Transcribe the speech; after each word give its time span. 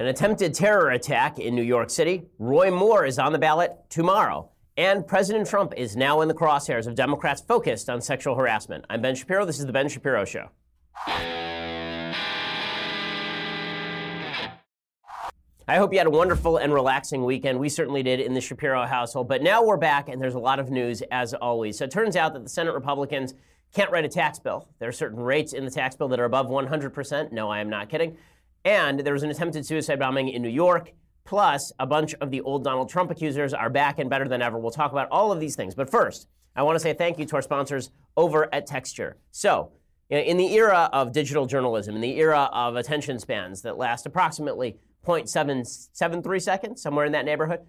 An 0.00 0.06
attempted 0.06 0.54
terror 0.54 0.88
attack 0.92 1.38
in 1.38 1.54
New 1.54 1.60
York 1.60 1.90
City. 1.90 2.22
Roy 2.38 2.70
Moore 2.70 3.04
is 3.04 3.18
on 3.18 3.32
the 3.32 3.38
ballot 3.38 3.76
tomorrow. 3.90 4.48
And 4.78 5.06
President 5.06 5.46
Trump 5.46 5.74
is 5.76 5.94
now 5.94 6.22
in 6.22 6.28
the 6.28 6.32
crosshairs 6.32 6.86
of 6.86 6.94
Democrats 6.94 7.42
focused 7.42 7.90
on 7.90 8.00
sexual 8.00 8.34
harassment. 8.34 8.86
I'm 8.88 9.02
Ben 9.02 9.14
Shapiro. 9.14 9.44
This 9.44 9.58
is 9.58 9.66
The 9.66 9.74
Ben 9.74 9.90
Shapiro 9.90 10.24
Show. 10.24 10.48
I 15.68 15.76
hope 15.76 15.92
you 15.92 15.98
had 15.98 16.06
a 16.06 16.10
wonderful 16.10 16.56
and 16.56 16.72
relaxing 16.72 17.26
weekend. 17.26 17.58
We 17.58 17.68
certainly 17.68 18.02
did 18.02 18.20
in 18.20 18.32
the 18.32 18.40
Shapiro 18.40 18.86
household. 18.86 19.28
But 19.28 19.42
now 19.42 19.62
we're 19.62 19.76
back, 19.76 20.08
and 20.08 20.18
there's 20.18 20.34
a 20.34 20.38
lot 20.38 20.58
of 20.58 20.70
news 20.70 21.02
as 21.10 21.34
always. 21.34 21.76
So 21.76 21.84
it 21.84 21.90
turns 21.90 22.16
out 22.16 22.32
that 22.32 22.42
the 22.42 22.48
Senate 22.48 22.72
Republicans 22.72 23.34
can't 23.74 23.90
write 23.90 24.06
a 24.06 24.08
tax 24.08 24.38
bill. 24.38 24.66
There 24.78 24.88
are 24.88 24.92
certain 24.92 25.20
rates 25.20 25.52
in 25.52 25.66
the 25.66 25.70
tax 25.70 25.94
bill 25.94 26.08
that 26.08 26.18
are 26.18 26.24
above 26.24 26.46
100%. 26.46 27.32
No, 27.32 27.50
I 27.50 27.60
am 27.60 27.68
not 27.68 27.90
kidding. 27.90 28.16
And 28.64 29.00
there 29.00 29.12
was 29.12 29.22
an 29.22 29.30
attempted 29.30 29.64
suicide 29.66 29.98
bombing 29.98 30.28
in 30.28 30.42
New 30.42 30.48
York. 30.48 30.92
Plus, 31.24 31.72
a 31.78 31.86
bunch 31.86 32.14
of 32.14 32.30
the 32.30 32.40
old 32.40 32.64
Donald 32.64 32.88
Trump 32.88 33.10
accusers 33.10 33.54
are 33.54 33.70
back 33.70 33.98
and 33.98 34.10
better 34.10 34.26
than 34.26 34.42
ever. 34.42 34.58
We'll 34.58 34.70
talk 34.70 34.92
about 34.92 35.08
all 35.10 35.30
of 35.30 35.40
these 35.40 35.54
things. 35.54 35.74
But 35.74 35.90
first, 35.90 36.28
I 36.56 36.62
want 36.62 36.76
to 36.76 36.80
say 36.80 36.92
thank 36.92 37.18
you 37.18 37.24
to 37.26 37.36
our 37.36 37.42
sponsors 37.42 37.90
over 38.16 38.52
at 38.52 38.66
Texture. 38.66 39.16
So, 39.30 39.70
in 40.08 40.36
the 40.36 40.52
era 40.54 40.90
of 40.92 41.12
digital 41.12 41.46
journalism, 41.46 41.94
in 41.94 42.00
the 42.00 42.18
era 42.18 42.50
of 42.52 42.74
attention 42.74 43.20
spans 43.20 43.62
that 43.62 43.78
last 43.78 44.06
approximately 44.06 44.76
0.773 45.06 46.42
seconds, 46.42 46.82
somewhere 46.82 47.04
in 47.04 47.12
that 47.12 47.24
neighborhood. 47.24 47.60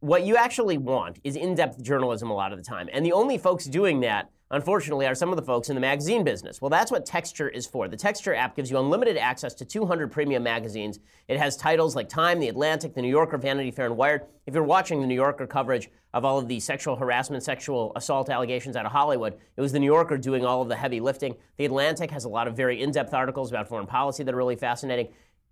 What 0.00 0.24
you 0.26 0.36
actually 0.36 0.76
want 0.76 1.20
is 1.24 1.36
in 1.36 1.54
depth 1.54 1.82
journalism 1.82 2.30
a 2.30 2.34
lot 2.34 2.52
of 2.52 2.58
the 2.58 2.64
time. 2.64 2.90
And 2.92 3.04
the 3.04 3.12
only 3.12 3.38
folks 3.38 3.64
doing 3.64 4.00
that, 4.00 4.30
unfortunately, 4.50 5.06
are 5.06 5.14
some 5.14 5.30
of 5.30 5.36
the 5.36 5.42
folks 5.42 5.70
in 5.70 5.74
the 5.74 5.80
magazine 5.80 6.22
business. 6.22 6.60
Well, 6.60 6.68
that's 6.68 6.90
what 6.90 7.06
Texture 7.06 7.48
is 7.48 7.66
for. 7.66 7.88
The 7.88 7.96
Texture 7.96 8.34
app 8.34 8.56
gives 8.56 8.70
you 8.70 8.78
unlimited 8.78 9.16
access 9.16 9.54
to 9.54 9.64
200 9.64 10.12
premium 10.12 10.42
magazines. 10.42 10.98
It 11.28 11.38
has 11.38 11.56
titles 11.56 11.96
like 11.96 12.10
Time, 12.10 12.40
The 12.40 12.48
Atlantic, 12.48 12.92
The 12.92 13.00
New 13.00 13.08
Yorker, 13.08 13.38
Vanity 13.38 13.70
Fair, 13.70 13.86
and 13.86 13.96
Wired. 13.96 14.26
If 14.44 14.52
you're 14.52 14.64
watching 14.64 15.00
the 15.00 15.06
New 15.06 15.14
Yorker 15.14 15.46
coverage 15.46 15.88
of 16.12 16.26
all 16.26 16.38
of 16.38 16.46
the 16.46 16.60
sexual 16.60 16.96
harassment, 16.96 17.42
sexual 17.42 17.92
assault 17.96 18.28
allegations 18.28 18.76
out 18.76 18.84
of 18.84 18.92
Hollywood, 18.92 19.38
it 19.56 19.60
was 19.62 19.72
The 19.72 19.80
New 19.80 19.86
Yorker 19.86 20.18
doing 20.18 20.44
all 20.44 20.60
of 20.60 20.68
the 20.68 20.76
heavy 20.76 21.00
lifting. 21.00 21.36
The 21.56 21.64
Atlantic 21.64 22.10
has 22.10 22.24
a 22.24 22.28
lot 22.28 22.48
of 22.48 22.54
very 22.54 22.82
in 22.82 22.90
depth 22.90 23.14
articles 23.14 23.50
about 23.50 23.66
foreign 23.66 23.86
policy 23.86 24.24
that 24.24 24.34
are 24.34 24.36
really 24.38 24.56
fascinating. 24.56 25.08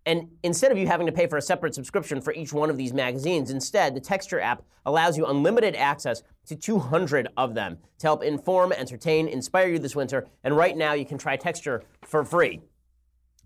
And 0.06 0.28
instead 0.42 0.70
of 0.70 0.76
you 0.76 0.86
having 0.86 1.06
to 1.06 1.12
pay 1.12 1.26
for 1.26 1.38
a 1.38 1.42
separate 1.42 1.74
subscription 1.74 2.20
for 2.20 2.32
each 2.34 2.52
one 2.52 2.68
of 2.68 2.76
these 2.76 2.92
magazines, 2.92 3.50
instead, 3.50 3.94
the 3.94 4.00
Texture 4.00 4.38
app 4.38 4.62
allows 4.84 5.16
you 5.16 5.24
unlimited 5.24 5.74
access 5.74 6.22
to 6.46 6.54
200 6.54 7.28
of 7.38 7.54
them 7.54 7.78
to 7.98 8.06
help 8.06 8.22
inform, 8.22 8.72
entertain, 8.72 9.28
inspire 9.28 9.68
you 9.68 9.78
this 9.78 9.96
winter. 9.96 10.26
And 10.42 10.56
right 10.56 10.76
now, 10.76 10.92
you 10.92 11.06
can 11.06 11.16
try 11.16 11.36
Texture 11.36 11.82
for 12.02 12.22
free. 12.22 12.60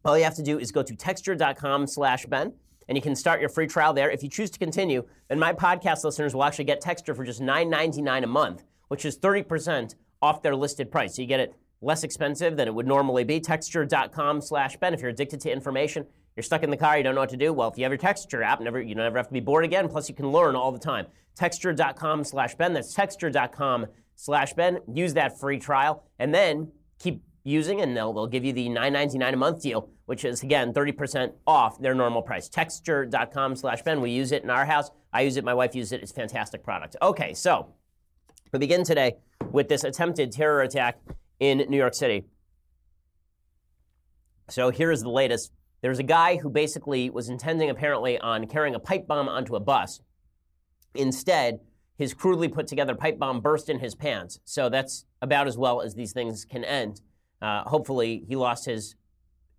All 0.05 0.19
you 0.19 0.25
have 0.25 0.35
to 0.37 0.43
do 0.43 0.59
is 0.59 0.73
go 0.73 0.83
to 0.83 0.97
texture.com 0.97 1.87
slash 1.87 2.27
Ben, 2.27 2.53
and 2.89 2.97
you 2.97 3.03
can 3.03 3.15
start 3.15 3.41
your 3.41 3.51
free 3.51 3.67
trial 3.67 3.93
there. 3.93 4.11
If 4.11 4.23
you 4.23 4.29
choose 4.29 4.51
to 4.51 4.59
continue, 4.59 5.05
then 5.29 5.39
my 5.39 5.53
podcast 5.53 6.03
listeners 6.03 6.35
will 6.35 6.45
actually 6.45 6.65
get 6.65 6.81
Texture 6.81 7.15
for 7.15 7.25
just 7.25 7.41
$9.99 7.41 8.25
a 8.25 8.27
month, 8.27 8.65
which 8.89 9.05
is 9.05 9.17
30% 9.19 9.95
off 10.23 10.43
their 10.43 10.57
listed 10.57 10.91
price. 10.91 11.15
So 11.15 11.23
you 11.23 11.29
get 11.29 11.41
it 11.41 11.55
less 11.81 12.03
expensive 12.03 12.57
than 12.57 12.67
it 12.67 12.75
would 12.75 12.87
normally 12.87 13.25
be. 13.25 13.39
Texture.com 13.39 14.41
slash 14.41 14.77
Ben. 14.79 14.95
If 14.95 15.01
you're 15.01 15.11
addicted 15.11 15.41
to 15.43 15.53
information, 15.53 16.07
you're 16.39 16.45
stuck 16.45 16.63
in 16.63 16.71
the 16.71 16.77
car, 16.77 16.97
you 16.97 17.03
don't 17.03 17.17
know 17.17 17.23
what 17.23 17.31
to 17.31 17.37
do. 17.37 17.53
Well, 17.53 17.69
if 17.69 17.77
you 17.77 17.83
have 17.83 17.91
your 17.91 17.99
Texture 17.99 18.45
app, 18.45 18.61
never 18.61 18.81
you 18.81 18.95
never 18.95 19.17
have 19.17 19.27
to 19.27 19.33
be 19.33 19.41
bored 19.41 19.65
again. 19.65 19.89
Plus, 19.89 20.09
you 20.09 20.15
can 20.15 20.31
learn 20.31 20.55
all 20.55 20.71
the 20.71 20.79
time. 20.79 21.07
Texture.com 21.35 22.23
slash 22.23 22.55
Ben. 22.55 22.75
That's 22.75 22.95
texture.com 22.95 23.87
slash 24.15 24.53
Ben. 24.53 24.79
Use 24.87 25.15
that 25.15 25.41
free 25.41 25.59
trial 25.59 26.05
and 26.17 26.33
then 26.33 26.71
keep 27.01 27.25
using 27.43 27.81
and 27.81 27.97
they'll, 27.97 28.13
they'll 28.13 28.29
give 28.29 28.45
you 28.45 28.53
the 28.53 28.69
$9.99 28.69 29.33
a 29.33 29.37
month 29.37 29.63
deal, 29.63 29.91
which 30.07 30.25
is 30.25 30.45
again 30.45 30.73
30% 30.73 31.33
off 31.45 31.81
their 31.81 31.95
normal 31.95 32.23
price. 32.23 32.49
Texture.com 32.49 33.57
slash 33.57 33.83
Ben. 33.83 34.01
We 34.01 34.13
use 34.13 34.31
it 34.31 34.45
in 34.45 34.51
our 34.51 34.65
house. 34.65 34.93
I 35.13 35.23
use 35.23 35.37
it, 35.37 35.45
my 35.45 35.55
wife 35.55 35.75
uses 35.75 35.91
it. 35.91 36.03
It's 36.03 36.13
a 36.13 36.15
fantastic 36.15 36.63
product. 36.63 36.95
Okay, 37.03 37.35
so 37.35 37.75
we 38.53 38.61
begin 38.61 38.85
today 38.85 39.17
with 39.51 39.69
this 39.69 39.83
attempted 39.83 40.31
terror 40.31 40.63
attack 40.63 41.01
in 41.41 41.65
New 41.69 41.79
York 41.79 41.95
City. 41.95 42.27
So 44.51 44.71
here's 44.71 45.03
the 45.03 45.11
latest. 45.11 45.51
There's 45.81 45.99
a 45.99 46.05
guy 46.05 46.37
who 46.37 46.51
basically 46.51 47.09
was 47.11 47.29
intending, 47.29 47.71
apparently, 47.71 48.19
on 48.19 48.47
carrying 48.47 48.75
a 48.75 48.81
pipe 48.81 49.07
bomb 49.07 49.29
onto 49.29 49.55
a 49.55 49.61
bus. 49.61 50.01
Instead, 50.95 51.61
his 51.97 52.15
crudely 52.15 52.49
put 52.49 52.67
together 52.67 52.95
pipe 52.95 53.19
bomb 53.19 53.41
burst 53.41 53.69
in 53.69 53.79
his 53.79 53.95
pants. 53.95 54.41
So 54.45 54.69
that's 54.69 55.05
about 55.23 55.47
as 55.47 55.57
well 55.57 55.81
as 55.81 55.95
these 55.95 56.13
things 56.13 56.45
can 56.45 56.65
end. 56.65 57.01
Uh, 57.41 57.63
hopefully, 57.63 58.25
he 58.29 58.37
lost 58.37 58.67
his 58.67 58.97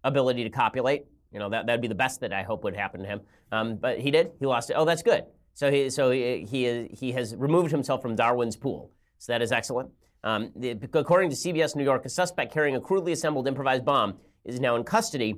ability 0.03 0.43
to 0.43 0.49
copulate. 0.49 1.05
You 1.31 1.39
know, 1.39 1.49
that, 1.49 1.65
that'd 1.67 1.81
be 1.81 1.87
the 1.87 1.95
best 1.95 2.21
that 2.21 2.33
I 2.33 2.43
hope 2.43 2.63
would 2.63 2.75
happen 2.75 3.01
to 3.01 3.07
him. 3.07 3.21
Um, 3.51 3.75
but 3.75 3.99
he 3.99 4.11
did. 4.11 4.31
He 4.39 4.45
lost 4.45 4.69
it. 4.69 4.73
Oh, 4.73 4.85
that's 4.85 5.03
good. 5.03 5.25
So 5.53 5.71
he, 5.71 5.89
so 5.89 6.11
he, 6.11 6.45
he, 6.49 6.87
he 6.91 7.11
has 7.13 7.35
removed 7.35 7.71
himself 7.71 8.01
from 8.01 8.15
Darwin's 8.15 8.55
pool. 8.55 8.91
So 9.17 9.33
that 9.33 9.41
is 9.41 9.51
excellent. 9.51 9.89
Um, 10.23 10.51
the, 10.55 10.71
according 10.93 11.29
to 11.29 11.35
CBS 11.35 11.75
New 11.75 11.83
York, 11.83 12.05
a 12.05 12.09
suspect 12.09 12.53
carrying 12.53 12.75
a 12.75 12.81
crudely 12.81 13.11
assembled 13.11 13.47
improvised 13.47 13.85
bomb 13.85 14.15
is 14.45 14.59
now 14.59 14.75
in 14.75 14.83
custody 14.83 15.35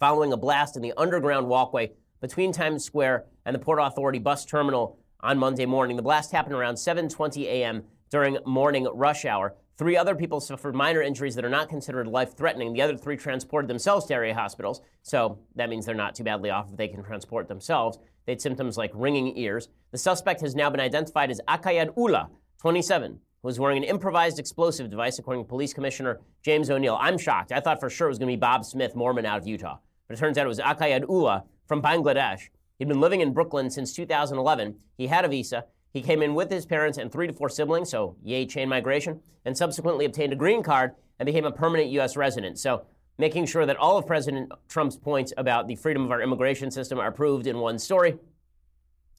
following 0.00 0.32
a 0.32 0.36
blast 0.36 0.76
in 0.76 0.82
the 0.82 0.94
underground 0.96 1.46
walkway 1.46 1.92
between 2.22 2.52
Times 2.52 2.82
Square 2.82 3.26
and 3.44 3.54
the 3.54 3.58
Port 3.58 3.78
Authority 3.80 4.18
bus 4.18 4.46
terminal 4.46 4.98
on 5.20 5.38
Monday 5.38 5.66
morning. 5.66 5.96
The 5.96 6.02
blast 6.02 6.32
happened 6.32 6.54
around 6.54 6.76
7:20 6.76 7.44
a.m. 7.44 7.84
during 8.10 8.38
morning 8.46 8.88
rush 8.94 9.26
hour. 9.26 9.54
Three 9.76 9.98
other 9.98 10.14
people 10.14 10.40
suffered 10.40 10.74
minor 10.74 11.02
injuries 11.02 11.34
that 11.34 11.44
are 11.44 11.50
not 11.50 11.68
considered 11.68 12.06
life-threatening. 12.06 12.72
The 12.72 12.82
other 12.82 12.96
three 12.96 13.16
transported 13.16 13.68
themselves 13.68 14.06
to 14.06 14.14
area 14.14 14.34
hospitals, 14.34 14.80
so 15.02 15.38
that 15.54 15.68
means 15.68 15.84
they're 15.84 15.94
not 15.94 16.14
too 16.14 16.24
badly 16.24 16.50
off 16.50 16.70
if 16.70 16.76
they 16.78 16.88
can 16.88 17.02
transport 17.02 17.48
themselves. 17.48 17.98
They 18.24 18.32
had 18.32 18.40
symptoms 18.40 18.78
like 18.78 18.92
ringing 18.94 19.36
ears. 19.36 19.68
The 19.90 19.98
suspect 19.98 20.40
has 20.40 20.54
now 20.54 20.70
been 20.70 20.80
identified 20.80 21.30
as 21.30 21.40
Akayed 21.46 21.96
Ullah, 21.96 22.30
27, 22.58 23.12
who 23.12 23.18
was 23.48 23.58
wearing 23.58 23.78
an 23.78 23.84
improvised 23.84 24.38
explosive 24.38 24.90
device, 24.90 25.18
according 25.18 25.44
to 25.44 25.48
Police 25.48 25.74
Commissioner 25.74 26.20
James 26.42 26.70
O'Neill. 26.70 26.98
I'm 27.00 27.18
shocked. 27.18 27.52
I 27.52 27.60
thought 27.60 27.80
for 27.80 27.90
sure 27.90 28.08
it 28.08 28.10
was 28.10 28.18
going 28.18 28.28
to 28.30 28.36
be 28.36 28.40
Bob 28.40 28.64
Smith, 28.64 28.94
Mormon 28.94 29.26
out 29.26 29.38
of 29.38 29.46
Utah. 29.46 29.78
But 30.10 30.18
it 30.18 30.22
turns 30.22 30.38
out 30.38 30.44
it 30.44 30.48
was 30.48 30.58
Akayed 30.58 31.08
Ullah 31.08 31.44
from 31.68 31.80
Bangladesh. 31.80 32.48
He'd 32.80 32.88
been 32.88 33.00
living 33.00 33.20
in 33.20 33.32
Brooklyn 33.32 33.70
since 33.70 33.92
2011. 33.92 34.74
He 34.98 35.06
had 35.06 35.24
a 35.24 35.28
visa. 35.28 35.66
He 35.92 36.02
came 36.02 36.20
in 36.20 36.34
with 36.34 36.50
his 36.50 36.66
parents 36.66 36.98
and 36.98 37.12
three 37.12 37.28
to 37.28 37.32
four 37.32 37.48
siblings, 37.48 37.90
so 37.90 38.16
yay, 38.20 38.44
chain 38.44 38.68
migration, 38.68 39.20
and 39.44 39.56
subsequently 39.56 40.04
obtained 40.04 40.32
a 40.32 40.36
green 40.36 40.64
card 40.64 40.96
and 41.20 41.26
became 41.26 41.44
a 41.44 41.52
permanent 41.52 41.90
U.S. 41.90 42.16
resident. 42.16 42.58
So 42.58 42.86
making 43.18 43.46
sure 43.46 43.64
that 43.66 43.76
all 43.76 43.98
of 43.98 44.06
President 44.08 44.50
Trump's 44.68 44.96
points 44.96 45.32
about 45.36 45.68
the 45.68 45.76
freedom 45.76 46.04
of 46.04 46.10
our 46.10 46.20
immigration 46.20 46.72
system 46.72 46.98
are 46.98 47.12
proved 47.12 47.46
in 47.46 47.58
one 47.58 47.78
story. 47.78 48.18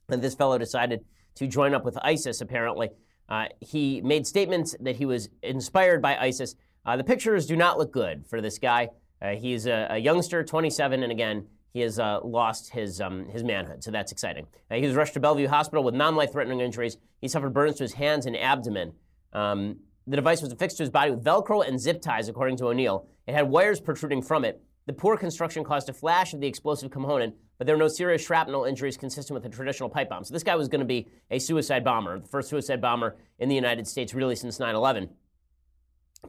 And 0.10 0.22
this 0.22 0.36
fellow 0.36 0.58
decided 0.58 1.06
to 1.36 1.48
join 1.48 1.74
up 1.74 1.86
with 1.86 1.98
ISIS, 2.02 2.42
apparently. 2.42 2.90
Uh, 3.30 3.46
he 3.62 4.02
made 4.02 4.28
statements 4.28 4.76
that 4.82 4.98
he 4.98 5.06
was 5.06 5.30
inspired 5.42 6.02
by 6.02 6.18
ISIS. 6.18 6.58
Uh, 6.86 6.98
the 6.98 7.04
pictures 7.06 7.46
do 7.46 7.56
not 7.56 7.78
look 7.78 7.94
good 7.94 8.28
for 8.28 8.42
this 8.42 8.60
guy. 8.60 8.90
Uh, 9.22 9.36
he's 9.36 9.68
a, 9.68 9.88
a, 9.92 9.98
youngster, 9.98 10.44
27, 10.44 11.04
and 11.04 11.12
again, 11.12 11.46
he 11.74 11.82
has 11.82 12.00
uh, 12.00 12.20
lost 12.24 12.72
his, 12.72 13.00
um, 13.00 13.28
his 13.30 13.44
manhood, 13.44 13.84
so 13.84 13.92
that's 13.92 14.12
exciting. 14.12 14.48
Uh, 14.70 14.76
he 14.76 14.86
was 14.86 14.96
rushed 14.96 15.14
to 15.14 15.20
Bellevue 15.20 15.48
Hospital 15.48 15.84
with 15.84 15.94
non 15.94 16.16
life 16.16 16.32
threatening 16.32 16.60
injuries. 16.60 16.98
He 17.22 17.28
suffered 17.28 17.54
burns 17.54 17.78
to 17.78 17.84
his 17.84 17.94
hands 17.94 18.26
and 18.26 18.36
abdomen. 18.36 18.94
Um, 19.32 19.78
the 20.08 20.16
device 20.16 20.42
was 20.42 20.52
affixed 20.52 20.78
to 20.78 20.84
his 20.84 20.90
body 20.90 21.12
with 21.12 21.24
Velcro 21.24 21.66
and 21.66 21.80
zip 21.80 22.02
ties, 22.02 22.28
according 22.28 22.58
to 22.58 22.68
O'Neill. 22.68 23.08
It 23.28 23.34
had 23.34 23.50
wires 23.50 23.80
protruding 23.80 24.22
from 24.22 24.44
it. 24.44 24.62
The 24.88 24.94
poor 24.94 25.16
construction 25.16 25.64
caused 25.64 25.88
a 25.90 25.94
flash 25.94 26.34
of 26.34 26.42
the 26.42 26.48
explosive 26.48 26.90
component, 26.90 27.36
but 27.58 27.68
there 27.68 27.76
were 27.76 27.82
no 27.82 27.88
serious 27.88 28.26
shrapnel 28.26 28.66
injuries 28.66 28.98
consistent 28.98 29.36
with 29.36 29.46
a 29.46 29.56
traditional 29.56 29.88
pipe 29.90 30.10
bomb. 30.10 30.24
So 30.24 30.34
this 30.34 30.44
guy 30.44 30.56
was 30.56 30.68
going 30.68 30.80
to 30.80 30.86
be 30.86 31.08
a 31.30 31.38
suicide 31.38 31.84
bomber, 31.84 32.20
the 32.20 32.28
first 32.28 32.50
suicide 32.50 32.82
bomber 32.82 33.16
in 33.38 33.48
the 33.48 33.56
United 33.56 33.88
States 33.88 34.16
really 34.16 34.36
since 34.36 34.60
9 34.60 34.74
11. 34.74 35.10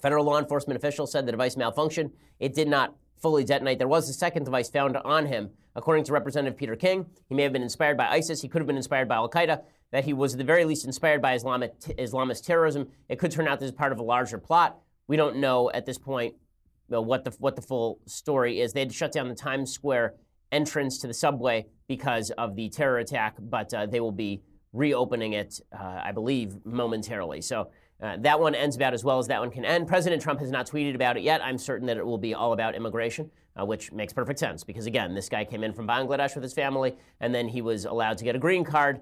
Federal 0.01 0.25
law 0.25 0.39
enforcement 0.39 0.77
officials 0.77 1.13
said 1.13 1.27
the 1.27 1.33
device 1.33 1.55
malfunctioned. 1.55 2.11
It 2.41 2.55
did 2.55 2.69
not 2.69 2.95
fully 3.21 3.45
detonate. 3.45 3.79
There 3.79 3.89
was 3.89 4.09
a 4.09 4.13
second 4.13 4.45
device 4.45 4.69
found 4.69 4.97
on 4.97 5.27
him. 5.27 5.51
According 5.75 6.05
to 6.05 6.13
Representative 6.13 6.59
Peter 6.59 6.77
King, 6.77 7.07
he 7.29 7.35
may 7.35 7.45
have 7.45 7.53
been 7.53 7.63
inspired 7.63 7.97
by 7.97 8.09
ISIS. 8.09 8.43
He 8.43 8.49
could 8.49 8.61
have 8.61 8.67
been 8.67 8.77
inspired 8.77 9.09
by 9.09 9.15
Al 9.17 9.31
Qaeda. 9.31 9.63
That 9.93 10.05
he 10.05 10.13
was 10.13 10.35
at 10.35 10.39
the 10.39 10.45
very 10.45 10.65
least 10.65 10.87
inspired 10.87 11.21
by 11.21 11.35
Islamic 11.35 11.79
Islamist 11.81 12.45
terrorism. 12.45 12.89
It 13.09 13.19
could 13.19 13.31
turn 13.31 13.47
out 13.47 13.61
this 13.61 13.69
is 13.71 13.77
part 13.77 13.93
of 13.93 13.99
a 13.99 14.03
larger 14.03 14.39
plot. 14.39 14.79
We 15.07 15.17
don't 15.17 15.37
know 15.37 15.71
at 15.71 15.85
this 15.87 15.99
point 15.99 16.35
you 16.89 16.95
know, 16.95 17.03
what 17.03 17.25
the 17.25 17.31
what 17.39 17.57
the 17.57 17.63
full 17.63 18.01
story 18.07 18.61
is. 18.61 18.73
They 18.73 18.81
had 18.81 18.91
to 18.91 18.95
shut 18.95 19.13
down 19.13 19.29
the 19.29 19.35
Times 19.35 19.71
Square 19.71 20.15
entrance 20.51 20.99
to 20.99 21.07
the 21.07 21.15
subway 21.15 21.67
because 21.89 22.31
of 22.33 22.57
the 22.57 22.69
terror 22.71 22.99
attack, 22.99 23.37
but 23.39 23.73
uh, 23.73 23.87
they 23.87 24.01
will 24.01 24.13
be 24.13 24.43
reopening 24.73 25.35
it, 25.35 25.61
uh, 25.79 26.01
I 26.05 26.13
believe, 26.13 26.57
momentarily. 26.65 27.41
So 27.43 27.71
uh, 28.03 28.17
that 28.19 28.41
one 28.41 28.55
ends 28.55 28.75
about 28.75 28.93
as 28.93 29.05
well 29.05 29.21
as 29.21 29.29
that 29.29 29.39
one 29.39 29.51
can 29.51 29.65
end. 29.65 29.87
President 29.87 30.21
Trump 30.21 30.41
has 30.41 30.51
not 30.51 30.69
tweeted 30.69 30.97
about 30.97 31.17
it 31.17 31.23
yet. 31.23 31.41
I'm 31.43 31.57
certain 31.57 31.87
that 31.87 31.97
it 31.97 32.05
will 32.05 32.19
be 32.19 32.35
all 32.35 32.53
about 32.53 32.75
immigration, 32.75 33.31
uh, 33.59 33.65
which 33.65 33.93
makes 33.93 34.13
perfect 34.13 34.41
sense 34.41 34.65
because, 34.65 34.87
again, 34.87 35.15
this 35.15 35.29
guy 35.29 35.45
came 35.45 35.63
in 35.63 35.73
from 35.73 35.87
Bangladesh 35.87 36.35
with 36.35 36.43
his 36.43 36.53
family 36.53 36.97
and 37.21 37.33
then 37.33 37.47
he 37.47 37.63
was 37.63 37.85
allowed 37.85 38.19
to 38.19 38.25
get 38.25 38.35
a 38.35 38.41
green 38.41 38.65
card. 38.65 39.01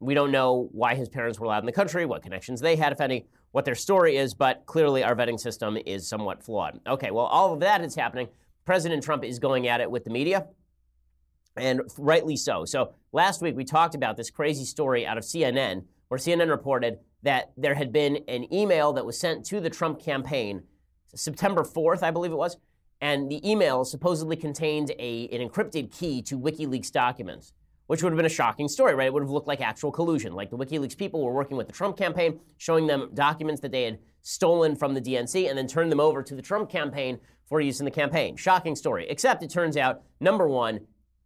We 0.00 0.14
don't 0.14 0.32
know 0.32 0.70
why 0.72 0.94
his 0.94 1.10
parents 1.10 1.38
were 1.38 1.44
allowed 1.44 1.60
in 1.60 1.66
the 1.66 1.72
country, 1.72 2.06
what 2.06 2.22
connections 2.22 2.62
they 2.62 2.74
had, 2.74 2.92
if 2.92 3.02
any, 3.02 3.26
what 3.50 3.66
their 3.66 3.74
story 3.74 4.16
is, 4.16 4.32
but 4.32 4.64
clearly 4.64 5.04
our 5.04 5.14
vetting 5.14 5.38
system 5.38 5.76
is 5.84 6.08
somewhat 6.08 6.42
flawed. 6.42 6.80
Okay, 6.86 7.10
well, 7.10 7.26
all 7.26 7.52
of 7.52 7.60
that 7.60 7.84
is 7.84 7.94
happening. 7.94 8.28
President 8.64 9.02
Trump 9.02 9.24
is 9.24 9.38
going 9.38 9.68
at 9.68 9.82
it 9.82 9.90
with 9.90 10.04
the 10.04 10.10
media, 10.10 10.46
and 11.56 11.82
rightly 11.98 12.36
so. 12.36 12.64
So 12.64 12.94
last 13.12 13.42
week 13.42 13.56
we 13.56 13.64
talked 13.64 13.94
about 13.94 14.16
this 14.16 14.30
crazy 14.30 14.64
story 14.64 15.06
out 15.06 15.18
of 15.18 15.24
CNN 15.24 15.84
where 16.08 16.18
CNN 16.18 16.48
reported 16.48 16.98
that 17.22 17.52
there 17.56 17.74
had 17.74 17.92
been 17.92 18.24
an 18.28 18.52
email 18.52 18.92
that 18.92 19.06
was 19.06 19.18
sent 19.18 19.44
to 19.46 19.60
the 19.60 19.70
Trump 19.70 20.02
campaign 20.02 20.62
September 21.14 21.62
4th, 21.62 22.02
I 22.02 22.10
believe 22.10 22.32
it 22.32 22.36
was, 22.36 22.56
and 23.00 23.30
the 23.30 23.48
email 23.48 23.84
supposedly 23.84 24.36
contained 24.36 24.92
a, 24.98 25.28
an 25.32 25.46
encrypted 25.46 25.92
key 25.96 26.22
to 26.22 26.38
WikiLeaks 26.38 26.90
documents, 26.90 27.52
which 27.86 28.02
would 28.02 28.12
have 28.12 28.16
been 28.16 28.26
a 28.26 28.30
shocking 28.30 28.68
story, 28.68 28.94
right? 28.94 29.08
It 29.08 29.12
would 29.12 29.22
have 29.22 29.30
looked 29.30 29.48
like 29.48 29.60
actual 29.60 29.90
collusion. 29.90 30.32
Like 30.32 30.50
the 30.50 30.56
WikiLeaks 30.56 30.96
people 30.96 31.22
were 31.22 31.32
working 31.32 31.56
with 31.56 31.66
the 31.66 31.72
Trump 31.72 31.96
campaign, 31.96 32.40
showing 32.58 32.86
them 32.86 33.10
documents 33.12 33.60
that 33.62 33.72
they 33.72 33.82
had 33.82 33.98
stolen 34.22 34.76
from 34.76 34.94
the 34.94 35.00
DNC 35.00 35.48
and 35.48 35.58
then 35.58 35.66
turned 35.66 35.90
them 35.90 36.00
over 36.00 36.22
to 36.22 36.34
the 36.34 36.42
Trump 36.42 36.70
campaign 36.70 37.18
for 37.44 37.60
use 37.60 37.80
in 37.80 37.84
the 37.84 37.90
campaign. 37.90 38.36
Shocking 38.36 38.76
story. 38.76 39.06
Except 39.08 39.42
it 39.42 39.50
turns 39.50 39.76
out, 39.76 40.02
number 40.20 40.48
one, 40.48 40.80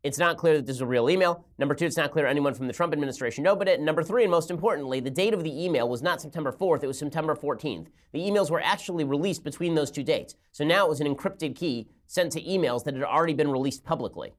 it's 0.07 0.19
not 0.19 0.37
clear 0.37 0.55
that 0.57 0.67
this 0.67 0.77
is 0.77 0.83
a 0.83 0.87
real 0.87 1.11
email. 1.11 1.45
Number 1.59 1.75
two, 1.75 1.85
it's 1.85 1.97
not 1.97 2.13
clear 2.13 2.29
anyone 2.29 2.55
from 2.55 2.69
the 2.69 2.73
Trump 2.73 2.93
administration 2.93 3.43
know 3.43 3.55
about 3.55 3.67
it. 3.67 3.79
And 3.79 3.85
number 3.85 4.05
three, 4.05 4.23
and 4.23 4.31
most 4.31 4.53
importantly, 4.53 5.01
the 5.01 5.11
date 5.11 5.35
of 5.35 5.43
the 5.43 5.65
email 5.65 5.89
was 5.89 6.01
not 6.01 6.23
September 6.23 6.53
4th, 6.53 6.85
it 6.85 6.87
was 6.87 6.97
September 6.97 7.35
14th. 7.35 7.89
The 8.13 8.21
emails 8.21 8.49
were 8.49 8.61
actually 8.61 9.03
released 9.03 9.43
between 9.43 9.75
those 9.75 9.91
two 9.91 10.05
dates. 10.05 10.37
So 10.53 10.65
now 10.65 10.87
it 10.87 10.89
was 10.89 11.01
an 11.01 11.13
encrypted 11.13 11.57
key 11.57 11.89
sent 12.07 12.31
to 12.33 12.43
emails 12.43 12.85
that 12.85 12.95
had 12.95 13.03
already 13.03 13.35
been 13.35 13.51
released 13.51 13.83
publicly. 13.83 14.35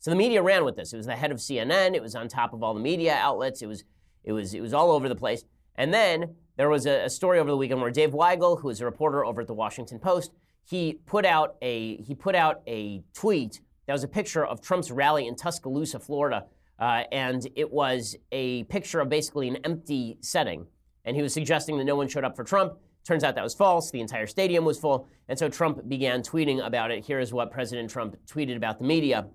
So 0.00 0.10
the 0.10 0.16
media 0.16 0.42
ran 0.42 0.64
with 0.64 0.74
this. 0.74 0.92
It 0.92 0.96
was 0.96 1.06
the 1.06 1.14
head 1.14 1.30
of 1.30 1.38
CNN, 1.38 1.94
it 1.94 2.02
was 2.02 2.16
on 2.16 2.26
top 2.26 2.52
of 2.52 2.64
all 2.64 2.74
the 2.74 2.80
media 2.80 3.14
outlets, 3.14 3.62
it 3.62 3.66
was, 3.66 3.84
it 4.24 4.32
was, 4.32 4.52
it 4.52 4.60
was 4.60 4.74
all 4.74 4.90
over 4.90 5.08
the 5.08 5.14
place. 5.14 5.44
And 5.76 5.94
then 5.94 6.34
there 6.56 6.68
was 6.68 6.86
a, 6.86 7.04
a 7.04 7.10
story 7.10 7.38
over 7.38 7.50
the 7.50 7.56
weekend 7.56 7.80
where 7.80 7.92
Dave 7.92 8.10
Weigel, 8.10 8.60
who 8.60 8.68
is 8.68 8.80
a 8.80 8.84
reporter 8.84 9.24
over 9.24 9.42
at 9.42 9.46
the 9.46 9.54
Washington 9.54 10.00
Post, 10.00 10.32
he 10.64 10.98
put 11.06 11.24
out 11.24 11.54
a, 11.62 11.98
he 11.98 12.16
put 12.16 12.34
out 12.34 12.62
a 12.66 13.04
tweet 13.14 13.60
that 13.86 13.92
was 13.92 14.04
a 14.04 14.08
picture 14.08 14.44
of 14.44 14.60
Trump's 14.60 14.90
rally 14.90 15.26
in 15.26 15.36
Tuscaloosa, 15.36 15.98
Florida. 15.98 16.46
Uh, 16.78 17.04
and 17.12 17.46
it 17.54 17.70
was 17.70 18.16
a 18.32 18.64
picture 18.64 19.00
of 19.00 19.08
basically 19.08 19.48
an 19.48 19.56
empty 19.64 20.18
setting. 20.20 20.66
And 21.04 21.16
he 21.16 21.22
was 21.22 21.32
suggesting 21.32 21.78
that 21.78 21.84
no 21.84 21.96
one 21.96 22.08
showed 22.08 22.24
up 22.24 22.36
for 22.36 22.44
Trump. 22.44 22.74
Turns 23.04 23.24
out 23.24 23.34
that 23.34 23.44
was 23.44 23.54
false. 23.54 23.90
The 23.90 24.00
entire 24.00 24.26
stadium 24.26 24.64
was 24.64 24.78
full. 24.78 25.08
And 25.28 25.38
so 25.38 25.48
Trump 25.48 25.88
began 25.88 26.22
tweeting 26.22 26.64
about 26.64 26.90
it. 26.90 27.04
Here 27.04 27.18
is 27.18 27.32
what 27.32 27.50
President 27.50 27.90
Trump 27.90 28.16
tweeted 28.26 28.56
about 28.56 28.78
the 28.78 28.84
media. 28.84 29.26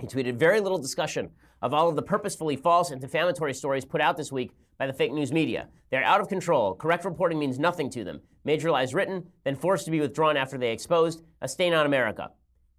He 0.00 0.06
tweeted 0.06 0.36
very 0.36 0.60
little 0.60 0.78
discussion 0.78 1.30
of 1.60 1.74
all 1.74 1.88
of 1.88 1.96
the 1.96 2.02
purposefully 2.02 2.56
false 2.56 2.90
and 2.90 3.00
defamatory 3.00 3.52
stories 3.52 3.84
put 3.84 4.00
out 4.00 4.16
this 4.16 4.32
week 4.32 4.52
by 4.78 4.86
the 4.86 4.92
fake 4.92 5.12
news 5.12 5.32
media. 5.32 5.68
They're 5.90 6.04
out 6.04 6.20
of 6.20 6.28
control. 6.28 6.74
Correct 6.74 7.04
reporting 7.04 7.38
means 7.38 7.58
nothing 7.58 7.90
to 7.90 8.04
them. 8.04 8.20
Major 8.44 8.70
lies 8.70 8.94
written, 8.94 9.26
then 9.44 9.56
forced 9.56 9.84
to 9.86 9.90
be 9.90 10.00
withdrawn 10.00 10.36
after 10.36 10.56
they 10.56 10.72
exposed, 10.72 11.22
a 11.42 11.48
stain 11.48 11.74
on 11.74 11.84
America. 11.84 12.30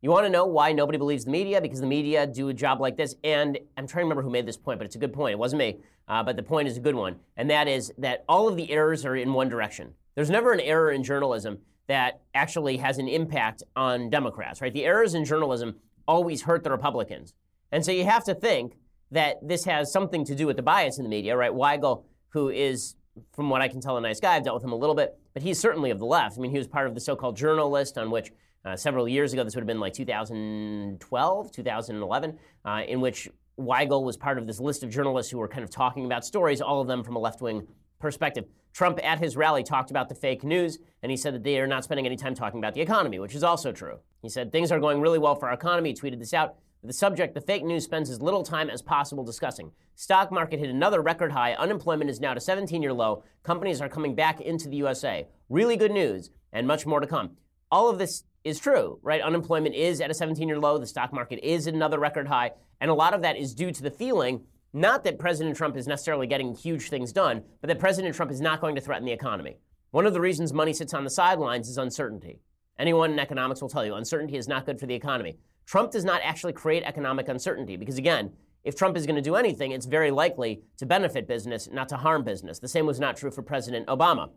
You 0.02 0.12
want 0.12 0.26
to 0.26 0.30
know 0.30 0.46
why 0.46 0.72
nobody 0.72 0.98
believes 0.98 1.26
the 1.26 1.32
media? 1.32 1.60
Because 1.60 1.82
the 1.82 1.88
media 1.88 2.26
do 2.26 2.48
a 2.48 2.54
job 2.54 2.80
like 2.80 2.96
this. 2.96 3.16
And 3.24 3.58
I'm 3.76 3.86
trying 3.86 4.04
to 4.04 4.06
remember 4.06 4.22
who 4.22 4.30
made 4.30 4.46
this 4.46 4.56
point, 4.56 4.80
but 4.80 4.86
it's 4.86 4.96
a 4.96 5.00
good 5.00 5.12
point. 5.12 5.34
It 5.34 5.40
wasn't 5.40 5.60
me, 5.60 5.80
uh, 6.08 6.24
but 6.24 6.38
the 6.38 6.44
point 6.44 6.70
is 6.70 6.78
a 6.78 6.80
good 6.80 6.96
one. 6.96 7.18
And 7.36 7.50
that 7.50 7.68
is 7.68 7.92
that 7.98 8.24
all 8.30 8.48
of 8.48 8.56
the 8.56 8.72
errors 8.72 9.04
are 9.06 9.18
in 9.18 9.34
one 9.34 9.50
direction. 9.50 9.94
There's 10.16 10.30
never 10.30 10.54
an 10.54 10.62
error 10.62 10.92
in 10.92 11.04
journalism 11.04 11.60
that 11.88 12.22
actually 12.34 12.78
has 12.78 12.98
an 12.98 13.10
impact 13.10 13.64
on 13.76 14.10
Democrats, 14.10 14.62
right? 14.62 14.72
The 14.72 14.86
errors 14.86 15.16
in 15.16 15.26
journalism 15.26 15.76
always 16.08 16.44
hurt 16.44 16.64
the 16.64 16.72
Republicans. 16.72 17.34
And 17.72 17.84
so 17.84 17.92
you 17.92 18.06
have 18.06 18.24
to 18.26 18.34
think 18.34 18.78
that 19.12 19.46
this 19.46 19.66
has 19.66 19.92
something 19.92 20.24
to 20.26 20.36
do 20.36 20.48
with 20.48 20.56
the 20.56 20.64
bias 20.64 20.98
in 20.98 21.04
the 21.04 21.10
media, 21.10 21.36
right? 21.36 21.52
Weigel, 21.52 22.04
who 22.30 22.50
is, 22.50 22.96
from 23.34 23.50
what 23.50 23.62
I 23.62 23.68
can 23.68 23.82
tell, 23.82 23.98
a 23.98 24.02
nice 24.02 24.20
guy, 24.20 24.36
I've 24.36 24.44
dealt 24.44 24.56
with 24.56 24.64
him 24.64 24.72
a 24.72 24.78
little 24.78 24.96
bit, 24.96 25.18
but 25.34 25.44
he's 25.44 25.60
certainly 25.60 25.90
of 25.90 26.00
the 26.00 26.06
left. 26.06 26.38
I 26.38 26.42
mean, 26.42 26.52
he 26.52 26.58
was 26.58 26.68
part 26.68 26.88
of 26.88 26.94
the 26.94 27.02
so 27.02 27.16
called 27.16 27.38
JournoList 27.38 28.00
on 28.00 28.12
which 28.12 28.32
uh, 28.66 28.76
several 28.76 29.08
years 29.08 29.34
ago, 29.34 29.44
this 29.44 29.56
would 29.56 29.62
have 29.62 29.68
been 29.68 29.80
like 29.80 29.94
2012, 29.94 31.52
2011, 31.52 32.40
uh, 32.66 32.82
in 32.88 33.02
which 33.02 33.30
Weigel 33.60 34.04
was 34.04 34.18
part 34.18 34.38
of 34.38 34.48
this 34.48 34.60
list 34.60 34.84
of 34.84 34.90
journalists 34.90 35.32
who 35.32 35.38
were 35.38 35.48
kind 35.48 35.64
of 35.64 35.70
talking 35.70 36.06
about 36.06 36.26
stories, 36.26 36.62
all 36.62 36.82
of 36.82 36.88
them 36.88 37.04
from 37.04 37.16
a 37.16 37.20
left 37.20 37.42
wing 37.42 37.68
perspective. 38.00 38.46
Trump 38.74 39.00
at 39.04 39.20
his 39.20 39.36
rally 39.36 39.64
talked 39.64 39.92
about 39.92 40.10
the 40.10 40.16
fake 40.16 40.44
news, 40.44 40.80
and 41.04 41.10
he 41.10 41.18
said 41.18 41.34
that 41.34 41.44
they 41.44 41.60
are 41.60 41.68
not 41.68 41.84
spending 41.84 42.06
any 42.06 42.16
time 42.16 42.36
talking 42.36 42.60
about 42.60 42.74
the 42.74 42.82
economy, 42.82 43.20
which 43.20 43.36
is 43.36 43.44
also 43.44 43.72
true. 43.72 44.00
He 44.22 44.30
said 44.30 44.52
things 44.52 44.72
are 44.72 44.80
going 44.80 45.02
really 45.02 45.20
well 45.20 45.36
for 45.36 45.48
our 45.48 45.54
economy. 45.54 45.90
He 45.90 45.96
tweeted 45.96 46.20
this 46.20 46.34
out. 46.34 46.56
The 46.82 46.94
subject, 46.94 47.34
the 47.34 47.42
fake 47.42 47.66
news, 47.66 47.84
spends 47.84 48.10
as 48.10 48.22
little 48.22 48.44
time 48.44 48.70
as 48.70 48.82
possible 48.82 49.26
discussing. 49.26 49.72
Stock 49.96 50.32
market 50.32 50.60
hit 50.60 50.70
another 50.70 51.02
record 51.02 51.34
high. 51.34 51.54
Unemployment 51.56 52.10
is 52.10 52.22
now 52.22 52.32
at 52.32 52.38
a 52.38 52.42
17 52.42 52.82
year 52.82 52.94
low. 52.94 53.24
Companies 53.44 53.82
are 53.82 53.90
coming 53.90 54.16
back 54.16 54.40
into 54.40 54.70
the 54.70 54.78
USA. 54.78 55.28
Really 55.50 55.76
good 55.76 55.92
news, 55.92 56.30
and 56.54 56.66
much 56.66 56.86
more 56.86 57.02
to 57.02 57.08
come. 57.08 57.32
All 57.70 57.90
of 57.90 57.98
this 57.98 58.24
is 58.44 58.60
true, 58.60 59.00
right? 59.02 59.22
Unemployment 59.22 59.76
is 59.76 60.02
at 60.02 60.12
a 60.12 60.14
17 60.14 60.48
year 60.48 60.60
low. 60.60 60.78
The 60.78 60.88
stock 60.88 61.14
market 61.14 61.40
is 61.44 61.68
at 61.68 61.74
another 61.74 62.00
record 62.00 62.28
high. 62.28 62.52
And 62.82 62.90
a 62.90 62.94
lot 62.94 63.14
of 63.14 63.22
that 63.22 63.38
is 63.38 63.54
due 63.54 63.72
to 63.72 63.84
the 63.84 63.92
feeling 63.92 64.42
not 64.72 65.04
that 65.04 65.18
President 65.18 65.58
Trump 65.58 65.76
is 65.76 65.88
necessarily 65.88 66.28
getting 66.28 66.56
huge 66.56 66.90
things 66.90 67.12
done, 67.12 67.44
but 67.62 67.68
that 67.68 67.80
President 67.80 68.16
Trump 68.16 68.32
is 68.32 68.40
not 68.40 68.62
going 68.62 68.76
to 68.76 68.82
threaten 68.82 69.06
the 69.06 69.12
economy. 69.12 69.58
One 69.92 70.06
of 70.06 70.14
the 70.14 70.22
reasons 70.22 70.54
money 70.54 70.74
sits 70.74 70.94
on 70.94 71.04
the 71.04 71.10
sidelines 71.10 71.68
is 71.68 71.80
uncertainty. 71.80 72.40
Anyone 72.78 73.12
in 73.12 73.20
economics 73.20 73.62
will 73.62 73.70
tell 73.70 73.84
you 73.84 73.96
uncertainty 73.96 74.38
is 74.38 74.48
not 74.48 74.66
good 74.66 74.80
for 74.80 74.86
the 74.86 74.94
economy. 74.94 75.38
Trump 75.66 75.92
does 75.92 76.06
not 76.06 76.22
actually 76.24 76.54
create 76.54 76.84
economic 76.84 77.28
uncertainty 77.28 77.78
because, 77.78 77.98
again, 77.98 78.32
if 78.64 78.76
Trump 78.76 78.96
is 78.96 79.06
going 79.06 79.16
to 79.16 79.22
do 79.22 79.36
anything, 79.36 79.72
it's 79.72 79.86
very 79.86 80.12
likely 80.12 80.62
to 80.78 80.86
benefit 80.86 81.28
business, 81.28 81.68
not 81.72 81.90
to 81.90 81.98
harm 81.98 82.24
business. 82.24 82.60
The 82.60 82.68
same 82.68 82.86
was 82.86 83.00
not 83.00 83.18
true 83.18 83.32
for 83.32 83.42
President 83.42 83.88
Obama. 83.88 84.30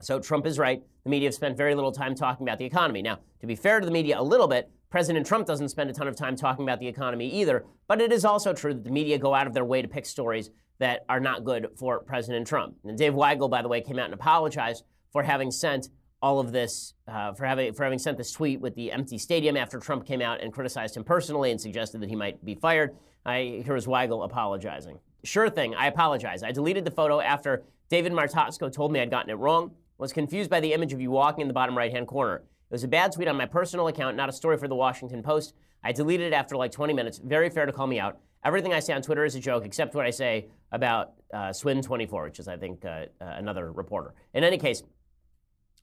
So 0.00 0.20
Trump 0.20 0.46
is 0.46 0.58
right. 0.58 0.82
The 1.04 1.10
media 1.10 1.28
have 1.28 1.34
spent 1.34 1.56
very 1.56 1.74
little 1.74 1.92
time 1.92 2.14
talking 2.14 2.46
about 2.46 2.58
the 2.58 2.64
economy. 2.64 3.00
Now, 3.02 3.18
to 3.40 3.46
be 3.46 3.54
fair 3.54 3.80
to 3.80 3.86
the 3.86 3.92
media 3.92 4.20
a 4.20 4.22
little 4.22 4.48
bit, 4.48 4.70
President 4.90 5.26
Trump 5.26 5.46
doesn't 5.46 5.68
spend 5.68 5.90
a 5.90 5.92
ton 5.92 6.06
of 6.06 6.16
time 6.16 6.36
talking 6.36 6.64
about 6.64 6.80
the 6.80 6.86
economy 6.86 7.28
either. 7.28 7.64
But 7.88 8.00
it 8.00 8.12
is 8.12 8.24
also 8.24 8.52
true 8.52 8.74
that 8.74 8.84
the 8.84 8.90
media 8.90 9.18
go 9.18 9.34
out 9.34 9.46
of 9.46 9.54
their 9.54 9.64
way 9.64 9.82
to 9.82 9.88
pick 9.88 10.06
stories 10.06 10.50
that 10.78 11.04
are 11.08 11.20
not 11.20 11.44
good 11.44 11.68
for 11.76 12.00
President 12.00 12.46
Trump. 12.46 12.76
And 12.84 12.96
Dave 12.96 13.14
Weigel, 13.14 13.50
by 13.50 13.62
the 13.62 13.68
way, 13.68 13.80
came 13.80 13.98
out 13.98 14.06
and 14.06 14.14
apologized 14.14 14.84
for 15.10 15.22
having 15.22 15.50
sent 15.50 15.88
all 16.20 16.40
of 16.40 16.52
this, 16.52 16.94
uh, 17.08 17.32
for 17.32 17.46
having 17.46 17.72
for 17.72 17.84
having 17.84 17.98
sent 17.98 18.18
this 18.18 18.32
tweet 18.32 18.60
with 18.60 18.74
the 18.74 18.92
empty 18.92 19.18
stadium 19.18 19.56
after 19.56 19.78
Trump 19.78 20.06
came 20.06 20.20
out 20.20 20.42
and 20.42 20.52
criticized 20.52 20.96
him 20.96 21.04
personally 21.04 21.50
and 21.50 21.60
suggested 21.60 22.00
that 22.00 22.08
he 22.08 22.16
might 22.16 22.42
be 22.44 22.54
fired. 22.54 22.96
I 23.24 23.62
here 23.64 23.76
is 23.76 23.86
Weigel 23.86 24.24
apologizing. 24.24 24.98
Sure 25.24 25.48
thing, 25.50 25.74
I 25.74 25.86
apologize. 25.86 26.42
I 26.42 26.52
deleted 26.52 26.84
the 26.84 26.90
photo 26.90 27.20
after 27.20 27.64
David 27.88 28.12
Martosko 28.12 28.72
told 28.72 28.92
me 28.92 29.00
I'd 29.00 29.10
gotten 29.10 29.30
it 29.30 29.34
wrong 29.34 29.72
was 29.98 30.12
confused 30.12 30.50
by 30.50 30.60
the 30.60 30.72
image 30.72 30.92
of 30.92 31.00
you 31.00 31.10
walking 31.10 31.42
in 31.42 31.48
the 31.48 31.54
bottom 31.54 31.76
right 31.76 31.92
hand 31.92 32.06
corner. 32.06 32.36
It 32.36 32.74
was 32.74 32.84
a 32.84 32.88
bad 32.88 33.12
tweet 33.12 33.28
on 33.28 33.36
my 33.36 33.46
personal 33.46 33.88
account, 33.88 34.16
not 34.16 34.28
a 34.28 34.32
story 34.32 34.58
for 34.58 34.68
the 34.68 34.74
Washington 34.74 35.22
Post. 35.22 35.54
I 35.82 35.92
deleted 35.92 36.32
it 36.32 36.32
after 36.34 36.56
like 36.56 36.72
20 36.72 36.92
minutes. 36.92 37.18
Very 37.18 37.48
fair 37.48 37.66
to 37.66 37.72
call 37.72 37.86
me 37.86 38.00
out. 38.00 38.18
Everything 38.44 38.72
I 38.72 38.80
say 38.80 38.92
on 38.92 39.02
Twitter 39.02 39.24
is 39.24 39.34
a 39.34 39.40
joke, 39.40 39.64
except 39.64 39.94
what 39.94 40.06
I 40.06 40.10
say 40.10 40.48
about 40.72 41.12
uh, 41.32 41.48
Swin24, 41.48 42.24
which 42.24 42.38
is, 42.38 42.48
I 42.48 42.56
think, 42.56 42.84
uh, 42.84 42.88
uh, 42.88 43.06
another 43.20 43.72
reporter. 43.72 44.14
In 44.34 44.44
any 44.44 44.58
case, 44.58 44.82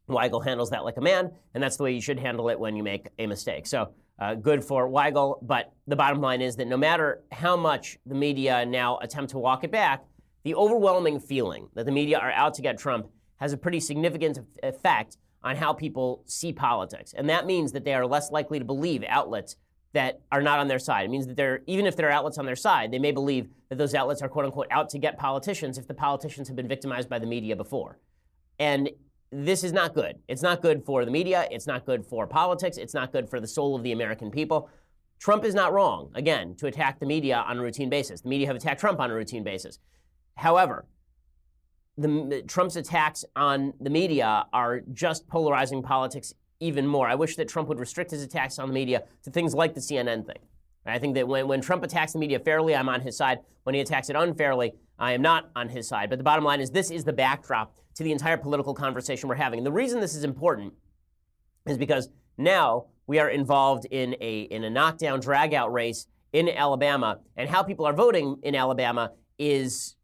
Weigel 0.10 0.44
handles 0.44 0.70
that 0.72 0.84
like 0.84 0.98
a 0.98 1.02
man, 1.02 1.32
and 1.54 1.64
that's 1.64 1.78
the 1.78 1.84
way 1.84 1.94
you 1.94 2.02
should 2.02 2.20
handle 2.20 2.50
it 2.50 2.60
when 2.60 2.76
you 2.76 2.84
make 2.84 3.08
a 3.20 3.28
mistake. 3.28 3.66
So, 3.66 3.94
uh, 4.20 4.36
good 4.36 4.64
for 4.64 4.88
Weigel, 4.88 5.40
but 5.42 5.74
the 5.88 5.96
bottom 5.96 6.22
line 6.22 6.42
is 6.42 6.56
that 6.58 6.68
no 6.68 6.78
matter 6.78 7.24
how 7.32 7.58
much 7.58 7.98
the 8.06 8.16
media 8.16 8.66
now 8.66 8.98
attempt 9.00 9.32
to 9.32 9.40
walk 9.40 9.64
it 9.64 9.72
back, 9.72 10.04
the 10.44 10.56
overwhelming 10.56 11.20
feeling 11.20 11.70
that 11.74 11.86
the 11.86 11.92
media 11.92 12.20
are 12.20 12.32
out 12.32 12.54
to 12.56 12.62
get 12.62 12.78
Trump 12.78 13.08
has 13.44 13.52
a 13.52 13.58
pretty 13.58 13.82
significant 13.82 14.40
effect 14.64 15.18
on 15.44 15.58
how 15.58 15.74
people 15.74 16.24
see 16.26 16.54
politics. 16.54 17.14
And 17.14 17.30
that 17.30 17.46
means 17.46 17.74
that 17.74 17.84
they 17.84 17.94
are 17.94 18.06
less 18.06 18.32
likely 18.32 18.58
to 18.58 18.64
believe 18.64 19.04
outlets 19.06 19.58
that 19.92 20.22
are 20.32 20.42
not 20.42 20.60
on 20.60 20.70
their 20.70 20.80
side. 20.80 21.04
It 21.04 21.10
means 21.10 21.28
that 21.28 21.36
they're, 21.36 21.60
even 21.68 21.86
if 21.86 21.98
there 21.98 22.08
are 22.08 22.12
outlets 22.12 22.38
on 22.38 22.46
their 22.46 22.56
side, 22.56 22.94
they 22.94 23.00
may 23.00 23.12
believe 23.12 23.50
that 23.68 23.78
those 23.78 23.94
outlets 23.94 24.22
are 24.22 24.30
quote 24.30 24.46
unquote 24.46 24.68
out 24.72 24.90
to 24.92 24.98
get 24.98 25.18
politicians 25.18 25.78
if 25.78 25.90
the 25.90 25.94
politicians 25.94 26.48
have 26.48 26.56
been 26.56 26.70
victimized 26.70 27.10
by 27.10 27.20
the 27.20 27.26
media 27.26 27.54
before. 27.54 28.00
And 28.60 28.90
this 29.30 29.66
is 29.66 29.74
not 29.74 29.94
good. 29.94 30.20
It's 30.30 30.42
not 30.42 30.62
good 30.62 30.86
for 30.86 31.04
the 31.04 31.12
media. 31.12 31.46
It's 31.52 31.68
not 31.68 31.86
good 31.86 32.06
for 32.06 32.26
politics. 32.26 32.78
It's 32.78 32.94
not 32.94 33.12
good 33.12 33.28
for 33.28 33.42
the 33.42 33.48
soul 33.48 33.76
of 33.76 33.84
the 33.84 33.92
American 33.92 34.32
people. 34.32 34.70
Trump 35.20 35.44
is 35.44 35.54
not 35.54 35.74
wrong, 35.74 36.12
again, 36.16 36.56
to 36.56 36.68
attack 36.68 37.02
the 37.02 37.06
media 37.06 37.44
on 37.46 37.60
a 37.60 37.62
routine 37.62 37.90
basis. 37.90 38.22
The 38.22 38.30
media 38.30 38.48
have 38.48 38.56
attacked 38.56 38.80
Trump 38.80 39.02
on 39.02 39.12
a 39.12 39.14
routine 39.14 39.44
basis. 39.44 39.80
However, 40.36 40.86
the, 41.98 42.44
Trump's 42.48 42.76
attacks 42.76 43.24
on 43.36 43.74
the 43.80 43.90
media 43.90 44.46
are 44.52 44.82
just 44.94 45.28
polarizing 45.28 45.82
politics 45.84 46.34
even 46.60 46.88
more. 46.88 47.08
I 47.08 47.16
wish 47.16 47.36
that 47.36 47.48
Trump 47.48 47.70
would 47.70 47.80
restrict 47.80 48.12
his 48.12 48.24
attacks 48.24 48.58
on 48.58 48.68
the 48.68 48.74
media 48.74 49.04
to 49.24 49.32
things 49.32 49.54
like 49.54 49.74
the 49.74 49.82
CNN 49.82 50.26
thing. 50.26 50.38
I 50.86 51.00
think 51.00 51.16
that 51.16 51.28
when, 51.28 51.48
when 51.48 51.62
Trump 51.62 51.84
attacks 51.84 52.14
the 52.14 52.20
media 52.20 52.40
fairly, 52.40 52.76
I'm 52.76 52.90
on 52.90 53.02
his 53.02 53.16
side. 53.16 53.40
When 53.64 53.74
he 53.76 53.82
attacks 53.82 54.10
it 54.10 54.16
unfairly, 54.16 54.74
I 55.00 55.14
am 55.14 55.22
not 55.22 55.50
on 55.56 55.70
his 55.70 55.88
side. 55.88 56.10
But 56.10 56.18
the 56.18 56.24
bottom 56.24 56.44
line 56.44 56.60
is 56.60 56.72
this 56.72 56.92
is 56.92 57.04
the 57.04 57.14
backdrop 57.14 57.76
to 57.96 58.04
the 58.04 58.12
entire 58.12 58.38
political 58.38 58.74
conversation 58.74 59.30
we're 59.30 59.36
having. 59.36 59.60
And 59.60 59.66
the 59.66 59.72
reason 59.72 60.02
this 60.02 60.16
is 60.16 60.24
important 60.24 60.74
is 61.66 61.78
because 61.78 62.10
now 62.38 62.88
we 63.08 63.20
are 63.20 63.30
involved 63.30 63.86
in 63.92 64.16
a, 64.20 64.42
in 64.42 64.64
a 64.64 64.70
knockdown, 64.70 65.20
drag 65.20 65.54
out 65.54 65.72
race 65.72 66.08
in 66.34 66.50
Alabama. 66.50 67.20
And 67.38 67.50
how 67.50 67.64
people 67.64 67.86
are 67.86 67.94
voting 67.94 68.38
in 68.44 68.56
Alabama 68.56 69.12
is 69.38 69.96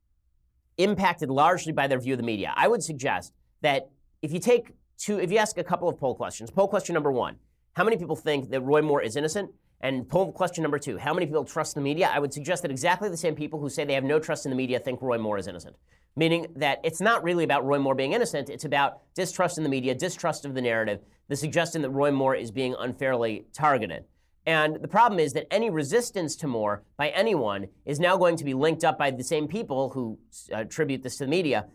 impacted 0.80 1.30
largely 1.30 1.72
by 1.72 1.86
their 1.86 2.00
view 2.00 2.14
of 2.14 2.18
the 2.18 2.26
media. 2.26 2.54
I 2.56 2.68
would 2.68 2.82
suggest 2.82 3.34
that 3.62 3.90
if 4.22 4.32
you 4.34 4.40
take 4.40 4.72
two, 4.98 5.20
if 5.20 5.32
you 5.32 5.38
ask 5.38 5.58
a 5.58 5.64
couple 5.64 5.88
of 5.88 6.00
poll 6.00 6.16
questions, 6.16 6.50
poll 6.50 6.68
question 6.68 6.94
number 6.94 7.12
one, 7.12 7.36
how 7.74 7.84
many 7.84 7.98
people 7.98 8.16
think 8.16 8.50
that 8.50 8.62
Roy 8.62 8.82
Moore 8.82 9.02
is 9.02 9.16
innocent? 9.16 9.52
And 9.82 10.10
poll 10.10 10.32
question 10.32 10.62
number 10.62 10.80
two, 10.80 10.98
how 10.98 11.14
many 11.14 11.26
people 11.26 11.46
trust 11.46 11.76
the 11.76 11.82
media? 11.82 12.12
I 12.14 12.20
would 12.20 12.34
suggest 12.34 12.64
that 12.64 12.72
exactly 12.72 13.10
the 13.10 13.18
same 13.18 13.36
people 13.36 13.60
who 13.60 13.70
say 13.70 13.86
they 13.86 13.94
have 13.94 14.04
no 14.04 14.20
trust 14.20 14.46
in 14.46 14.50
the 14.50 14.56
media 14.56 14.80
think 14.80 15.02
Roy 15.02 15.18
Moore 15.18 15.38
is 15.38 15.48
innocent. 15.48 15.76
Meaning 16.16 16.48
that 16.56 16.80
it's 16.84 17.00
not 17.00 17.24
really 17.24 17.44
about 17.44 17.66
Roy 17.66 17.80
Moore 17.80 17.96
being 17.96 18.14
innocent, 18.14 18.50
it's 18.50 18.66
about 18.66 19.00
distrust 19.16 19.58
in 19.58 19.64
the 19.64 19.70
media, 19.70 19.96
distrust 19.96 20.44
of 20.44 20.54
the 20.54 20.62
narrative, 20.62 21.00
the 21.30 21.36
suggestion 21.36 21.82
that 21.84 21.92
Roy 21.92 22.12
Moore 22.12 22.36
is 22.36 22.52
being 22.52 22.76
unfairly 22.78 23.46
targeted. 23.54 24.04
And 24.46 24.82
the 24.82 24.88
problem 24.88 25.20
is 25.20 25.34
that 25.34 25.52
any 25.52 25.70
resistance 25.70 26.36
to 26.38 26.48
Moore 26.48 26.84
by 26.98 27.10
anyone 27.10 27.68
is 27.86 28.00
now 28.00 28.18
going 28.18 28.36
to 28.38 28.44
be 28.44 28.54
linked 28.54 28.84
up 28.84 28.98
by 28.98 29.12
the 29.12 29.24
same 29.24 29.48
people 29.48 29.90
who 29.90 30.18
uh, 30.52 30.60
attribute 30.60 31.04
this 31.04 31.18
to 31.18 31.26
the 31.26 31.30
media. 31.30 31.68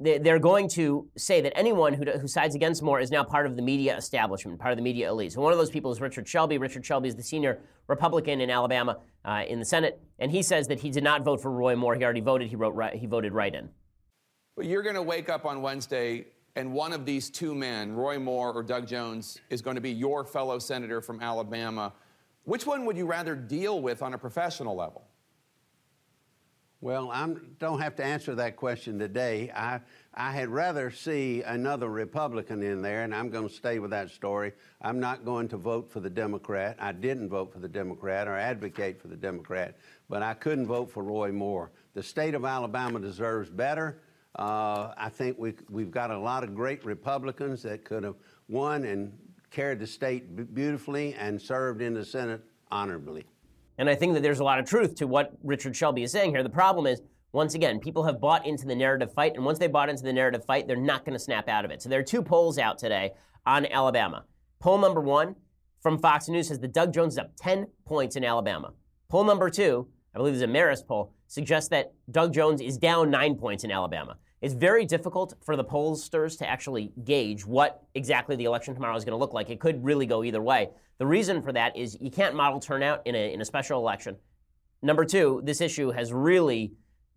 They're 0.00 0.38
going 0.38 0.68
to 0.70 1.08
say 1.16 1.40
that 1.40 1.58
anyone 1.58 1.92
who, 1.92 2.04
who 2.04 2.28
sides 2.28 2.54
against 2.54 2.84
Moore 2.84 3.00
is 3.00 3.10
now 3.10 3.24
part 3.24 3.46
of 3.46 3.56
the 3.56 3.62
media 3.62 3.96
establishment, 3.96 4.60
part 4.60 4.70
of 4.70 4.76
the 4.76 4.82
media 4.82 5.10
elite. 5.10 5.32
So 5.32 5.40
one 5.40 5.50
of 5.50 5.58
those 5.58 5.70
people 5.70 5.90
is 5.90 6.00
Richard 6.00 6.28
Shelby. 6.28 6.56
Richard 6.56 6.86
Shelby 6.86 7.08
is 7.08 7.16
the 7.16 7.22
senior 7.24 7.60
Republican 7.88 8.40
in 8.40 8.48
Alabama 8.48 8.98
uh, 9.24 9.42
in 9.48 9.58
the 9.58 9.64
Senate, 9.64 10.00
and 10.20 10.30
he 10.30 10.40
says 10.40 10.68
that 10.68 10.78
he 10.78 10.90
did 10.90 11.02
not 11.02 11.24
vote 11.24 11.42
for 11.42 11.50
Roy 11.50 11.74
Moore. 11.74 11.96
He 11.96 12.04
already 12.04 12.20
voted. 12.20 12.48
He 12.48 12.54
wrote. 12.54 12.76
Right, 12.76 12.94
he 12.94 13.06
voted 13.06 13.32
right 13.32 13.52
in. 13.52 13.70
But 14.54 14.66
you're 14.66 14.84
going 14.84 14.94
to 14.94 15.02
wake 15.02 15.28
up 15.28 15.44
on 15.44 15.62
Wednesday 15.62 16.26
and 16.58 16.72
one 16.72 16.92
of 16.92 17.04
these 17.06 17.30
two 17.30 17.54
men, 17.54 17.92
Roy 17.92 18.18
Moore 18.18 18.52
or 18.52 18.64
Doug 18.64 18.88
Jones, 18.88 19.38
is 19.48 19.62
going 19.62 19.76
to 19.76 19.80
be 19.80 19.92
your 19.92 20.24
fellow 20.24 20.58
senator 20.58 21.00
from 21.00 21.20
Alabama. 21.20 21.92
Which 22.48 22.64
one 22.64 22.86
would 22.86 22.96
you 22.96 23.04
rather 23.04 23.34
deal 23.36 23.82
with 23.82 24.00
on 24.00 24.14
a 24.14 24.18
professional 24.18 24.74
level? 24.74 25.04
Well, 26.80 27.10
I 27.10 27.28
don't 27.58 27.78
have 27.78 27.94
to 27.96 28.04
answer 28.04 28.34
that 28.36 28.56
question 28.56 28.98
today. 28.98 29.52
I, 29.54 29.80
I 30.14 30.32
had 30.32 30.48
rather 30.48 30.90
see 30.90 31.42
another 31.42 31.90
Republican 31.90 32.62
in 32.62 32.80
there, 32.80 33.02
and 33.02 33.14
I'm 33.14 33.28
going 33.28 33.46
to 33.46 33.54
stay 33.54 33.80
with 33.80 33.90
that 33.90 34.08
story. 34.08 34.52
I'm 34.80 34.98
not 34.98 35.26
going 35.26 35.48
to 35.48 35.58
vote 35.58 35.92
for 35.92 36.00
the 36.00 36.08
Democrat. 36.08 36.78
I 36.80 36.92
didn't 36.92 37.28
vote 37.28 37.52
for 37.52 37.58
the 37.58 37.68
Democrat 37.68 38.26
or 38.26 38.34
advocate 38.34 38.98
for 38.98 39.08
the 39.08 39.16
Democrat, 39.16 39.76
but 40.08 40.22
I 40.22 40.32
couldn't 40.32 40.68
vote 40.68 40.90
for 40.90 41.02
Roy 41.02 41.30
Moore. 41.30 41.70
The 41.92 42.02
state 42.02 42.34
of 42.34 42.46
Alabama 42.46 42.98
deserves 42.98 43.50
better. 43.50 44.00
Uh, 44.38 44.94
I 44.96 45.10
think 45.10 45.38
we, 45.38 45.52
we've 45.68 45.90
got 45.90 46.10
a 46.10 46.18
lot 46.18 46.44
of 46.44 46.54
great 46.54 46.82
Republicans 46.86 47.62
that 47.64 47.84
could 47.84 48.04
have 48.04 48.16
won 48.48 48.84
and 48.84 49.12
carried 49.50 49.78
the 49.78 49.86
state 49.86 50.54
beautifully 50.54 51.14
and 51.14 51.40
served 51.40 51.82
in 51.82 51.94
the 51.94 52.04
Senate 52.04 52.42
honorably. 52.70 53.26
And 53.78 53.88
I 53.88 53.94
think 53.94 54.14
that 54.14 54.22
there's 54.22 54.40
a 54.40 54.44
lot 54.44 54.58
of 54.58 54.66
truth 54.66 54.96
to 54.96 55.06
what 55.06 55.32
Richard 55.42 55.74
Shelby 55.76 56.02
is 56.02 56.12
saying 56.12 56.30
here. 56.30 56.42
The 56.42 56.50
problem 56.50 56.86
is, 56.86 57.00
once 57.32 57.54
again, 57.54 57.78
people 57.78 58.04
have 58.04 58.20
bought 58.20 58.46
into 58.46 58.66
the 58.66 58.74
narrative 58.74 59.12
fight, 59.12 59.34
and 59.36 59.44
once 59.44 59.58
they 59.58 59.68
bought 59.68 59.88
into 59.88 60.02
the 60.02 60.12
narrative 60.12 60.44
fight, 60.44 60.66
they're 60.66 60.76
not 60.76 61.04
going 61.04 61.12
to 61.12 61.18
snap 61.18 61.48
out 61.48 61.64
of 61.64 61.70
it. 61.70 61.82
So 61.82 61.88
there 61.88 62.00
are 62.00 62.04
two 62.04 62.22
polls 62.22 62.58
out 62.58 62.78
today 62.78 63.12
on 63.46 63.66
Alabama. 63.66 64.24
Poll 64.60 64.78
number 64.78 65.00
one 65.00 65.36
from 65.80 65.98
Fox 65.98 66.28
News 66.28 66.48
says 66.48 66.58
that 66.60 66.72
Doug 66.72 66.92
Jones 66.92 67.14
is 67.14 67.18
up 67.18 67.32
10 67.36 67.68
points 67.84 68.16
in 68.16 68.24
Alabama. 68.24 68.72
Poll 69.08 69.24
number 69.24 69.48
two, 69.48 69.88
I 70.14 70.18
believe 70.18 70.34
is 70.34 70.42
a 70.42 70.46
Marist 70.46 70.86
poll, 70.86 71.12
suggests 71.28 71.68
that 71.68 71.92
Doug 72.10 72.34
Jones 72.34 72.60
is 72.60 72.76
down 72.78 73.10
nine 73.10 73.36
points 73.36 73.62
in 73.62 73.70
Alabama. 73.70 74.16
It's 74.40 74.54
very 74.54 74.84
difficult 74.84 75.34
for 75.44 75.56
the 75.56 75.64
pollsters 75.64 76.38
to 76.38 76.48
actually 76.48 76.92
gauge 77.04 77.44
what 77.44 77.82
exactly 77.94 78.36
the 78.36 78.44
election 78.44 78.74
tomorrow 78.74 78.96
is 78.96 79.04
going 79.04 79.12
to 79.12 79.18
look 79.18 79.32
like. 79.32 79.50
It 79.50 79.58
could 79.58 79.84
really 79.84 80.06
go 80.06 80.22
either 80.22 80.40
way. 80.40 80.70
The 80.98 81.06
reason 81.06 81.42
for 81.42 81.52
that 81.52 81.76
is 81.76 81.96
you 82.00 82.10
can't 82.10 82.34
model 82.34 82.60
turnout 82.60 83.02
in 83.04 83.14
a, 83.14 83.32
in 83.32 83.40
a 83.40 83.44
special 83.44 83.80
election. 83.80 84.16
Number 84.80 85.04
two, 85.04 85.40
this 85.44 85.60
issue 85.60 85.90
has 85.90 86.12
really 86.12 86.72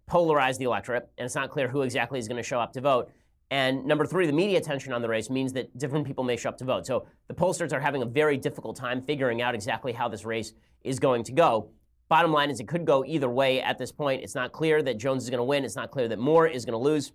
polarized 0.07 0.59
the 0.59 0.65
electorate, 0.65 1.09
and 1.17 1.25
it's 1.25 1.35
not 1.35 1.51
clear 1.51 1.67
who 1.67 1.83
exactly 1.83 2.17
is 2.17 2.27
going 2.27 2.41
to 2.41 2.47
show 2.47 2.59
up 2.59 2.73
to 2.73 2.81
vote. 2.81 3.11
And 3.51 3.85
number 3.85 4.05
three, 4.05 4.25
the 4.25 4.33
media 4.33 4.57
attention 4.57 4.91
on 4.93 5.01
the 5.01 5.09
race 5.09 5.29
means 5.29 5.53
that 5.53 5.77
different 5.77 6.07
people 6.07 6.23
may 6.23 6.37
show 6.37 6.49
up 6.49 6.57
to 6.57 6.65
vote. 6.65 6.87
So 6.87 7.05
the 7.27 7.33
pollsters 7.33 7.71
are 7.71 7.79
having 7.79 8.01
a 8.01 8.05
very 8.05 8.37
difficult 8.37 8.77
time 8.77 9.01
figuring 9.01 9.41
out 9.41 9.53
exactly 9.53 9.93
how 9.93 10.07
this 10.07 10.25
race 10.25 10.53
is 10.83 10.99
going 10.99 11.23
to 11.25 11.31
go. 11.33 11.69
Bottom 12.11 12.33
line 12.33 12.49
is 12.49 12.59
it 12.59 12.67
could 12.67 12.83
go 12.83 13.05
either 13.05 13.29
way 13.29 13.61
at 13.61 13.77
this 13.77 13.93
point. 13.93 14.21
It's 14.21 14.35
not 14.35 14.51
clear 14.51 14.83
that 14.83 14.97
Jones 14.97 15.23
is 15.23 15.29
going 15.29 15.37
to 15.37 15.45
win. 15.45 15.63
It's 15.63 15.77
not 15.77 15.91
clear 15.91 16.09
that 16.09 16.19
Moore 16.19 16.45
is 16.45 16.65
going 16.65 16.73
to 16.73 16.77
lose. 16.77 17.13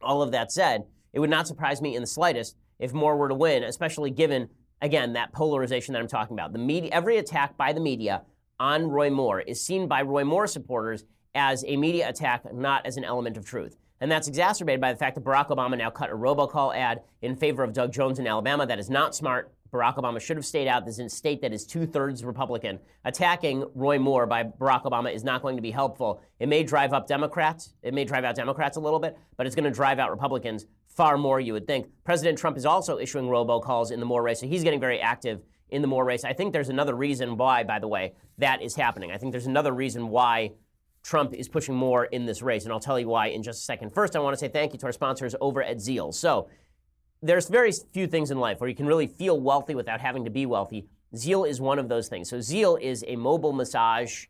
All 0.00 0.22
of 0.22 0.32
that 0.32 0.50
said, 0.50 0.86
it 1.12 1.20
would 1.20 1.28
not 1.28 1.46
surprise 1.46 1.82
me 1.82 1.94
in 1.94 2.00
the 2.00 2.06
slightest 2.06 2.56
if 2.78 2.94
Moore 2.94 3.18
were 3.18 3.28
to 3.28 3.34
win, 3.34 3.62
especially 3.64 4.10
given, 4.10 4.48
again, 4.80 5.12
that 5.12 5.34
polarization 5.34 5.92
that 5.92 6.00
I'm 6.00 6.08
talking 6.08 6.34
about. 6.34 6.54
The 6.54 6.58
media, 6.58 6.88
every 6.90 7.18
attack 7.18 7.58
by 7.58 7.74
the 7.74 7.80
media 7.80 8.22
on 8.58 8.86
Roy 8.86 9.10
Moore 9.10 9.40
is 9.40 9.62
seen 9.62 9.86
by 9.88 10.00
Roy 10.00 10.24
Moore 10.24 10.46
supporters 10.46 11.04
as 11.34 11.62
a 11.66 11.76
media 11.76 12.08
attack, 12.08 12.50
not 12.54 12.86
as 12.86 12.96
an 12.96 13.04
element 13.04 13.36
of 13.36 13.44
truth. 13.44 13.76
And 14.00 14.10
that's 14.10 14.26
exacerbated 14.26 14.80
by 14.80 14.94
the 14.94 14.98
fact 14.98 15.16
that 15.16 15.24
Barack 15.24 15.48
Obama 15.48 15.76
now 15.76 15.90
cut 15.90 16.08
a 16.08 16.14
robocall 16.14 16.74
ad 16.74 17.02
in 17.20 17.36
favor 17.36 17.62
of 17.62 17.74
Doug 17.74 17.92
Jones 17.92 18.18
in 18.18 18.26
Alabama. 18.26 18.64
That 18.64 18.78
is 18.78 18.88
not 18.88 19.14
smart. 19.14 19.52
Barack 19.72 19.96
Obama 19.96 20.20
should 20.20 20.36
have 20.36 20.46
stayed 20.46 20.68
out. 20.68 20.84
This 20.84 20.98
is 20.98 21.12
a 21.12 21.16
state 21.16 21.42
that 21.42 21.52
is 21.52 21.66
two 21.66 21.86
thirds 21.86 22.24
Republican. 22.24 22.78
Attacking 23.04 23.64
Roy 23.74 23.98
Moore 23.98 24.26
by 24.26 24.44
Barack 24.44 24.84
Obama 24.84 25.12
is 25.12 25.24
not 25.24 25.42
going 25.42 25.56
to 25.56 25.62
be 25.62 25.70
helpful. 25.70 26.22
It 26.38 26.48
may 26.48 26.62
drive 26.62 26.92
up 26.92 27.06
Democrats. 27.06 27.74
It 27.82 27.94
may 27.94 28.04
drive 28.04 28.24
out 28.24 28.36
Democrats 28.36 28.76
a 28.76 28.80
little 28.80 28.98
bit, 28.98 29.18
but 29.36 29.46
it's 29.46 29.56
going 29.56 29.64
to 29.64 29.70
drive 29.70 29.98
out 29.98 30.10
Republicans 30.10 30.66
far 30.88 31.18
more, 31.18 31.40
you 31.40 31.52
would 31.52 31.66
think. 31.66 31.86
President 32.04 32.38
Trump 32.38 32.56
is 32.56 32.64
also 32.64 32.98
issuing 32.98 33.26
robocalls 33.26 33.90
in 33.90 34.00
the 34.00 34.06
Moore 34.06 34.22
race, 34.22 34.40
so 34.40 34.46
he's 34.46 34.64
getting 34.64 34.80
very 34.80 35.00
active 35.00 35.42
in 35.68 35.82
the 35.82 35.88
Moore 35.88 36.04
race. 36.04 36.24
I 36.24 36.32
think 36.32 36.52
there's 36.52 36.68
another 36.68 36.94
reason 36.94 37.36
why, 37.36 37.64
by 37.64 37.78
the 37.78 37.88
way, 37.88 38.14
that 38.38 38.62
is 38.62 38.74
happening. 38.74 39.10
I 39.10 39.18
think 39.18 39.32
there's 39.32 39.46
another 39.46 39.72
reason 39.72 40.08
why 40.08 40.52
Trump 41.02 41.34
is 41.34 41.48
pushing 41.48 41.74
more 41.74 42.06
in 42.06 42.24
this 42.24 42.42
race, 42.42 42.64
and 42.64 42.72
I'll 42.72 42.80
tell 42.80 42.98
you 42.98 43.08
why 43.08 43.28
in 43.28 43.42
just 43.42 43.60
a 43.60 43.64
second. 43.64 43.92
First, 43.92 44.16
I 44.16 44.20
want 44.20 44.34
to 44.34 44.38
say 44.38 44.48
thank 44.48 44.72
you 44.72 44.78
to 44.80 44.86
our 44.86 44.92
sponsors 44.92 45.34
over 45.40 45.62
at 45.62 45.76
Zeel. 45.76 46.12
So, 46.12 46.48
there's 47.26 47.48
very 47.48 47.72
few 47.92 48.06
things 48.06 48.30
in 48.30 48.38
life 48.38 48.60
where 48.60 48.68
you 48.68 48.76
can 48.76 48.86
really 48.86 49.06
feel 49.06 49.40
wealthy 49.40 49.74
without 49.74 50.00
having 50.00 50.24
to 50.24 50.30
be 50.30 50.46
wealthy. 50.46 50.86
Zeel 51.14 51.48
is 51.48 51.60
one 51.60 51.78
of 51.78 51.88
those 51.88 52.08
things. 52.08 52.28
So 52.28 52.38
Zeel 52.38 52.80
is 52.80 53.04
a 53.06 53.16
mobile 53.16 53.52
massage 53.52 54.26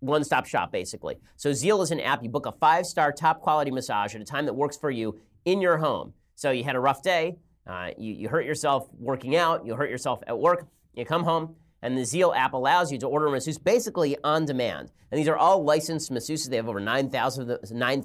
one-stop 0.00 0.46
shop 0.46 0.70
basically. 0.70 1.16
So 1.36 1.50
Zeel 1.50 1.82
is 1.82 1.90
an 1.90 2.00
app 2.00 2.22
you 2.22 2.28
book 2.28 2.46
a 2.46 2.52
5-star 2.52 3.12
top 3.12 3.40
quality 3.40 3.70
massage 3.70 4.14
at 4.14 4.20
a 4.20 4.24
time 4.24 4.44
that 4.46 4.54
works 4.54 4.76
for 4.76 4.90
you 4.90 5.18
in 5.44 5.60
your 5.60 5.78
home. 5.78 6.12
So 6.34 6.50
you 6.50 6.64
had 6.64 6.76
a 6.76 6.80
rough 6.80 7.02
day, 7.02 7.36
uh, 7.66 7.90
you, 7.96 8.12
you 8.12 8.28
hurt 8.28 8.44
yourself 8.44 8.88
working 8.98 9.36
out, 9.36 9.64
you 9.64 9.74
hurt 9.74 9.90
yourself 9.90 10.22
at 10.26 10.38
work, 10.38 10.68
you 10.94 11.04
come 11.04 11.24
home, 11.24 11.56
and 11.82 11.96
the 11.96 12.02
Zeel 12.02 12.36
app 12.36 12.52
allows 12.52 12.92
you 12.92 12.98
to 12.98 13.06
order 13.06 13.26
a 13.26 13.30
masseuse 13.30 13.58
basically 13.58 14.16
on 14.22 14.44
demand. 14.44 14.90
And 15.10 15.18
these 15.18 15.28
are 15.28 15.36
all 15.36 15.62
licensed 15.62 16.12
masseuses. 16.12 16.50
They 16.50 16.56
have 16.56 16.68
over 16.68 16.80
9,000 16.80 17.58
9, 17.70 18.04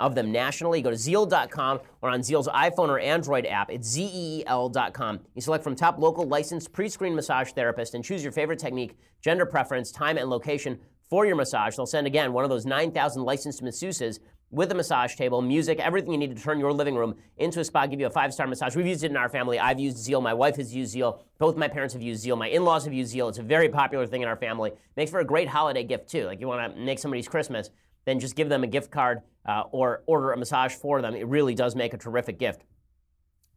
of 0.00 0.14
them 0.14 0.32
nationally. 0.32 0.82
Go 0.82 0.90
to 0.90 0.96
Zeel.com 0.96 1.80
or 2.02 2.10
on 2.10 2.20
Zeel's 2.20 2.48
iPhone 2.48 2.88
or 2.88 2.98
Android 2.98 3.46
app. 3.46 3.70
It's 3.70 3.86
Z-E-E-L.com. 3.88 5.20
You 5.34 5.40
select 5.40 5.62
from 5.62 5.76
top 5.76 5.98
local 5.98 6.26
licensed 6.26 6.72
pre-screened 6.72 7.14
massage 7.14 7.52
therapist 7.52 7.94
and 7.94 8.02
choose 8.02 8.22
your 8.22 8.32
favorite 8.32 8.58
technique, 8.58 8.96
gender 9.20 9.46
preference, 9.46 9.92
time, 9.92 10.18
and 10.18 10.28
location 10.28 10.78
for 11.08 11.26
your 11.26 11.36
massage. 11.36 11.76
They'll 11.76 11.86
send 11.86 12.06
again 12.06 12.32
one 12.32 12.44
of 12.44 12.50
those 12.50 12.66
9,000 12.66 13.22
licensed 13.22 13.62
masseuses 13.62 14.18
with 14.50 14.72
a 14.72 14.74
massage 14.74 15.14
table, 15.14 15.40
music, 15.42 15.78
everything 15.78 16.10
you 16.10 16.18
need 16.18 16.34
to 16.36 16.42
turn 16.42 16.58
your 16.58 16.72
living 16.72 16.96
room 16.96 17.14
into 17.36 17.60
a 17.60 17.64
spa, 17.64 17.86
give 17.86 18.00
you 18.00 18.06
a 18.06 18.10
five 18.10 18.32
star 18.34 18.46
massage. 18.46 18.74
We've 18.74 18.86
used 18.86 19.04
it 19.04 19.10
in 19.10 19.16
our 19.16 19.28
family. 19.28 19.58
I've 19.60 19.78
used 19.78 19.96
Zeel. 19.98 20.20
My 20.22 20.34
wife 20.34 20.56
has 20.56 20.74
used 20.74 20.94
Zeel. 20.94 21.20
Both 21.38 21.56
my 21.56 21.68
parents 21.68 21.94
have 21.94 22.02
used 22.02 22.24
Zeel. 22.24 22.36
My 22.36 22.48
in 22.48 22.64
laws 22.64 22.84
have 22.84 22.92
used 22.92 23.14
Zeel. 23.14 23.28
It's 23.28 23.38
a 23.38 23.44
very 23.44 23.68
popular 23.68 24.06
thing 24.06 24.22
in 24.22 24.28
our 24.28 24.36
family. 24.36 24.72
Makes 24.96 25.12
for 25.12 25.20
a 25.20 25.24
great 25.24 25.48
holiday 25.48 25.84
gift, 25.84 26.08
too. 26.08 26.26
Like 26.26 26.40
you 26.40 26.48
want 26.48 26.74
to 26.74 26.80
make 26.80 26.98
somebody's 26.98 27.28
Christmas 27.28 27.70
then 28.10 28.20
just 28.20 28.34
give 28.34 28.48
them 28.48 28.64
a 28.64 28.66
gift 28.66 28.90
card 28.90 29.20
uh, 29.46 29.62
or 29.70 30.02
order 30.06 30.32
a 30.32 30.36
massage 30.36 30.74
for 30.74 31.00
them. 31.00 31.14
It 31.14 31.26
really 31.26 31.54
does 31.54 31.76
make 31.76 31.94
a 31.94 31.98
terrific 31.98 32.38
gift. 32.38 32.64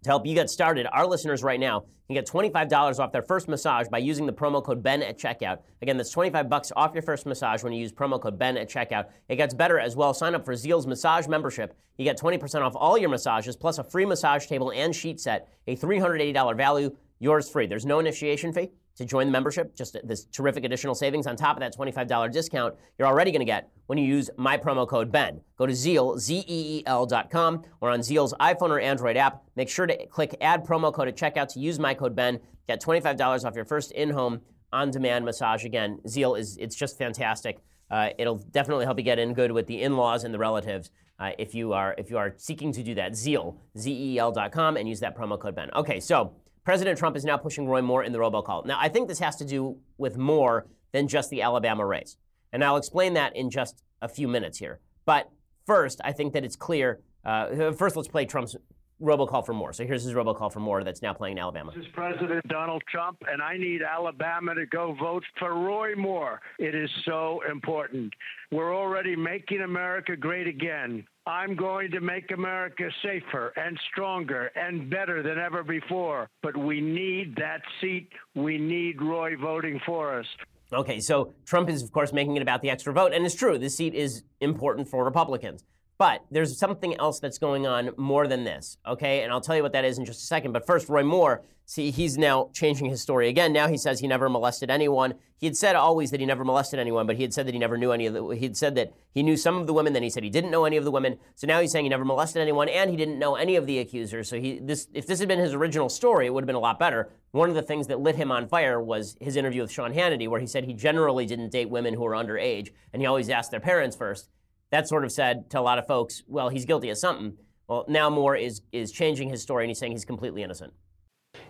To 0.04 0.10
help 0.10 0.26
you 0.26 0.36
get 0.36 0.50
started, 0.50 0.86
our 0.92 1.08
listeners 1.08 1.44
right 1.44 1.60
now 1.60 1.86
can 2.08 2.14
get 2.14 2.28
$25 2.28 3.00
off 3.00 3.14
their 3.14 3.22
first 3.22 3.48
massage 3.48 3.88
by 3.88 4.00
using 4.00 4.26
the 4.26 4.34
promo 4.34 4.62
code 4.62 4.84
BEN 4.84 5.02
at 5.02 5.18
checkout. 5.18 5.60
Again, 5.82 5.96
that's 5.96 6.10
25 6.12 6.50
bucks 6.50 6.74
off 6.76 6.94
your 6.94 7.02
first 7.02 7.26
massage 7.26 7.64
when 7.64 7.72
you 7.72 7.80
use 7.80 7.94
promo 7.94 8.22
code 8.22 8.38
BEN 8.38 8.58
at 8.58 8.70
checkout. 8.70 9.06
It 9.30 9.38
gets 9.38 9.54
better 9.54 9.80
as 9.80 9.96
well. 9.96 10.14
Sign 10.14 10.36
up 10.36 10.44
for 10.44 10.56
Zeel's 10.56 10.86
massage 10.86 11.28
membership. 11.28 11.74
You 11.98 12.04
get 12.04 12.20
20% 12.20 12.62
off 12.62 12.74
all 12.76 12.98
your 12.98 13.10
massages, 13.10 13.56
plus 13.56 13.78
a 13.78 13.84
free 13.84 14.06
massage 14.06 14.46
table 14.46 14.72
and 14.72 14.94
sheet 14.94 15.22
set, 15.22 15.48
a 15.68 15.78
$380 15.78 16.58
value, 16.58 16.96
yours 17.20 17.50
free. 17.50 17.66
There's 17.66 17.86
no 17.86 18.00
initiation 18.00 18.52
fee 18.52 18.72
to 18.96 19.06
join 19.06 19.28
the 19.28 19.32
membership, 19.32 19.76
just 19.76 19.98
this 20.04 20.26
terrific 20.26 20.64
additional 20.64 20.96
savings 20.96 21.28
on 21.28 21.36
top 21.36 21.58
of 21.58 21.62
that 21.62 21.76
$25 21.76 22.32
discount 22.32 22.76
you're 22.98 23.08
already 23.08 23.32
going 23.32 23.40
to 23.40 23.46
get 23.46 23.70
when 23.88 23.98
you 23.98 24.06
use 24.06 24.30
my 24.38 24.58
promo 24.58 24.88
code 24.88 25.12
BEN. 25.12 25.42
Go 25.58 25.66
to 25.66 25.74
Zeel, 25.74 26.18
Z-E-E-L 26.20 27.06
dot 27.06 27.30
com, 27.30 27.64
or 27.82 27.90
on 27.90 28.00
Zeel's 28.00 28.34
iPhone 28.40 28.70
or 28.70 28.80
Android 28.80 29.18
app. 29.18 29.44
Make 29.56 29.70
sure 29.70 29.88
to 29.88 30.06
click 30.08 30.36
add 30.42 30.66
promo 30.66 30.94
code 30.94 31.08
at 31.08 31.18
checkout 31.18 31.52
to 31.54 31.60
use 31.60 31.80
my 31.80 31.94
code 31.94 32.16
BEN. 32.16 32.40
Get 32.68 32.82
$25 32.82 33.46
off 33.46 33.56
your 33.56 33.66
first 33.66 33.92
in-home 33.92 34.42
on-demand 34.72 35.26
massage. 35.26 35.66
Again, 35.66 36.00
Zeel 36.08 36.38
is, 36.40 36.58
it's 36.58 36.76
just 36.76 36.98
fantastic. 36.98 37.60
Uh, 37.92 38.10
it'll 38.18 38.38
definitely 38.38 38.86
help 38.86 38.98
you 38.98 39.04
get 39.04 39.20
in 39.20 39.34
good 39.34 39.52
with 39.52 39.68
the 39.68 39.82
in-laws 39.82 40.24
and 40.24 40.34
the 40.34 40.40
relatives 40.40 40.90
uh, 41.20 41.32
if 41.38 41.54
you 41.54 41.74
are 41.74 41.94
if 41.98 42.10
you 42.10 42.18
are 42.18 42.34
seeking 42.38 42.72
to 42.72 42.84
do 42.84 42.96
that. 42.96 43.12
Zeel, 43.14 43.58
Z-E-E-L 43.78 44.32
dot 44.32 44.52
com, 44.52 44.78
and 44.78 44.88
use 44.90 45.00
that 45.02 45.16
promo 45.16 45.40
code 45.40 45.56
BEN. 45.56 45.70
Okay, 45.76 46.00
so 46.00 46.34
President 46.64 46.98
Trump 46.98 47.16
is 47.16 47.26
now 47.26 47.38
pushing 47.38 47.68
Roy 47.68 47.82
Moore 47.82 48.04
in 48.04 48.14
the 48.14 48.20
robocall. 48.20 48.66
Now, 48.66 48.78
I 48.80 48.88
think 48.88 49.08
this 49.08 49.20
has 49.20 49.36
to 49.38 49.46
do 49.46 49.78
with 49.98 50.18
more 50.18 50.68
than 50.94 51.08
just 51.08 51.30
the 51.30 51.42
Alabama 51.42 51.86
race. 51.86 52.16
And 52.54 52.64
I'll 52.64 52.78
explain 52.78 53.16
that 53.16 53.36
in 53.36 53.50
just 53.50 53.84
a 54.02 54.08
few 54.08 54.28
minutes 54.28 54.58
here. 54.60 54.80
But 55.06 55.30
first, 55.66 56.00
I 56.04 56.14
think 56.14 56.34
that 56.34 56.46
it's 56.46 56.56
clear. 56.56 57.02
Uh, 57.26 57.72
first, 57.74 57.96
let's 57.96 58.08
play 58.08 58.26
Trump's 58.26 58.56
robocall 59.02 59.46
for 59.46 59.54
Moore. 59.54 59.74
So 59.74 59.86
here's 59.86 60.04
his 60.04 60.14
robocall 60.14 60.54
for 60.54 60.62
Moore 60.62 60.84
that's 60.84 61.02
now 61.02 61.14
playing 61.14 61.38
in 61.38 61.42
Alabama. 61.42 61.72
This 61.76 61.86
is 61.86 61.92
President 61.94 62.48
Donald 62.48 62.84
Trump, 62.90 63.18
and 63.28 63.42
I 63.42 63.58
need 63.58 63.82
Alabama 63.82 64.56
to 64.56 64.66
go 64.66 64.96
vote 64.98 65.24
for 65.40 65.54
Roy 65.54 65.96
Moore. 65.96 66.40
It 66.60 66.76
is 66.76 66.90
so 67.04 67.42
important. 67.50 68.14
We're 68.52 68.74
already 68.74 69.16
making 69.16 69.62
America 69.62 70.16
great 70.16 70.48
again. 70.48 71.06
I'm 71.26 71.56
going 71.56 71.92
to 71.92 72.02
make 72.02 72.32
America 72.32 72.90
safer 73.02 73.54
and 73.56 73.80
stronger 73.92 74.52
and 74.56 74.90
better 74.90 75.24
than 75.24 75.40
ever 75.40 75.64
before. 75.64 76.30
But 76.42 76.58
we 76.58 76.82
need 76.82 77.36
that 77.38 77.62
seat. 77.80 78.10
We 78.36 78.58
need 78.58 79.02
Roy 79.02 79.38
voting 79.38 79.80
for 79.86 80.20
us. 80.20 80.26
Okay, 80.74 81.00
so 81.00 81.34
Trump 81.46 81.70
is, 81.70 81.84
of 81.84 81.92
course, 81.92 82.12
making 82.12 82.36
it 82.36 82.42
about 82.42 82.62
the 82.62 82.70
extra 82.70 82.92
vote. 82.92 83.14
And 83.14 83.26
it's 83.26 83.36
true, 83.36 83.58
this 83.58 83.78
seat 83.78 83.94
is 83.94 84.24
important 84.42 84.90
for 84.90 85.06
Republicans. 85.06 85.64
But 85.98 86.26
there's 86.32 86.58
something 86.58 86.96
else 87.00 87.20
that's 87.20 87.38
going 87.38 87.68
on 87.68 87.92
more 87.98 88.28
than 88.28 88.44
this, 88.44 88.78
okay? 88.86 89.24
And 89.24 89.32
I'll 89.32 89.42
tell 89.42 89.56
you 89.56 89.64
what 89.64 89.74
that 89.74 89.86
is 89.86 89.98
in 89.98 90.06
just 90.06 90.24
a 90.24 90.26
second. 90.26 90.52
But 90.52 90.66
first, 90.66 90.90
Roy 90.90 91.04
Moore, 91.04 91.44
see, 91.66 91.92
he's 91.92 92.18
now 92.18 92.50
changing 92.52 92.90
his 92.90 93.02
story 93.02 93.30
again. 93.30 93.54
Now 93.54 93.68
he 93.68 93.78
says 93.78 94.00
he 94.00 94.08
never 94.08 94.28
molested 94.28 94.72
anyone. 94.72 95.14
He 95.38 95.46
had 95.46 95.56
said 95.56 95.76
always 95.76 96.10
that 96.12 96.20
he 96.20 96.26
never 96.26 96.44
molested 96.44 96.80
anyone, 96.80 97.06
but 97.06 97.18
he 97.18 97.22
had 97.22 97.34
said 97.34 97.46
that 97.46 97.54
he 97.54 97.60
never 97.60 97.78
knew 97.78 97.92
any 97.92 98.08
of 98.08 98.14
the, 98.14 98.28
he 98.30 98.44
had 98.44 98.58
said 98.58 98.76
that 98.76 98.94
he 99.14 99.22
knew 99.22 99.38
some 99.38 99.58
of 99.58 99.68
the 99.68 99.74
women, 99.74 99.94
then 99.94 100.02
he 100.02 100.10
said 100.10 100.24
he 100.24 100.30
didn't 100.30 100.50
know 100.52 100.66
any 100.66 100.78
of 100.78 100.84
the 100.84 100.92
women. 100.92 101.20
So 101.36 101.46
now 101.46 101.62
he's 101.62 101.72
saying 101.72 101.86
he 101.86 101.90
never 101.90 102.06
molested 102.06 102.42
anyone 102.42 102.70
and 102.70 102.90
he 102.90 102.98
didn't 102.98 103.20
know 103.20 103.36
any 103.36 103.56
of 103.56 103.68
the 103.68 103.78
accusers. 103.80 104.28
So 104.30 104.40
he, 104.40 104.60
this, 104.60 104.88
if 104.94 105.06
this 105.06 105.20
had 105.20 105.28
been 105.28 105.40
his 105.40 105.54
original 105.54 105.90
story, 105.90 106.26
it 106.26 106.34
would 106.34 106.44
have 106.44 106.48
been 106.48 106.56
a 106.56 106.60
lot 106.60 106.80
better. 106.80 107.12
One 107.32 107.50
of 107.50 107.56
the 107.56 107.62
things 107.62 107.88
that 107.88 108.00
lit 108.00 108.16
him 108.16 108.32
on 108.32 108.48
fire 108.48 108.82
was 108.82 109.16
his 109.22 109.36
interview 109.36 109.62
with 109.62 109.72
Sean 109.72 109.94
Hannity, 109.94 110.28
where 110.28 110.40
he 110.40 110.48
said 110.48 110.64
he 110.64 110.74
generally 110.74 111.26
didn't 111.26 111.52
date 111.52 111.70
women 111.70 111.94
who 111.94 112.02
were 112.02 112.12
underage 112.14 112.72
and 112.94 113.02
he 113.02 113.06
always 113.06 113.30
asked 113.30 113.52
their 113.52 113.60
parents 113.60 113.96
first 113.96 114.30
that 114.74 114.88
sort 114.88 115.06
of 115.06 115.12
said 115.12 115.52
to 115.52 115.60
a 115.60 115.62
lot 115.62 115.78
of 115.78 115.86
folks, 115.86 116.24
well, 116.28 116.50
he's 116.50 116.66
guilty 116.66 116.90
of 116.90 116.98
something. 116.98 117.38
Well, 117.68 117.86
now 117.88 118.10
Moore 118.10 118.36
is, 118.36 118.64
is 118.72 118.92
changing 118.92 119.30
his 119.30 119.40
story 119.40 119.66
and 119.66 119.70
he's 119.70 119.78
saying 119.78 119.92
he's 119.92 120.04
completely 120.04 120.42
innocent. 120.42 120.74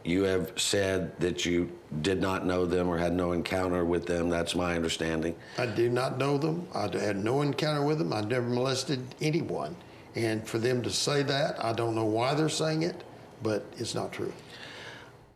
You 0.04 0.24
have 0.24 0.52
said 0.60 1.18
that 1.22 1.46
you 1.46 1.72
did 2.02 2.20
not 2.20 2.46
know 2.46 2.66
them 2.66 2.90
or 2.90 2.98
had 2.98 3.14
no 3.14 3.32
encounter 3.32 3.86
with 3.86 4.06
them. 4.06 4.28
That's 4.28 4.56
my 4.56 4.76
understanding. 4.76 5.38
I 5.58 5.68
do 5.68 5.90
not 5.90 6.18
know 6.18 6.38
them. 6.38 6.68
I 6.76 6.90
had 6.98 7.16
no 7.16 7.44
encounter 7.44 7.86
with 7.86 8.00
them. 8.00 8.12
I 8.12 8.20
never 8.20 8.50
molested 8.50 9.00
anyone. 9.22 9.78
And 10.16 10.46
for 10.46 10.58
them 10.58 10.82
to 10.82 10.90
say 10.90 11.24
that, 11.24 11.64
I 11.64 11.72
don't 11.72 11.96
know 11.96 12.04
why 12.04 12.34
they're 12.34 12.50
saying 12.50 12.84
it, 12.84 13.06
but 13.42 13.66
it's 13.78 13.96
not 13.96 14.12
true. 14.12 14.34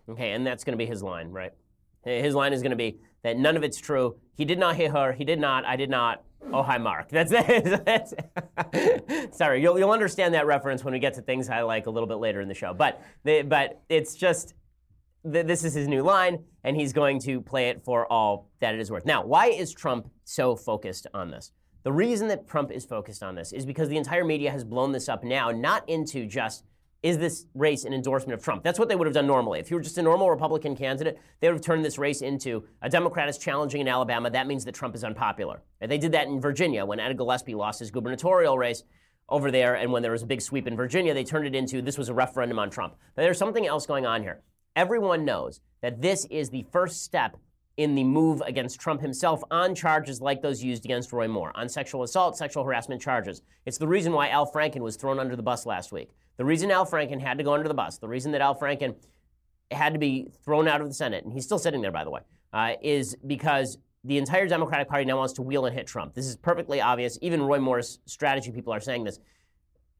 Okay, 0.09 0.33
and 0.33 0.45
that's 0.45 0.65
going 0.65 0.73
to 0.73 0.77
be 0.77 0.85
his 0.85 1.01
line, 1.01 1.31
right? 1.31 1.53
His 2.03 2.35
line 2.35 2.51
is 2.51 2.61
going 2.61 2.71
to 2.71 2.75
be 2.75 2.97
that 3.23 3.37
none 3.37 3.55
of 3.55 3.63
it's 3.63 3.79
true. 3.79 4.17
He 4.35 4.43
did 4.43 4.59
not 4.59 4.75
hit 4.75 4.91
her. 4.91 5.13
He 5.13 5.23
did 5.23 5.39
not. 5.39 5.63
I 5.63 5.77
did 5.77 5.89
not. 5.89 6.23
Oh, 6.53 6.63
hi, 6.63 6.77
Mark. 6.77 7.09
That's 7.09 7.31
it. 7.33 8.13
Sorry, 9.35 9.61
you'll, 9.61 9.77
you'll 9.77 9.91
understand 9.91 10.33
that 10.33 10.45
reference 10.45 10.83
when 10.83 10.93
we 10.93 10.99
get 10.99 11.13
to 11.15 11.21
things 11.21 11.49
I 11.49 11.61
like 11.61 11.87
a 11.87 11.89
little 11.89 12.07
bit 12.07 12.15
later 12.15 12.41
in 12.41 12.47
the 12.47 12.53
show. 12.53 12.73
But, 12.73 13.01
but 13.23 13.81
it's 13.89 14.15
just, 14.15 14.53
this 15.23 15.63
is 15.63 15.73
his 15.73 15.87
new 15.87 16.03
line, 16.03 16.43
and 16.63 16.75
he's 16.75 16.93
going 16.93 17.19
to 17.21 17.41
play 17.41 17.69
it 17.69 17.83
for 17.83 18.11
all 18.11 18.49
that 18.61 18.73
it 18.73 18.79
is 18.79 18.89
worth. 18.89 19.05
Now, 19.05 19.25
why 19.25 19.47
is 19.47 19.73
Trump 19.73 20.09
so 20.23 20.55
focused 20.55 21.07
on 21.13 21.31
this? 21.31 21.51
The 21.83 21.91
reason 21.91 22.27
that 22.29 22.47
Trump 22.47 22.71
is 22.71 22.85
focused 22.85 23.23
on 23.23 23.35
this 23.35 23.51
is 23.53 23.65
because 23.65 23.89
the 23.89 23.97
entire 23.97 24.23
media 24.23 24.51
has 24.51 24.63
blown 24.63 24.91
this 24.91 25.09
up 25.09 25.23
now, 25.23 25.51
not 25.51 25.87
into 25.87 26.25
just 26.25 26.63
is 27.03 27.17
this 27.17 27.45
race 27.53 27.85
an 27.85 27.93
endorsement 27.93 28.33
of 28.33 28.43
Trump? 28.43 28.63
That's 28.63 28.79
what 28.79 28.89
they 28.89 28.95
would 28.95 29.07
have 29.07 29.13
done 29.13 29.27
normally. 29.27 29.59
If 29.59 29.69
you 29.69 29.77
were 29.77 29.83
just 29.83 29.97
a 29.97 30.01
normal 30.01 30.29
Republican 30.29 30.75
candidate, 30.75 31.19
they 31.39 31.47
would 31.47 31.55
have 31.55 31.61
turned 31.61 31.85
this 31.85 31.97
race 31.97 32.21
into 32.21 32.63
a 32.81 32.89
Democrat 32.89 33.29
is 33.29 33.37
challenging 33.37 33.81
in 33.81 33.87
Alabama. 33.87 34.29
That 34.29 34.47
means 34.47 34.65
that 34.65 34.75
Trump 34.75 34.95
is 34.95 35.03
unpopular. 35.03 35.61
And 35.79 35.91
they 35.91 35.97
did 35.97 36.11
that 36.13 36.27
in 36.27 36.41
Virginia 36.41 36.85
when 36.85 36.99
Ed 36.99 37.15
Gillespie 37.17 37.55
lost 37.55 37.79
his 37.79 37.91
gubernatorial 37.91 38.57
race 38.57 38.83
over 39.29 39.51
there. 39.51 39.75
And 39.75 39.91
when 39.91 40.01
there 40.01 40.11
was 40.11 40.23
a 40.23 40.27
big 40.27 40.41
sweep 40.41 40.67
in 40.67 40.75
Virginia, 40.75 41.13
they 41.13 41.23
turned 41.23 41.45
it 41.45 41.55
into 41.55 41.81
this 41.81 41.97
was 41.97 42.09
a 42.09 42.13
referendum 42.13 42.59
on 42.59 42.69
Trump. 42.69 42.95
But 43.15 43.21
there's 43.21 43.37
something 43.37 43.67
else 43.67 43.85
going 43.85 44.05
on 44.05 44.23
here. 44.23 44.41
Everyone 44.75 45.25
knows 45.25 45.59
that 45.81 46.01
this 46.01 46.25
is 46.25 46.49
the 46.49 46.65
first 46.71 47.03
step 47.03 47.37
in 47.77 47.93
the 47.93 48.03
move 48.03 48.41
against 48.41 48.79
Trump 48.79 49.01
himself 49.01 49.43
on 49.51 49.75
charges 49.75 50.19
like 50.19 50.41
those 50.41 50.63
used 50.63 50.83
against 50.83 51.13
Roy 51.13 51.27
Moore, 51.27 51.51
on 51.55 51.69
sexual 51.69 52.03
assault, 52.03 52.35
sexual 52.35 52.63
harassment 52.63 53.01
charges. 53.01 53.43
It's 53.65 53.77
the 53.77 53.87
reason 53.87 54.13
why 54.13 54.29
Al 54.29 54.51
Franken 54.51 54.79
was 54.79 54.95
thrown 54.95 55.19
under 55.19 55.35
the 55.35 55.43
bus 55.43 55.65
last 55.65 55.91
week. 55.91 56.09
The 56.37 56.45
reason 56.45 56.71
Al 56.71 56.85
Franken 56.85 57.21
had 57.21 57.37
to 57.37 57.43
go 57.43 57.53
under 57.53 57.67
the 57.67 57.73
bus, 57.73 57.99
the 57.99 58.07
reason 58.07 58.31
that 58.31 58.41
Al 58.41 58.55
Franken 58.55 58.95
had 59.71 59.93
to 59.93 59.99
be 59.99 60.27
thrown 60.43 60.67
out 60.67 60.81
of 60.81 60.87
the 60.87 60.93
Senate, 60.93 61.23
and 61.23 61.33
he's 61.33 61.45
still 61.45 61.59
sitting 61.59 61.81
there, 61.81 61.91
by 61.91 62.03
the 62.03 62.09
way, 62.09 62.21
uh, 62.53 62.73
is 62.81 63.15
because 63.27 63.77
the 64.03 64.17
entire 64.17 64.47
Democratic 64.47 64.87
Party 64.87 65.05
now 65.05 65.17
wants 65.17 65.33
to 65.33 65.41
wheel 65.41 65.65
and 65.65 65.75
hit 65.75 65.85
Trump. 65.85 66.13
This 66.13 66.25
is 66.25 66.35
perfectly 66.35 66.81
obvious. 66.81 67.19
Even 67.21 67.41
Roy 67.41 67.59
Moore's 67.59 67.99
strategy 68.05 68.51
people 68.51 68.73
are 68.73 68.79
saying 68.79 69.03
this. 69.03 69.19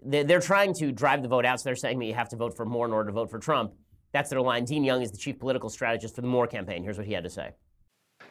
They're 0.01 0.39
trying 0.39 0.73
to 0.75 0.91
drive 0.91 1.21
the 1.21 1.27
vote 1.27 1.45
out, 1.45 1.59
so 1.59 1.65
they're 1.65 1.75
saying 1.75 1.99
that 1.99 2.05
you 2.05 2.13
have 2.13 2.29
to 2.29 2.35
vote 2.35 2.55
for 2.55 2.65
Moore 2.65 2.85
in 2.85 2.93
order 2.93 3.09
to 3.09 3.13
vote 3.13 3.29
for 3.29 3.39
Trump. 3.39 3.73
That's 4.13 4.29
their 4.29 4.41
line. 4.41 4.63
Dean 4.63 4.83
Young 4.83 5.01
is 5.01 5.11
the 5.11 5.17
chief 5.17 5.37
political 5.37 5.69
strategist 5.69 6.15
for 6.15 6.21
the 6.21 6.27
Moore 6.27 6.47
campaign. 6.47 6.83
Here's 6.83 6.97
what 6.97 7.07
he 7.07 7.13
had 7.13 7.23
to 7.23 7.29
say. 7.29 7.51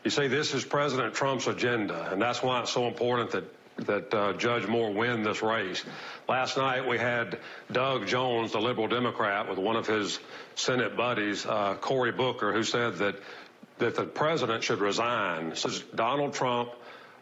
You 0.06 0.10
see, 0.10 0.28
this 0.28 0.54
is 0.54 0.64
President 0.64 1.14
Trump's 1.14 1.48
agenda, 1.48 2.12
and 2.12 2.22
that's 2.22 2.40
why 2.40 2.60
it's 2.60 2.70
so 2.70 2.86
important 2.86 3.32
that 3.32 3.44
that 3.86 4.14
uh, 4.14 4.32
Judge 4.34 4.68
Moore 4.68 4.92
win 4.92 5.24
this 5.24 5.42
race. 5.42 5.84
Last 6.28 6.56
night 6.56 6.86
we 6.86 6.96
had 6.96 7.40
Doug 7.72 8.06
Jones, 8.06 8.52
the 8.52 8.60
liberal 8.60 8.86
Democrat, 8.86 9.48
with 9.48 9.58
one 9.58 9.74
of 9.74 9.88
his 9.88 10.20
Senate 10.54 10.96
buddies, 10.96 11.44
uh, 11.44 11.74
Cory 11.80 12.12
Booker, 12.12 12.52
who 12.52 12.62
said 12.62 12.98
that 12.98 13.16
that 13.78 13.96
the 13.96 14.04
president 14.04 14.62
should 14.62 14.78
resign. 14.78 15.54
Donald 15.92 16.34
Trump 16.34 16.70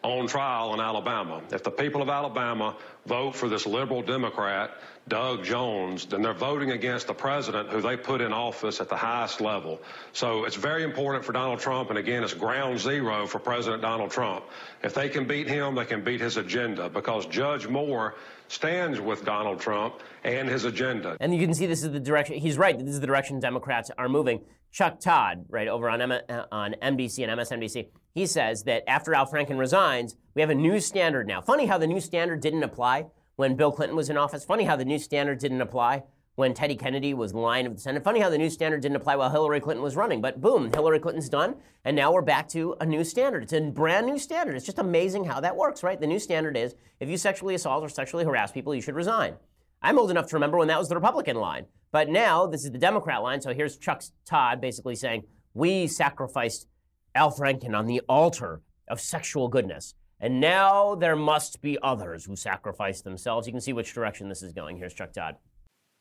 on 0.04 0.26
trial 0.26 0.74
in 0.74 0.80
Alabama. 0.80 1.42
If 1.50 1.64
the 1.64 1.70
people 1.70 2.02
of 2.02 2.10
Alabama 2.10 2.76
vote 3.06 3.34
for 3.34 3.48
this 3.48 3.66
liberal 3.66 4.02
Democrat, 4.02 4.72
Doug 5.08 5.42
Jones, 5.44 6.04
then 6.04 6.20
they're 6.20 6.34
voting 6.34 6.72
against 6.72 7.06
the 7.06 7.14
president 7.14 7.70
who 7.70 7.80
they 7.80 7.96
put 7.96 8.20
in 8.20 8.32
office 8.32 8.80
at 8.80 8.88
the 8.90 8.96
highest 8.96 9.40
level. 9.40 9.80
So 10.12 10.44
it's 10.44 10.56
very 10.56 10.82
important 10.82 11.24
for 11.24 11.32
Donald 11.32 11.58
Trump. 11.58 11.88
And 11.88 11.98
again, 11.98 12.22
it's 12.22 12.34
ground 12.34 12.78
zero 12.78 13.26
for 13.26 13.38
President 13.38 13.80
Donald 13.80 14.10
Trump. 14.10 14.44
If 14.82 14.92
they 14.92 15.08
can 15.08 15.26
beat 15.26 15.48
him, 15.48 15.74
they 15.74 15.86
can 15.86 16.04
beat 16.04 16.20
his 16.20 16.36
agenda 16.36 16.90
because 16.90 17.24
Judge 17.26 17.66
Moore 17.66 18.14
stands 18.48 19.00
with 19.00 19.24
Donald 19.24 19.58
Trump 19.58 20.00
and 20.22 20.48
his 20.48 20.64
agenda. 20.64 21.16
And 21.18 21.34
you 21.34 21.40
can 21.44 21.54
see 21.54 21.64
this 21.64 21.82
is 21.82 21.92
the 21.92 22.00
direction, 22.00 22.36
he's 22.36 22.58
right, 22.58 22.78
this 22.78 22.94
is 22.94 23.00
the 23.00 23.06
direction 23.06 23.40
Democrats 23.40 23.90
are 23.96 24.08
moving. 24.08 24.40
Chuck 24.70 25.00
Todd, 25.00 25.46
right, 25.48 25.68
over 25.68 25.88
on, 25.88 26.00
M- 26.02 26.46
on 26.50 26.74
NBC 26.82 27.26
and 27.26 27.38
MSNBC, 27.40 27.86
he 28.14 28.26
says 28.26 28.62
that 28.64 28.88
after 28.88 29.12
Al 29.14 29.26
Franken 29.26 29.58
resigns, 29.58 30.16
we 30.34 30.40
have 30.40 30.50
a 30.50 30.54
new 30.54 30.80
standard 30.80 31.26
now. 31.26 31.40
Funny 31.40 31.66
how 31.66 31.78
the 31.78 31.86
new 31.86 32.00
standard 32.00 32.40
didn't 32.40 32.62
apply 32.62 33.06
when 33.36 33.56
Bill 33.56 33.72
Clinton 33.72 33.96
was 33.96 34.08
in 34.08 34.16
office. 34.16 34.44
Funny 34.44 34.64
how 34.64 34.76
the 34.76 34.84
new 34.84 34.98
standard 34.98 35.40
didn't 35.40 35.60
apply 35.60 36.04
when 36.36 36.54
Teddy 36.54 36.76
Kennedy 36.76 37.12
was 37.12 37.34
line 37.34 37.66
of 37.66 37.74
the 37.74 37.80
Senate. 37.80 38.02
Funny 38.02 38.20
how 38.20 38.30
the 38.30 38.38
new 38.38 38.50
standard 38.50 38.80
didn't 38.82 38.96
apply 38.96 39.16
while 39.16 39.30
Hillary 39.30 39.60
Clinton 39.60 39.82
was 39.82 39.96
running. 39.96 40.20
But 40.20 40.40
boom, 40.40 40.72
Hillary 40.72 41.00
Clinton's 41.00 41.28
done, 41.28 41.56
and 41.84 41.96
now 41.96 42.12
we're 42.12 42.22
back 42.22 42.48
to 42.48 42.76
a 42.80 42.86
new 42.86 43.04
standard. 43.04 43.44
It's 43.44 43.52
a 43.52 43.60
brand 43.60 44.06
new 44.06 44.18
standard. 44.18 44.56
It's 44.56 44.66
just 44.66 44.78
amazing 44.78 45.24
how 45.24 45.40
that 45.40 45.56
works, 45.56 45.82
right? 45.82 46.00
The 46.00 46.06
new 46.06 46.18
standard 46.18 46.56
is 46.56 46.74
if 47.00 47.08
you 47.08 47.16
sexually 47.16 47.54
assault 47.54 47.82
or 47.82 47.88
sexually 47.88 48.24
harass 48.24 48.52
people, 48.52 48.74
you 48.74 48.80
should 48.80 48.94
resign. 48.94 49.34
I'm 49.82 49.98
old 49.98 50.10
enough 50.10 50.28
to 50.28 50.36
remember 50.36 50.58
when 50.58 50.68
that 50.68 50.78
was 50.78 50.88
the 50.88 50.94
Republican 50.94 51.36
line. 51.36 51.66
But 51.92 52.08
now 52.08 52.46
this 52.46 52.64
is 52.64 52.70
the 52.70 52.78
Democrat 52.78 53.22
line. 53.22 53.40
So 53.40 53.52
here's 53.52 53.76
Chuck 53.76 54.02
Todd 54.24 54.60
basically 54.60 54.96
saying, 54.96 55.24
We 55.52 55.86
sacrificed 55.86 56.66
Al 57.14 57.30
Franken 57.30 57.76
on 57.76 57.86
the 57.86 58.00
altar 58.08 58.60
of 58.88 59.00
sexual 59.00 59.48
goodness. 59.48 59.94
And 60.20 60.40
now 60.40 60.94
there 60.94 61.16
must 61.16 61.60
be 61.60 61.78
others 61.82 62.24
who 62.24 62.36
sacrifice 62.36 63.02
themselves. 63.02 63.46
You 63.46 63.52
can 63.52 63.60
see 63.60 63.72
which 63.72 63.92
direction 63.92 64.28
this 64.28 64.42
is 64.42 64.52
going. 64.52 64.76
Here's 64.76 64.94
Chuck 64.94 65.12
Todd. 65.12 65.36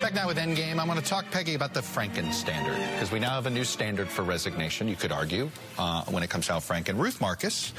Back 0.04 0.16
now 0.16 0.28
with 0.28 0.36
Endgame, 0.36 0.80
I 0.80 0.86
want 0.86 1.00
to 1.00 1.06
talk, 1.06 1.32
Peggy, 1.32 1.54
about 1.54 1.74
the 1.74 1.80
Franken 1.80 2.34
standard, 2.34 2.76
because 2.92 3.10
we 3.10 3.20
now 3.20 3.36
have 3.36 3.46
a 3.46 3.50
new 3.50 3.64
standard 3.64 4.10
for 4.10 4.24
resignation, 4.24 4.90
you 4.90 4.98
could 4.98 5.14
argue, 5.14 5.50
uh, 5.80 6.04
when 6.10 6.24
it 6.24 6.30
comes 6.30 6.48
to 6.48 6.52
Al 6.52 6.60
Franken. 6.60 7.00
Ruth 7.00 7.22
Marcus, 7.22 7.72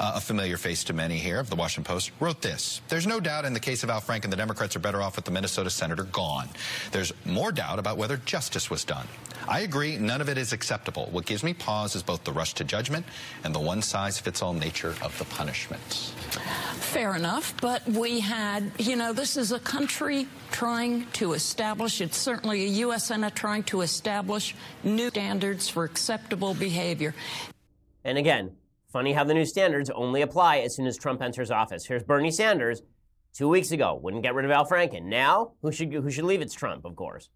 uh, 0.00 0.12
a 0.14 0.20
familiar 0.22 0.56
face 0.56 0.84
to 0.84 0.94
many 0.94 1.18
here 1.18 1.38
of 1.38 1.50
the 1.50 1.54
Washington 1.54 1.84
Post, 1.84 2.12
wrote 2.18 2.40
this. 2.40 2.80
There's 2.88 3.06
no 3.06 3.20
doubt 3.20 3.44
in 3.44 3.52
the 3.52 3.60
case 3.60 3.84
of 3.84 3.90
Al 3.90 4.00
Franken, 4.00 4.30
the 4.30 4.36
Democrats 4.36 4.74
are 4.74 4.78
better 4.78 5.02
off 5.02 5.16
with 5.16 5.26
the 5.26 5.30
Minnesota 5.30 5.68
senator 5.68 6.04
gone. 6.04 6.48
There's 6.92 7.12
more 7.26 7.52
doubt 7.52 7.78
about 7.78 7.98
whether 7.98 8.16
justice 8.24 8.70
was 8.70 8.82
done. 8.82 9.06
I 9.46 9.60
agree, 9.60 9.98
none 9.98 10.22
of 10.22 10.30
it 10.30 10.38
is 10.38 10.54
acceptable. 10.54 11.10
What 11.12 11.26
gives 11.26 11.44
me 11.44 11.52
pause 11.52 11.94
is 11.94 12.02
both 12.02 12.24
the 12.24 12.32
rush 12.32 12.54
to 12.54 12.64
judgment 12.64 13.04
and 13.44 13.54
the 13.54 13.60
one-size-fits-all 13.60 14.54
nature 14.54 14.94
of 15.02 15.16
the 15.18 15.26
punishments. 15.26 16.14
Fair 16.78 17.14
enough, 17.14 17.54
but 17.60 17.86
we 17.86 18.18
had, 18.18 18.72
you 18.78 18.96
know, 18.96 19.12
this 19.12 19.36
is 19.36 19.52
a 19.52 19.60
country 19.60 20.26
trying 20.50 21.06
to 21.12 21.34
establish, 21.34 21.65
it's 22.00 22.16
certainly 22.16 22.64
a 22.64 22.68
U.S. 22.68 23.06
Senate 23.06 23.34
trying 23.34 23.62
to 23.64 23.80
establish 23.80 24.54
new 24.84 25.08
standards 25.08 25.68
for 25.68 25.84
acceptable 25.84 26.54
behavior. 26.54 27.14
And 28.04 28.18
again, 28.18 28.52
funny 28.92 29.12
how 29.12 29.24
the 29.24 29.34
new 29.34 29.44
standards 29.44 29.90
only 29.90 30.22
apply 30.22 30.58
as 30.58 30.76
soon 30.76 30.86
as 30.86 30.96
Trump 30.96 31.22
enters 31.22 31.50
office. 31.50 31.84
Here's 31.84 32.02
Bernie 32.02 32.30
Sanders 32.30 32.82
two 33.34 33.48
weeks 33.48 33.70
ago, 33.70 33.98
wouldn't 34.02 34.22
get 34.22 34.34
rid 34.34 34.44
of 34.44 34.50
Al 34.50 34.66
Franken. 34.66 35.04
Now, 35.04 35.52
who 35.60 35.70
should, 35.70 35.92
who 35.92 36.10
should 36.10 36.24
leave? 36.24 36.40
It's 36.40 36.54
Trump, 36.54 36.84
of 36.84 36.96
course. 36.96 37.28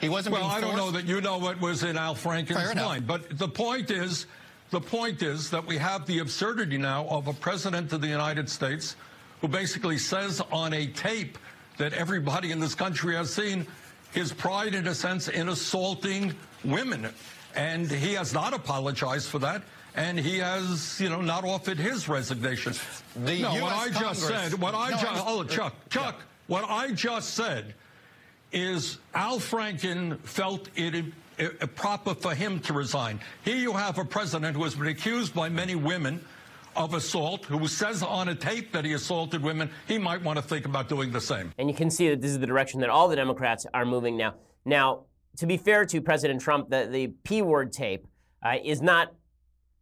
He 0.00 0.08
wasn't 0.08 0.34
well, 0.34 0.44
I 0.44 0.60
don't 0.60 0.76
know 0.76 0.90
that 0.90 1.06
you 1.06 1.20
know 1.20 1.38
what 1.38 1.60
was 1.60 1.82
in 1.82 1.96
Al 1.96 2.14
Franken's 2.14 2.74
mind, 2.74 3.06
but 3.06 3.38
the 3.38 3.48
point 3.48 3.90
is, 3.90 4.26
the 4.70 4.80
point 4.80 5.22
is 5.22 5.50
that 5.50 5.64
we 5.64 5.78
have 5.78 6.04
the 6.06 6.18
absurdity 6.18 6.76
now 6.76 7.06
of 7.06 7.28
a 7.28 7.32
president 7.32 7.92
of 7.92 8.00
the 8.00 8.08
United 8.08 8.50
States 8.50 8.96
who 9.40 9.48
basically 9.48 9.96
says 9.96 10.42
on 10.50 10.72
a 10.72 10.86
tape 10.88 11.38
that 11.76 11.92
everybody 11.92 12.52
in 12.52 12.60
this 12.60 12.74
country 12.74 13.14
has 13.14 13.32
seen 13.32 13.66
his 14.12 14.32
pride, 14.32 14.74
in 14.74 14.86
a 14.86 14.94
sense, 14.94 15.28
in 15.28 15.48
assaulting 15.48 16.34
women, 16.64 17.08
and 17.56 17.90
he 17.90 18.14
has 18.14 18.32
not 18.32 18.54
apologized 18.54 19.28
for 19.28 19.40
that. 19.40 19.62
And 19.96 20.18
he 20.18 20.38
has, 20.38 21.00
you 21.00 21.08
know, 21.08 21.20
not 21.20 21.44
offered 21.44 21.78
his 21.78 22.08
resignation. 22.08 22.74
The 23.14 23.42
no, 23.42 23.50
what 23.50 23.72
US 23.72 23.96
I 23.96 24.00
just 24.00 24.22
said, 24.22 24.54
what 24.54 24.74
I 24.74 24.90
No, 24.90 24.96
just, 24.96 25.24
oh, 25.24 25.44
Chuck, 25.44 25.74
Chuck, 25.88 26.20
what 26.48 26.64
I 26.68 26.90
just 26.90 27.34
said 27.34 27.74
is 28.50 28.98
Al 29.14 29.38
Franken 29.38 30.18
felt 30.20 30.68
it 30.74 31.04
proper 31.76 32.14
for 32.14 32.34
him 32.34 32.58
to 32.60 32.72
resign. 32.72 33.20
Here 33.44 33.56
you 33.56 33.72
have 33.72 33.98
a 33.98 34.04
president 34.04 34.56
who 34.56 34.64
has 34.64 34.74
been 34.74 34.88
accused 34.88 35.32
by 35.32 35.48
many 35.48 35.76
women 35.76 36.24
of 36.76 36.94
assault, 36.94 37.44
who 37.44 37.66
says 37.66 38.02
on 38.02 38.28
a 38.28 38.34
tape 38.34 38.72
that 38.72 38.84
he 38.84 38.92
assaulted 38.92 39.42
women. 39.42 39.70
He 39.86 39.98
might 39.98 40.22
want 40.22 40.36
to 40.36 40.42
think 40.42 40.66
about 40.66 40.88
doing 40.88 41.12
the 41.12 41.20
same. 41.20 41.52
And 41.58 41.68
you 41.68 41.74
can 41.74 41.90
see 41.90 42.08
that 42.10 42.20
this 42.20 42.30
is 42.30 42.38
the 42.38 42.46
direction 42.46 42.80
that 42.80 42.90
all 42.90 43.08
the 43.08 43.16
Democrats 43.16 43.66
are 43.72 43.84
moving 43.84 44.16
now. 44.16 44.34
Now, 44.64 45.04
to 45.36 45.46
be 45.46 45.56
fair 45.56 45.84
to 45.86 46.00
President 46.00 46.40
Trump, 46.40 46.70
the, 46.70 46.88
the 46.90 47.08
P 47.24 47.42
word 47.42 47.72
tape 47.72 48.06
uh, 48.42 48.56
is 48.62 48.80
not. 48.82 49.12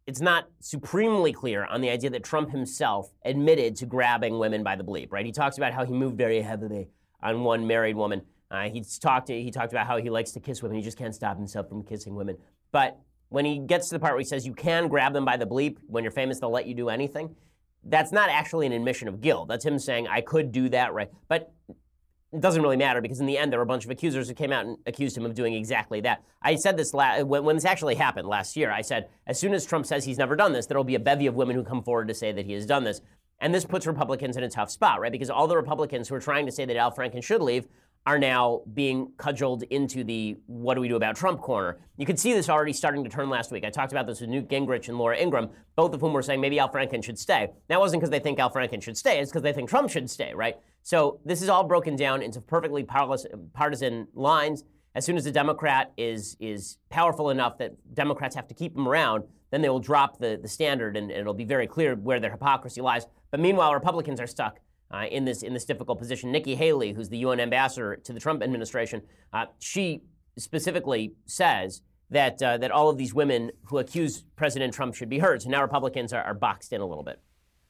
It's 0.05 0.19
not 0.19 0.49
supremely 0.59 1.31
clear 1.31 1.63
on 1.63 1.79
the 1.79 1.89
idea 1.89 2.09
that 2.09 2.25
Trump 2.25 2.51
himself 2.51 3.13
admitted 3.23 3.77
to 3.77 3.85
grabbing 3.85 4.37
women 4.37 4.61
by 4.61 4.75
the 4.75 4.83
bleep, 4.83 5.13
right? 5.13 5.25
He 5.25 5.31
talks 5.31 5.57
about 5.57 5.71
how 5.71 5.85
he 5.85 5.93
moved 5.93 6.17
very 6.17 6.41
heavily 6.41 6.89
on 7.21 7.45
one 7.45 7.65
married 7.65 7.95
woman. 7.95 8.21
Uh, 8.51 8.63
he's 8.69 8.99
talked. 8.99 9.29
He 9.29 9.49
talked 9.49 9.71
about 9.71 9.87
how 9.87 9.95
he 9.97 10.09
likes 10.09 10.31
to 10.33 10.41
kiss 10.41 10.61
women. 10.61 10.77
He 10.77 10.83
just 10.83 10.97
can't 10.97 11.15
stop 11.15 11.37
himself 11.37 11.69
from 11.69 11.83
kissing 11.83 12.15
women. 12.15 12.37
But 12.73 12.99
when 13.33 13.45
he 13.45 13.57
gets 13.57 13.89
to 13.89 13.95
the 13.95 13.99
part 13.99 14.13
where 14.13 14.19
he 14.19 14.25
says 14.25 14.45
you 14.45 14.53
can 14.53 14.87
grab 14.87 15.11
them 15.11 15.25
by 15.25 15.37
the 15.37 15.47
bleep 15.47 15.77
when 15.87 16.03
you're 16.03 16.11
famous, 16.11 16.39
they'll 16.39 16.51
let 16.51 16.67
you 16.67 16.75
do 16.75 16.89
anything. 16.89 17.35
That's 17.83 18.11
not 18.11 18.29
actually 18.29 18.67
an 18.67 18.73
admission 18.73 19.07
of 19.07 19.21
guilt. 19.21 19.47
That's 19.47 19.65
him 19.65 19.79
saying 19.79 20.07
I 20.07 20.21
could 20.21 20.51
do 20.51 20.69
that, 20.69 20.93
right? 20.93 21.09
But 21.27 21.51
it 21.67 22.41
doesn't 22.41 22.61
really 22.61 22.77
matter 22.77 23.01
because 23.01 23.19
in 23.19 23.25
the 23.25 23.39
end 23.39 23.51
there 23.51 23.57
were 23.57 23.63
a 23.63 23.65
bunch 23.65 23.85
of 23.85 23.89
accusers 23.89 24.27
who 24.27 24.35
came 24.35 24.51
out 24.51 24.67
and 24.67 24.77
accused 24.85 25.17
him 25.17 25.25
of 25.25 25.33
doing 25.33 25.55
exactly 25.55 25.99
that. 26.01 26.21
I 26.43 26.53
said 26.57 26.77
this 26.77 26.93
la- 26.93 27.23
when, 27.23 27.43
when 27.43 27.55
this 27.55 27.65
actually 27.65 27.95
happened 27.95 28.27
last 28.27 28.55
year. 28.55 28.69
I 28.69 28.81
said 28.81 29.09
as 29.25 29.39
soon 29.39 29.55
as 29.55 29.65
Trump 29.65 29.87
says 29.87 30.05
he's 30.05 30.19
never 30.19 30.35
done 30.35 30.53
this, 30.53 30.67
there 30.67 30.77
will 30.77 30.83
be 30.83 30.93
a 30.93 30.99
bevy 30.99 31.25
of 31.25 31.33
women 31.33 31.55
who 31.55 31.63
come 31.63 31.81
forward 31.81 32.09
to 32.09 32.13
say 32.13 32.31
that 32.33 32.45
he 32.45 32.53
has 32.53 32.67
done 32.67 32.83
this. 32.83 33.01
And 33.39 33.51
this 33.51 33.65
puts 33.65 33.87
Republicans 33.87 34.37
in 34.37 34.43
a 34.43 34.49
tough 34.49 34.69
spot, 34.69 35.01
right? 35.01 35.11
Because 35.11 35.31
all 35.31 35.47
the 35.47 35.57
Republicans 35.57 36.07
who 36.07 36.13
are 36.13 36.21
trying 36.21 36.45
to 36.45 36.51
say 36.51 36.65
that 36.65 36.77
Al 36.77 36.91
Franken 36.91 37.23
should 37.23 37.41
leave 37.41 37.67
are 38.05 38.19
now 38.19 38.61
being 38.73 39.11
cudgeled 39.17 39.63
into 39.63 40.03
the 40.03 40.35
what 40.45 40.73
do 40.75 40.81
we 40.81 40.89
do 40.89 40.95
about 40.97 41.15
Trump 41.15 41.39
corner. 41.39 41.77
You 41.95 42.05
could 42.05 42.19
see 42.19 42.33
this 42.33 42.49
already 42.49 42.73
starting 42.73 43.03
to 43.05 43.09
turn 43.09 43.29
last 43.29 43.49
week. 43.51 43.63
I 43.63 43.69
talked 43.69 43.93
about 43.93 44.07
this 44.07 44.19
with 44.19 44.29
Newt 44.29 44.49
Gingrich 44.49 44.89
and 44.89 44.97
Laura 44.97 45.17
Ingraham, 45.17 45.49
both 45.75 45.93
of 45.93 46.01
whom 46.01 46.11
were 46.11 46.21
saying 46.21 46.41
maybe 46.41 46.59
Al 46.59 46.69
Franken 46.69 47.03
should 47.03 47.17
stay. 47.17 47.49
That 47.69 47.79
wasn't 47.79 48.01
because 48.01 48.09
they 48.09 48.19
think 48.19 48.39
Al 48.39 48.51
Franken 48.51 48.81
should 48.83 48.97
stay, 48.97 49.19
it's 49.19 49.31
because 49.31 49.43
they 49.43 49.53
think 49.53 49.69
Trump 49.69 49.89
should 49.89 50.09
stay, 50.09 50.33
right? 50.33 50.57
So 50.81 51.21
this 51.23 51.41
is 51.41 51.47
all 51.47 51.63
broken 51.63 51.95
down 51.95 52.21
into 52.21 52.41
perfectly 52.41 52.83
partisan 52.83 54.07
lines. 54.13 54.65
As 54.95 55.05
soon 55.05 55.15
as 55.15 55.25
a 55.25 55.31
Democrat 55.31 55.93
is 55.97 56.35
is 56.39 56.77
powerful 56.89 57.29
enough 57.29 57.57
that 57.59 57.71
Democrats 57.93 58.35
have 58.35 58.47
to 58.49 58.53
keep 58.53 58.75
him 58.75 58.87
around, 58.87 59.23
then 59.49 59.61
they 59.61 59.69
will 59.69 59.79
drop 59.79 60.19
the, 60.19 60.37
the 60.41 60.47
standard 60.47 60.97
and, 60.97 61.09
and 61.09 61.21
it'll 61.21 61.33
be 61.33 61.45
very 61.45 61.67
clear 61.67 61.95
where 61.95 62.19
their 62.19 62.31
hypocrisy 62.31 62.81
lies. 62.81 63.07
But 63.31 63.39
meanwhile, 63.39 63.73
Republicans 63.73 64.19
are 64.19 64.27
stuck 64.27 64.59
uh, 64.93 65.05
in 65.09 65.25
this 65.25 65.41
in 65.41 65.53
this 65.53 65.65
difficult 65.65 65.97
position. 65.99 66.31
Nikki 66.31 66.55
Haley, 66.55 66.93
who's 66.93 67.09
the 67.09 67.17
UN 67.19 67.39
ambassador 67.39 67.95
to 67.95 68.13
the 68.13 68.19
Trump 68.19 68.43
administration, 68.43 69.01
uh, 69.33 69.45
she 69.59 70.03
specifically 70.37 71.13
says 71.25 71.81
that 72.11 72.41
uh, 72.41 72.57
that 72.57 72.71
all 72.71 72.89
of 72.89 72.97
these 72.97 73.13
women 73.13 73.51
who 73.65 73.79
accuse 73.79 74.23
President 74.35 74.73
Trump 74.73 74.95
should 74.95 75.09
be 75.09 75.19
heard. 75.19 75.41
So 75.41 75.49
now 75.49 75.61
Republicans 75.61 76.13
are, 76.13 76.23
are 76.23 76.35
boxed 76.35 76.71
in 76.71 76.81
a 76.81 76.85
little 76.85 77.03
bit. 77.03 77.19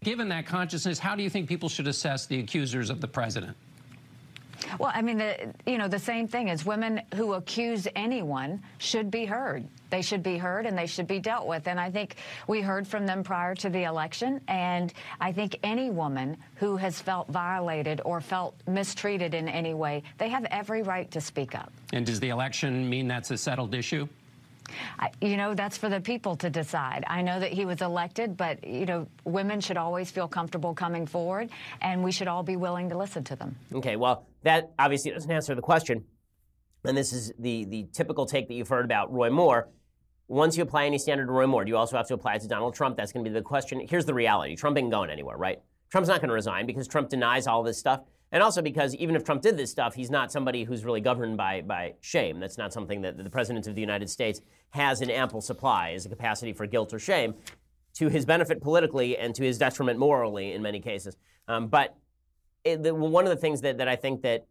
Given 0.03 0.27
that 0.29 0.45
consciousness, 0.45 0.99
how 0.99 1.15
do 1.15 1.23
you 1.23 1.29
think 1.29 1.47
people 1.47 1.69
should 1.69 1.87
assess 1.87 2.25
the 2.25 2.39
accusers 2.39 2.89
of 2.89 2.99
the 2.99 3.07
president? 3.07 3.55
Well, 4.79 4.91
I 4.93 5.01
mean, 5.01 5.17
the, 5.17 5.53
you 5.65 5.77
know, 5.77 5.87
the 5.87 5.99
same 5.99 6.27
thing 6.27 6.49
is 6.49 6.65
women 6.65 7.01
who 7.15 7.33
accuse 7.33 7.87
anyone 7.95 8.61
should 8.77 9.11
be 9.11 9.25
heard. 9.25 9.67
They 9.89 10.01
should 10.01 10.23
be 10.23 10.37
heard 10.37 10.65
and 10.65 10.77
they 10.77 10.87
should 10.87 11.07
be 11.07 11.19
dealt 11.19 11.47
with. 11.47 11.67
And 11.67 11.79
I 11.79 11.91
think 11.91 12.15
we 12.47 12.61
heard 12.61 12.87
from 12.87 13.05
them 13.05 13.23
prior 13.23 13.55
to 13.55 13.69
the 13.69 13.83
election. 13.83 14.41
And 14.47 14.91
I 15.21 15.31
think 15.31 15.59
any 15.63 15.89
woman 15.89 16.37
who 16.55 16.77
has 16.77 16.99
felt 16.99 17.27
violated 17.29 18.01
or 18.03 18.19
felt 18.21 18.55
mistreated 18.67 19.33
in 19.33 19.47
any 19.47 19.73
way, 19.73 20.03
they 20.17 20.29
have 20.29 20.45
every 20.45 20.81
right 20.81 21.09
to 21.11 21.21
speak 21.21 21.55
up. 21.55 21.71
And 21.91 22.05
does 22.05 22.19
the 22.19 22.29
election 22.29 22.89
mean 22.89 23.07
that's 23.07 23.31
a 23.31 23.37
settled 23.37 23.75
issue? 23.75 24.07
You 25.21 25.37
know, 25.37 25.53
that's 25.53 25.77
for 25.77 25.89
the 25.89 26.01
people 26.01 26.35
to 26.37 26.49
decide. 26.49 27.03
I 27.07 27.21
know 27.21 27.39
that 27.39 27.51
he 27.51 27.65
was 27.65 27.81
elected, 27.81 28.37
but, 28.37 28.65
you 28.65 28.85
know, 28.85 29.07
women 29.25 29.61
should 29.61 29.77
always 29.77 30.11
feel 30.11 30.27
comfortable 30.27 30.73
coming 30.73 31.05
forward, 31.05 31.49
and 31.81 32.03
we 32.03 32.11
should 32.11 32.27
all 32.27 32.43
be 32.43 32.55
willing 32.55 32.89
to 32.89 32.97
listen 32.97 33.23
to 33.25 33.35
them. 33.35 33.55
Okay, 33.73 33.95
well, 33.95 34.27
that 34.43 34.71
obviously 34.79 35.11
doesn't 35.11 35.31
answer 35.31 35.55
the 35.55 35.61
question. 35.61 36.03
And 36.85 36.97
this 36.97 37.13
is 37.13 37.31
the, 37.39 37.65
the 37.65 37.87
typical 37.93 38.25
take 38.25 38.47
that 38.47 38.53
you've 38.53 38.67
heard 38.67 38.85
about 38.85 39.11
Roy 39.11 39.29
Moore. 39.29 39.69
Once 40.27 40.57
you 40.57 40.63
apply 40.63 40.85
any 40.85 40.97
standard 40.97 41.27
to 41.27 41.31
Roy 41.31 41.47
Moore, 41.47 41.63
do 41.63 41.69
you 41.69 41.77
also 41.77 41.95
have 41.97 42.07
to 42.07 42.13
apply 42.13 42.35
it 42.35 42.41
to 42.41 42.47
Donald 42.47 42.73
Trump? 42.73 42.97
That's 42.97 43.11
going 43.11 43.23
to 43.23 43.29
be 43.29 43.33
the 43.33 43.41
question. 43.41 43.85
Here's 43.87 44.05
the 44.05 44.13
reality 44.13 44.55
Trump 44.55 44.77
ain't 44.77 44.91
going 44.91 45.09
anywhere, 45.09 45.37
right? 45.37 45.59
Trump's 45.91 46.09
not 46.09 46.19
going 46.21 46.29
to 46.29 46.33
resign 46.33 46.65
because 46.65 46.87
Trump 46.87 47.09
denies 47.09 47.45
all 47.45 47.61
this 47.61 47.77
stuff. 47.77 48.01
And 48.33 48.41
also 48.41 48.63
because 48.63 48.95
even 48.95 49.15
if 49.15 49.23
Trump 49.23 49.43
did 49.43 49.57
this 49.57 49.69
stuff, 49.69 49.93
he's 49.93 50.09
not 50.09 50.31
somebody 50.31 50.63
who's 50.63 50.83
really 50.83 51.01
governed 51.01 51.37
by, 51.37 51.61
by 51.61 51.93
shame. 52.01 52.39
That's 52.39 52.57
not 52.57 52.73
something 52.73 53.01
that 53.03 53.15
the 53.15 53.29
President 53.29 53.67
of 53.67 53.75
the 53.75 53.81
United 53.81 54.09
States 54.09 54.41
has 54.71 55.01
an 55.01 55.11
ample 55.11 55.39
supply 55.39 55.91
as 55.91 56.07
a 56.07 56.09
capacity 56.09 56.51
for 56.51 56.65
guilt 56.65 56.93
or 56.95 56.99
shame 56.99 57.35
to 57.93 58.09
his 58.09 58.25
benefit 58.25 58.59
politically 58.59 59.15
and 59.19 59.35
to 59.35 59.43
his 59.43 59.59
detriment 59.59 59.99
morally 59.99 60.53
in 60.53 60.63
many 60.63 60.79
cases. 60.79 61.15
Um, 61.47 61.67
but 61.67 61.95
it, 62.63 62.81
the, 62.81 62.95
one 62.95 63.23
of 63.23 63.29
the 63.29 63.37
things 63.37 63.61
that, 63.61 63.77
that 63.77 63.87
I 63.87 63.95
think 63.95 64.23
that 64.23 64.47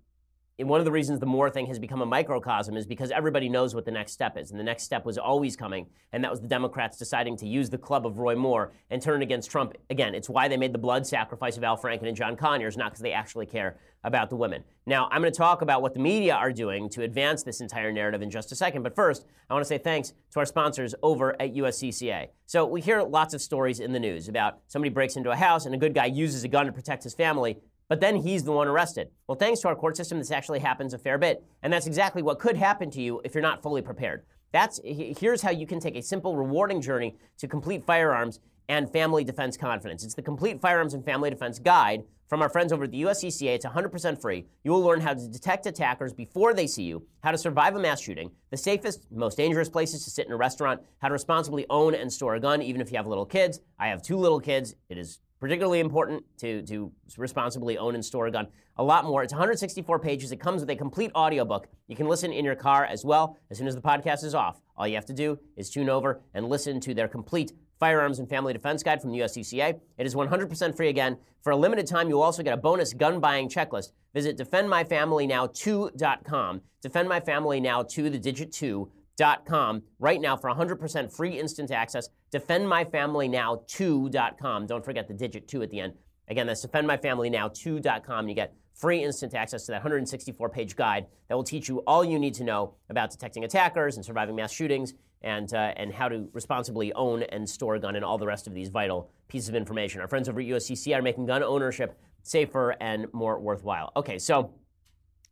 one 0.59 0.81
of 0.81 0.85
the 0.85 0.93
reasons 0.93 1.19
the 1.19 1.27
Moore 1.27 1.51
thing 1.51 1.67
has 1.67 1.79
become 1.79 2.03
a 2.03 2.07
microcosm 2.07 2.77
is 2.77 2.87
because 2.87 3.11
everybody 3.11 3.49
knows 3.49 3.75
what 3.75 3.85
the 3.85 3.91
next 3.91 4.13
step 4.13 4.37
is. 4.37 4.51
And 4.51 4.61
the 4.61 4.65
next 4.65 4.83
step 4.83 5.05
was 5.05 5.17
always 5.17 5.57
coming, 5.57 5.87
and 6.13 6.23
that 6.23 6.31
was 6.31 6.41
the 6.41 6.49
Democrats 6.49 6.99
deciding 6.99 7.37
to 7.39 7.47
use 7.47 7.71
the 7.71 7.79
club 7.79 8.07
of 8.07 8.19
Roy 8.19 8.37
Moore 8.37 8.73
and 8.91 9.01
turn 9.01 9.23
it 9.23 9.25
against 9.25 9.51
Trump. 9.51 9.75
Again, 9.91 10.15
it's 10.15 10.29
why 10.29 10.49
they 10.49 10.57
made 10.57 10.73
the 10.73 10.79
blood 10.79 11.07
sacrifice 11.07 11.57
of 11.57 11.65
Al 11.65 11.79
Franken 11.79 12.07
and 12.07 12.17
John 12.17 12.37
Conyers, 12.37 12.77
not 12.77 12.93
because 12.93 13.03
they 13.03 13.13
actually 13.13 13.47
care 13.47 13.79
about 14.05 14.31
the 14.31 14.37
women. 14.37 14.65
Now, 14.85 15.09
I'm 15.11 15.21
going 15.21 15.33
to 15.33 15.39
talk 15.39 15.63
about 15.63 15.81
what 15.81 15.95
the 15.95 16.01
media 16.01 16.35
are 16.35 16.53
doing 16.53 16.89
to 16.91 17.03
advance 17.03 17.45
this 17.45 17.61
entire 17.61 17.93
narrative 17.93 18.21
in 18.21 18.31
just 18.31 18.51
a 18.51 18.57
second. 18.57 18.83
But 18.83 18.97
first, 18.97 19.25
I 19.49 19.55
want 19.55 19.65
to 19.65 19.69
say 19.69 19.79
thanks 19.79 20.13
to 20.33 20.41
our 20.41 20.47
sponsors 20.47 20.95
over 21.03 21.41
at 21.41 21.55
USCCA. 21.55 22.29
So 22.47 22.67
we 22.67 22.81
hear 22.81 23.03
lots 23.03 23.33
of 23.33 23.41
stories 23.41 23.81
in 23.81 23.93
the 23.93 24.01
news 24.01 24.29
about 24.29 24.59
somebody 24.67 24.91
breaks 24.91 25.17
into 25.17 25.31
a 25.31 25.37
house 25.37 25.67
and 25.67 25.75
a 25.75 25.79
good 25.79 25.95
guy 25.95 26.07
uses 26.07 26.43
a 26.43 26.49
gun 26.49 26.67
to 26.67 26.73
protect 26.73 27.05
his 27.05 27.15
family 27.15 27.59
but 27.93 28.01
then 28.01 28.17
he's 28.17 28.43
the 28.43 28.53
one 28.53 28.69
arrested. 28.69 29.11
Well, 29.27 29.37
thanks 29.37 29.61
to 29.61 29.69
our 29.69 29.77
court 29.77 29.99
system, 29.99 30.17
this 30.17 30.31
actually 30.31 30.61
happens 30.61 30.95
a 30.95 30.99
fair 30.99 31.19
bit. 31.19 31.45
And 31.63 31.71
that's 31.71 31.87
exactly 31.87 32.23
what 32.23 32.39
could 32.39 32.57
happen 32.57 32.91
to 32.91 33.03
you 33.03 33.21
if 33.23 33.35
you're 33.35 33.43
not 33.43 33.63
fully 33.63 33.83
prepared. 33.83 34.23
That's, 34.51 34.81
here's 34.83 35.43
how 35.43 35.51
you 35.51 35.67
can 35.67 35.79
take 35.79 35.95
a 35.97 36.01
simple, 36.01 36.35
rewarding 36.35 36.81
journey 36.81 37.17
to 37.37 37.47
complete 37.47 37.85
firearms 37.85 38.41
and 38.67 38.91
family 38.91 39.25
defense 39.25 39.59
confidence. 39.59 40.05
It's 40.05 40.15
the 40.15 40.23
Complete 40.23 40.59
Firearms 40.59 40.95
and 40.95 41.05
Family 41.05 41.29
Defense 41.29 41.59
Guide 41.59 42.05
from 42.31 42.41
our 42.41 42.49
friends 42.49 42.73
over 42.73 42.85
at 42.85 42.93
the 42.93 43.03
USCCA. 43.03 43.57
It's 43.57 43.67
100% 43.67 44.23
free. 44.23 44.47
You 44.65 44.71
will 44.71 44.81
learn 44.81 45.03
how 45.03 45.13
to 45.13 45.29
detect 45.29 45.67
attackers 45.67 46.15
before 46.15 46.55
they 46.55 46.67
see 46.67 46.85
you, 46.85 47.07
how 47.23 47.31
to 47.31 47.37
survive 47.37 47.77
a 47.77 47.79
mass 47.79 48.01
shooting, 48.01 48.31
the 48.51 48.57
safest, 48.57 49.07
most 49.11 49.37
dangerous 49.37 49.69
places 49.69 50.03
to 50.05 50.11
sit 50.11 50.25
in 50.25 50.33
a 50.33 50.37
restaurant, 50.39 50.81
how 51.03 51.09
to 51.09 51.13
responsibly 51.13 51.67
own 51.69 51.95
and 51.95 52.11
store 52.11 52.37
a 52.37 52.41
gun, 52.41 52.63
even 52.63 52.81
if 52.81 52.91
you 52.91 52.97
have 52.97 53.07
little 53.07 53.27
kids. 53.27 53.61
I 53.79 53.89
have 53.89 54.01
two 54.01 54.17
little 54.17 54.41
kids. 54.41 54.77
It 54.89 54.97
is 54.97 55.19
particularly 55.43 55.81
important 55.81 56.25
to, 56.39 56.63
to 56.63 56.91
responsibly 57.17 57.77
own 57.77 57.97
and 57.97 58.05
store 58.05 58.29
a 58.29 58.31
gun. 58.31 58.47
A 58.77 58.85
lot 58.85 59.05
more. 59.05 59.25
It's 59.25 59.33
164 59.33 59.99
pages. 59.99 60.31
It 60.31 60.37
comes 60.37 60.61
with 60.61 60.71
a 60.71 60.77
complete 60.77 61.11
audiobook. 61.17 61.67
You 61.89 61.97
can 61.97 62.07
listen 62.07 62.33
in 62.33 62.45
your 62.45 62.55
car 62.55 62.85
as 62.85 63.05
well. 63.05 63.37
As 63.51 63.59
soon 63.59 63.67
as 63.67 63.75
the 63.75 63.81
podcast 63.81 64.23
is 64.23 64.37
off, 64.37 64.61
all 64.77 64.87
you 64.87 64.95
have 64.95 65.07
to 65.07 65.13
do 65.13 65.41
is 65.57 65.69
tune 65.69 65.89
over 65.89 66.21
and 66.33 66.49
listen 66.49 66.79
to 66.83 66.95
their 66.95 67.09
complete 67.09 67.51
Firearms 67.81 68.21
and 68.21 68.29
Family 68.29 68.53
Defense 68.53 68.85
Guide 68.85 69.03
from 69.03 69.11
the 69.11 69.19
USCCA. 69.19 69.81
It 69.99 70.07
is 70.07 70.15
100% 70.15 70.77
free 70.77 70.91
again. 70.91 71.19
For 71.43 71.51
a 71.51 71.57
limited 71.57 71.89
time, 71.89 72.09
you 72.09 72.15
will 72.15 72.23
also 72.23 72.45
get 72.45 72.55
a 72.55 72.57
bonus 72.57 72.95
gun 72.95 73.19
buying 73.19 73.49
checklist. 73.49 73.91
Visit 74.15 74.39
defendmyfamilynow2.com. 74.39 76.61
Defendmyfamilynow2, 76.85 78.13
the 78.13 78.19
digit 78.21 78.53
2 78.53 78.93
defendmyfamilynow2.com 79.19 79.83
right 79.99 80.21
now 80.21 80.37
for 80.37 80.51
100% 80.51 81.15
free 81.15 81.39
instant 81.39 81.71
access. 81.71 82.09
Defendmyfamilynow2.com. 82.33 84.67
Don't 84.67 84.85
forget 84.85 85.09
the 85.09 85.15
digit 85.15 85.49
2 85.49 85.63
at 85.63 85.71
the 85.71 85.81
end. 85.81 85.95
Again, 86.29 86.47
that's 86.47 86.65
defendmyfamilynow2.com. 86.65 88.29
You 88.29 88.35
get 88.35 88.55
free 88.75 89.03
instant 89.03 89.35
access 89.35 89.67
to 89.67 89.73
that 89.73 89.79
164 89.79 90.49
page 90.49 90.77
guide 90.77 91.07
that 91.29 91.35
will 91.35 91.45
teach 91.45 91.69
you 91.69 91.81
all 91.81 92.05
you 92.05 92.19
need 92.19 92.35
to 92.35 92.45
know 92.45 92.75
about 92.89 93.11
detecting 93.11 93.45
attackers 93.45 93.97
and 93.97 94.05
surviving 94.05 94.35
mass 94.35 94.53
shootings 94.53 94.95
and, 95.21 95.53
uh, 95.53 95.75
and 95.77 95.93
how 95.93 96.09
to 96.09 96.29
responsibly 96.33 96.93
own 96.95 97.23
and 97.25 97.47
store 97.49 97.75
a 97.75 97.81
gun 97.81 97.97
and 97.97 98.05
all 98.05 98.19
the 98.19 98.27
rest 98.27 98.47
of 98.47 98.55
these 98.55 98.71
vital 98.71 99.11
pieces 99.29 99.49
of 99.49 99.55
information. 99.55 100.01
Our 100.01 100.09
friends 100.09 100.29
over 100.29 100.41
at 100.41 100.47
USCC 100.47 100.97
are 100.97 101.03
making 101.03 101.27
gun 101.27 101.43
ownership 101.43 101.99
safer 102.23 102.75
and 102.81 103.07
more 103.13 103.39
worthwhile. 103.39 103.93
Okay, 103.97 104.19
so 104.19 104.55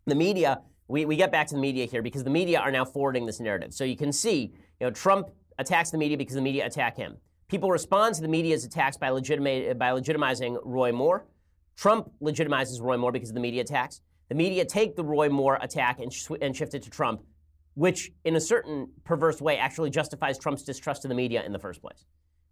the 0.07 0.15
media 0.15 0.61
we, 0.91 1.05
we 1.05 1.17
get 1.17 1.31
back 1.31 1.47
to 1.47 1.55
the 1.55 1.61
media 1.61 1.87
here 1.87 2.03
because 2.03 2.25
the 2.25 2.31
media 2.31 2.59
are 2.59 2.73
now 2.73 2.85
forwarding 2.85 3.25
this 3.25 3.39
narrative. 3.39 3.73
So 3.73 3.85
you 3.85 3.97
can 3.97 4.13
see, 4.13 4.53
you 4.81 4.87
know, 4.87 4.91
Trump 4.91 5.31
attacks 5.61 5.91
the 5.91 5.99
media 5.99 6.17
because 6.17 6.35
the 6.35 6.41
media 6.41 6.67
attack 6.67 6.97
him. 6.97 7.17
People 7.49 7.71
respond 7.71 8.15
to 8.15 8.23
the 8.23 8.29
media's 8.29 8.65
attacks 8.65 8.97
by, 8.97 9.11
by 9.11 9.91
legitimizing 9.91 10.59
Roy 10.65 10.91
Moore. 10.91 11.27
Trump 11.77 12.11
legitimizes 12.23 12.81
Roy 12.81 12.97
Moore 12.97 13.13
because 13.13 13.31
of 13.31 13.35
the 13.35 13.41
media 13.41 13.63
attacks. 13.63 14.01
The 14.29 14.35
media 14.35 14.65
take 14.65 14.97
the 14.97 15.05
Roy 15.05 15.29
Moore 15.29 15.59
attack 15.61 15.99
and, 16.01 16.13
sh- 16.13 16.31
and 16.41 16.57
shift 16.57 16.75
it 16.75 16.83
to 16.85 16.91
Trump, 16.91 17.23
which, 17.75 18.13
in 18.25 18.37
a 18.37 18.41
certain 18.41 18.89
perverse 19.05 19.41
way, 19.41 19.59
actually 19.59 19.91
justifies 19.91 20.39
Trump's 20.39 20.63
distrust 20.63 21.05
of 21.05 21.09
the 21.09 21.15
media 21.15 21.45
in 21.45 21.53
the 21.53 21.59
first 21.59 21.83
place. 21.83 22.07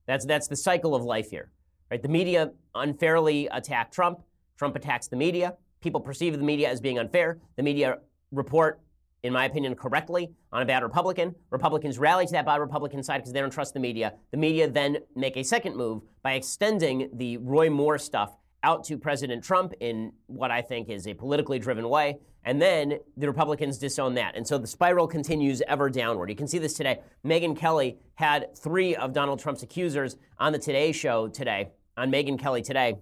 That's, 0.07 0.27
that's 0.27 0.49
the 0.49 0.57
cycle 0.57 0.95
of 0.95 1.05
life 1.05 1.31
here. 1.31 1.53
Right? 1.91 2.03
The 2.03 2.09
media 2.09 2.53
unfairly 2.75 3.47
attack 3.49 3.93
Trump. 3.93 4.21
Trump 4.59 4.77
attacks 4.77 5.09
the 5.09 5.17
media. 5.17 5.55
People 5.81 6.01
perceive 6.01 6.37
the 6.37 6.43
media 6.43 6.69
as 6.69 6.81
being 6.81 6.99
unfair. 6.99 7.39
The 7.57 7.63
media 7.63 7.99
report, 8.33 8.81
in 9.23 9.33
my 9.33 9.45
opinion, 9.45 9.75
correctly 9.75 10.31
on 10.53 10.63
a 10.63 10.67
bad 10.67 10.83
Republican. 10.83 11.35
Republicans 11.51 11.99
rally 11.99 12.27
to 12.27 12.33
that 12.33 12.47
bad 12.47 12.61
Republican 12.61 13.03
side 13.03 13.19
because 13.19 13.33
they 13.33 13.41
don't 13.41 13.51
trust 13.51 13.75
the 13.75 13.81
media. 13.81 14.15
The 14.31 14.37
media 14.37 14.69
then 14.69 14.99
make 15.17 15.37
a 15.37 15.43
second 15.43 15.77
move 15.77 16.03
by 16.23 16.35
extending 16.35 17.11
the 17.15 17.37
Roy 17.39 17.71
Moore 17.71 17.99
stuff 17.99 18.37
out 18.63 18.85
to 18.85 18.99
President 18.99 19.43
Trump 19.43 19.73
in 19.81 20.13
what 20.27 20.51
I 20.51 20.63
think 20.63 20.89
is 20.89 21.07
a 21.07 21.15
politically 21.15 21.59
driven 21.59 21.89
way. 21.89 22.19
And 22.45 22.63
then 22.63 22.99
the 23.17 23.27
Republicans 23.27 23.79
disown 23.79 24.15
that. 24.15 24.37
And 24.37 24.47
so 24.47 24.59
the 24.59 24.67
spiral 24.67 25.07
continues 25.07 25.61
ever 25.69 25.91
downward. 25.91 26.31
You 26.31 26.37
can 26.37 26.49
see 26.49 26.59
this 26.59 26.75
today. 26.75 27.01
Megyn 27.25 27.57
Kelly 27.57 27.99
had 28.15 28.57
three 28.57 28.97
of 28.97 29.13
Donald 29.13 29.39
Trump's 29.39 29.63
accusers 29.63 30.17
on 30.39 30.53
the 30.53 30.59
Today 30.59 30.93
Show 30.93 31.29
today, 31.29 31.71
on 31.97 32.11
Megyn 32.11 32.39
Kelly 32.39 32.63
today. 32.63 32.99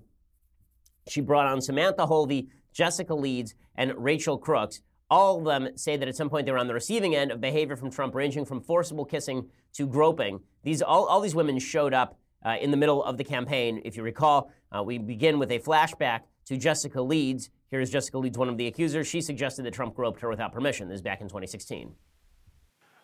She 1.08 1.20
brought 1.20 1.46
on 1.46 1.60
Samantha 1.60 2.06
Holvey, 2.06 2.48
Jessica 2.72 3.14
Leeds, 3.14 3.54
and 3.76 3.92
Rachel 3.96 4.36
Crooks 4.36 4.80
all 5.10 5.38
of 5.38 5.44
them 5.44 5.76
say 5.76 5.96
that 5.96 6.08
at 6.08 6.16
some 6.16 6.28
point 6.28 6.46
they 6.46 6.52
were 6.52 6.58
on 6.58 6.66
the 6.66 6.74
receiving 6.74 7.14
end 7.14 7.30
of 7.30 7.40
behavior 7.40 7.76
from 7.76 7.90
Trump, 7.90 8.14
ranging 8.14 8.44
from 8.44 8.60
forcible 8.60 9.04
kissing 9.04 9.48
to 9.74 9.86
groping. 9.86 10.40
These 10.64 10.82
all, 10.82 11.06
all 11.06 11.20
these 11.20 11.34
women 11.34 11.58
showed 11.58 11.94
up 11.94 12.18
uh, 12.44 12.56
in 12.60 12.70
the 12.70 12.76
middle 12.76 13.02
of 13.04 13.16
the 13.16 13.24
campaign. 13.24 13.80
If 13.84 13.96
you 13.96 14.02
recall, 14.02 14.50
uh, 14.76 14.82
we 14.82 14.98
begin 14.98 15.38
with 15.38 15.50
a 15.52 15.58
flashback 15.58 16.20
to 16.46 16.56
Jessica 16.56 17.00
Leeds. 17.00 17.50
Here's 17.70 17.90
Jessica 17.90 18.18
Leeds, 18.18 18.38
one 18.38 18.48
of 18.48 18.56
the 18.56 18.66
accusers. 18.66 19.06
She 19.06 19.20
suggested 19.20 19.64
that 19.64 19.74
Trump 19.74 19.94
groped 19.94 20.20
her 20.20 20.28
without 20.28 20.52
permission. 20.52 20.88
This 20.88 20.96
is 20.96 21.02
back 21.02 21.20
in 21.20 21.28
2016. 21.28 21.92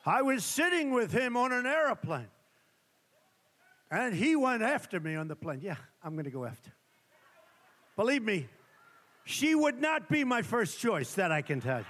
I 0.05 0.23
was 0.23 0.45
sitting 0.45 0.91
with 0.91 1.13
him 1.13 1.37
on 1.37 1.53
an 1.53 1.67
airplane, 1.67 2.27
and 3.91 4.15
he 4.15 4.35
went 4.35 4.63
after 4.63 4.99
me 4.99 5.15
on 5.15 5.29
the 5.29 5.37
plane. 5.37 5.61
Yeah, 5.63 5.77
I'm 6.03 6.15
going 6.15 6.25
to 6.25 6.31
go 6.31 6.45
after. 6.45 6.73
Believe 7.97 8.23
me, 8.23 8.49
she 9.25 9.55
would 9.55 9.81
not 9.81 10.09
be 10.09 10.25
my 10.25 10.43
first 10.43 10.79
choice, 10.79 11.15
that 11.15 11.33
I 11.33 11.43
can 11.43 11.61
tell 11.61 11.85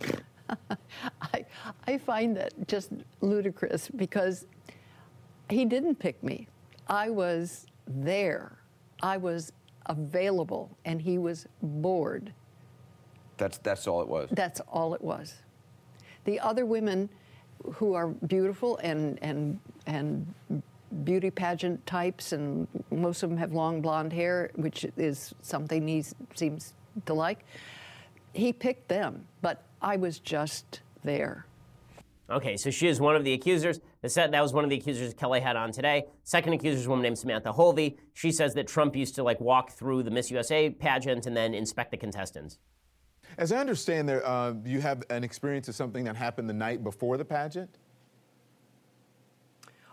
you. 0.00 0.08
I, 1.22 1.44
I 1.86 1.98
find 1.98 2.36
that 2.36 2.52
just 2.68 2.92
ludicrous 3.20 3.88
because 3.88 4.46
he 5.48 5.64
didn't 5.64 5.96
pick 5.96 6.22
me. 6.22 6.48
I 6.88 7.10
was 7.10 7.66
there. 7.86 8.58
I 9.02 9.16
was 9.16 9.52
available, 9.86 10.76
and 10.84 11.00
he 11.00 11.18
was 11.18 11.46
bored. 11.62 12.32
That's, 13.36 13.58
that's 13.58 13.86
all 13.86 14.02
it 14.02 14.08
was. 14.08 14.28
That's 14.32 14.60
all 14.60 14.94
it 14.94 15.02
was. 15.02 15.34
The 16.24 16.38
other 16.38 16.66
women 16.66 17.08
who 17.74 17.94
are 17.94 18.08
beautiful 18.08 18.76
and, 18.78 19.18
and, 19.22 19.58
and 19.86 20.32
beauty 21.04 21.30
pageant 21.30 21.84
types, 21.86 22.32
and 22.32 22.68
most 22.90 23.22
of 23.22 23.30
them 23.30 23.38
have 23.38 23.52
long 23.52 23.80
blonde 23.80 24.12
hair, 24.12 24.50
which 24.56 24.86
is 24.96 25.34
something 25.42 25.86
he 25.88 26.04
seems 26.34 26.74
to 27.06 27.14
like. 27.14 27.44
He 28.32 28.52
picked 28.52 28.88
them, 28.88 29.26
but 29.40 29.62
I 29.80 29.96
was 29.96 30.18
just 30.18 30.80
there. 31.04 31.46
Okay, 32.30 32.56
so 32.56 32.70
she 32.70 32.88
is 32.88 33.00
one 33.00 33.14
of 33.14 33.24
the 33.24 33.34
accusers. 33.34 33.80
That 34.02 34.40
was 34.40 34.52
one 34.54 34.64
of 34.64 34.70
the 34.70 34.76
accusers 34.76 35.12
Kelly 35.12 35.40
had 35.40 35.56
on 35.56 35.70
today. 35.70 36.04
Second 36.24 36.54
accuser 36.54 36.78
is 36.78 36.86
a 36.86 36.88
woman 36.88 37.02
named 37.02 37.18
Samantha 37.18 37.52
Holvey. 37.52 37.98
She 38.14 38.32
says 38.32 38.54
that 38.54 38.66
Trump 38.66 38.96
used 38.96 39.14
to 39.16 39.22
like 39.22 39.40
walk 39.40 39.72
through 39.72 40.02
the 40.04 40.10
Miss 40.10 40.30
USA 40.30 40.70
pageant 40.70 41.26
and 41.26 41.36
then 41.36 41.52
inspect 41.52 41.90
the 41.90 41.96
contestants. 41.96 42.58
As 43.38 43.52
I 43.52 43.58
understand, 43.58 44.08
there 44.08 44.26
uh, 44.26 44.54
you 44.64 44.80
have 44.80 45.02
an 45.10 45.24
experience 45.24 45.68
of 45.68 45.74
something 45.74 46.04
that 46.04 46.16
happened 46.16 46.48
the 46.48 46.54
night 46.54 46.82
before 46.84 47.16
the 47.16 47.24
pageant. 47.24 47.78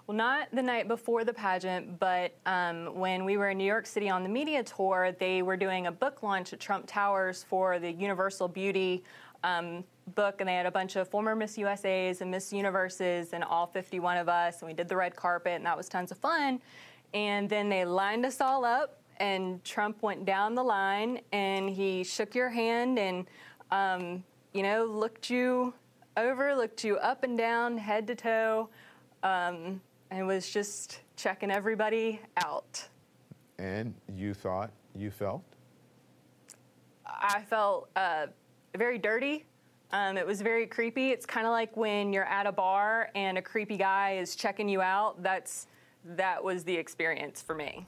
Well, 0.09 0.17
not 0.17 0.47
the 0.51 0.63
night 0.63 0.87
before 0.87 1.23
the 1.23 1.35
pageant, 1.35 1.99
but 1.99 2.33
um, 2.47 2.95
when 2.95 3.25
we 3.25 3.37
were 3.37 3.51
in 3.51 3.59
New 3.59 3.63
York 3.63 3.85
City 3.85 4.09
on 4.09 4.23
the 4.23 4.29
media 4.29 4.63
tour, 4.63 5.15
they 5.19 5.43
were 5.43 5.55
doing 5.55 5.85
a 5.85 5.91
book 5.91 6.23
launch 6.23 6.51
at 6.51 6.59
Trump 6.59 6.87
Towers 6.87 7.45
for 7.47 7.77
the 7.77 7.91
Universal 7.91 8.47
Beauty 8.47 9.03
um, 9.43 9.83
book, 10.15 10.41
and 10.41 10.49
they 10.49 10.55
had 10.55 10.65
a 10.65 10.71
bunch 10.71 10.95
of 10.95 11.07
former 11.09 11.35
Miss 11.35 11.57
USAs 11.57 12.21
and 12.21 12.31
Miss 12.31 12.51
Universes 12.51 13.33
and 13.33 13.43
all 13.43 13.67
51 13.67 14.17
of 14.17 14.27
us, 14.27 14.61
and 14.61 14.67
we 14.67 14.73
did 14.73 14.89
the 14.89 14.95
red 14.95 15.15
carpet, 15.15 15.53
and 15.53 15.65
that 15.67 15.77
was 15.77 15.87
tons 15.87 16.09
of 16.09 16.17
fun. 16.17 16.59
And 17.13 17.47
then 17.47 17.69
they 17.69 17.85
lined 17.85 18.25
us 18.25 18.41
all 18.41 18.65
up, 18.65 19.03
and 19.17 19.63
Trump 19.63 20.01
went 20.01 20.25
down 20.25 20.55
the 20.55 20.63
line, 20.63 21.19
and 21.33 21.69
he 21.69 22.03
shook 22.03 22.33
your 22.33 22.49
hand 22.49 22.97
and, 22.97 23.27
um, 23.69 24.23
you 24.53 24.63
know, 24.63 24.85
looked 24.85 25.29
you 25.29 25.71
over, 26.17 26.55
looked 26.55 26.83
you 26.83 26.97
up 26.97 27.23
and 27.23 27.37
down, 27.37 27.77
head 27.77 28.07
to 28.07 28.15
toe. 28.15 28.69
Um, 29.21 29.81
and 30.11 30.25
was 30.25 30.49
just 30.49 31.01
checking 31.15 31.51
everybody 31.51 32.19
out. 32.45 32.87
And 33.57 33.93
you 34.15 34.33
thought 34.33 34.71
you 34.95 35.11
felt? 35.11 35.43
I 37.05 37.41
felt 37.49 37.89
uh, 37.95 38.27
very 38.77 38.97
dirty. 38.97 39.45
Um, 39.91 40.17
it 40.17 40.25
was 40.25 40.41
very 40.41 40.67
creepy. 40.67 41.09
It's 41.09 41.25
kind 41.25 41.47
of 41.47 41.51
like 41.51 41.75
when 41.75 42.13
you're 42.13 42.25
at 42.25 42.45
a 42.45 42.51
bar 42.51 43.09
and 43.15 43.37
a 43.37 43.41
creepy 43.41 43.77
guy 43.77 44.17
is 44.17 44.35
checking 44.35 44.69
you 44.69 44.81
out. 44.81 45.21
That's 45.23 45.67
that 46.05 46.43
was 46.43 46.63
the 46.63 46.75
experience 46.75 47.41
for 47.41 47.55
me. 47.55 47.85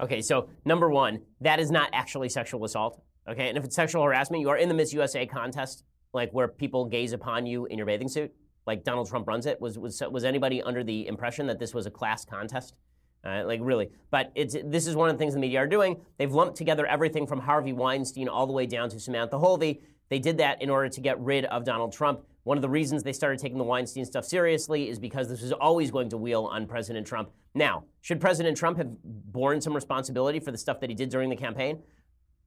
Okay, 0.00 0.22
so 0.22 0.48
number 0.64 0.88
one, 0.88 1.20
that 1.40 1.58
is 1.58 1.70
not 1.70 1.90
actually 1.92 2.28
sexual 2.28 2.64
assault. 2.64 3.02
Okay, 3.28 3.48
and 3.48 3.58
if 3.58 3.64
it's 3.64 3.74
sexual 3.74 4.04
harassment, 4.04 4.40
you 4.40 4.48
are 4.48 4.56
in 4.56 4.68
the 4.68 4.74
Miss 4.74 4.92
USA 4.92 5.26
contest, 5.26 5.84
like 6.12 6.30
where 6.32 6.48
people 6.48 6.84
gaze 6.84 7.12
upon 7.12 7.44
you 7.44 7.66
in 7.66 7.76
your 7.76 7.86
bathing 7.86 8.08
suit 8.08 8.32
like 8.66 8.84
Donald 8.84 9.08
Trump 9.08 9.26
runs 9.28 9.46
it? 9.46 9.60
Was 9.60 9.78
was 9.78 10.02
was 10.10 10.24
anybody 10.24 10.62
under 10.62 10.82
the 10.82 11.06
impression 11.06 11.46
that 11.46 11.58
this 11.58 11.74
was 11.74 11.86
a 11.86 11.90
class 11.90 12.24
contest? 12.24 12.74
Uh, 13.24 13.42
like 13.44 13.60
really, 13.62 13.90
but 14.10 14.30
it's 14.34 14.56
this 14.64 14.86
is 14.86 14.94
one 14.94 15.08
of 15.08 15.14
the 15.14 15.18
things 15.18 15.34
the 15.34 15.40
media 15.40 15.58
are 15.58 15.66
doing. 15.66 16.00
They've 16.18 16.32
lumped 16.32 16.56
together 16.56 16.86
everything 16.86 17.26
from 17.26 17.40
Harvey 17.40 17.72
Weinstein 17.72 18.28
all 18.28 18.46
the 18.46 18.52
way 18.52 18.66
down 18.66 18.88
to 18.90 19.00
Samantha 19.00 19.36
Holvey. 19.36 19.80
They 20.08 20.18
did 20.20 20.38
that 20.38 20.62
in 20.62 20.70
order 20.70 20.88
to 20.88 21.00
get 21.00 21.18
rid 21.20 21.44
of 21.46 21.64
Donald 21.64 21.92
Trump. 21.92 22.20
One 22.44 22.56
of 22.56 22.62
the 22.62 22.68
reasons 22.68 23.02
they 23.02 23.12
started 23.12 23.40
taking 23.40 23.58
the 23.58 23.64
Weinstein 23.64 24.04
stuff 24.04 24.24
seriously 24.24 24.88
is 24.88 25.00
because 25.00 25.28
this 25.28 25.42
was 25.42 25.50
always 25.50 25.90
going 25.90 26.08
to 26.10 26.16
wheel 26.16 26.44
on 26.44 26.66
President 26.66 27.04
Trump. 27.04 27.30
Now, 27.54 27.84
should 28.02 28.20
President 28.20 28.56
Trump 28.56 28.78
have 28.78 28.88
borne 29.02 29.60
some 29.60 29.74
responsibility 29.74 30.38
for 30.38 30.52
the 30.52 30.58
stuff 30.58 30.78
that 30.78 30.88
he 30.88 30.94
did 30.94 31.08
during 31.08 31.28
the 31.28 31.36
campaign? 31.36 31.82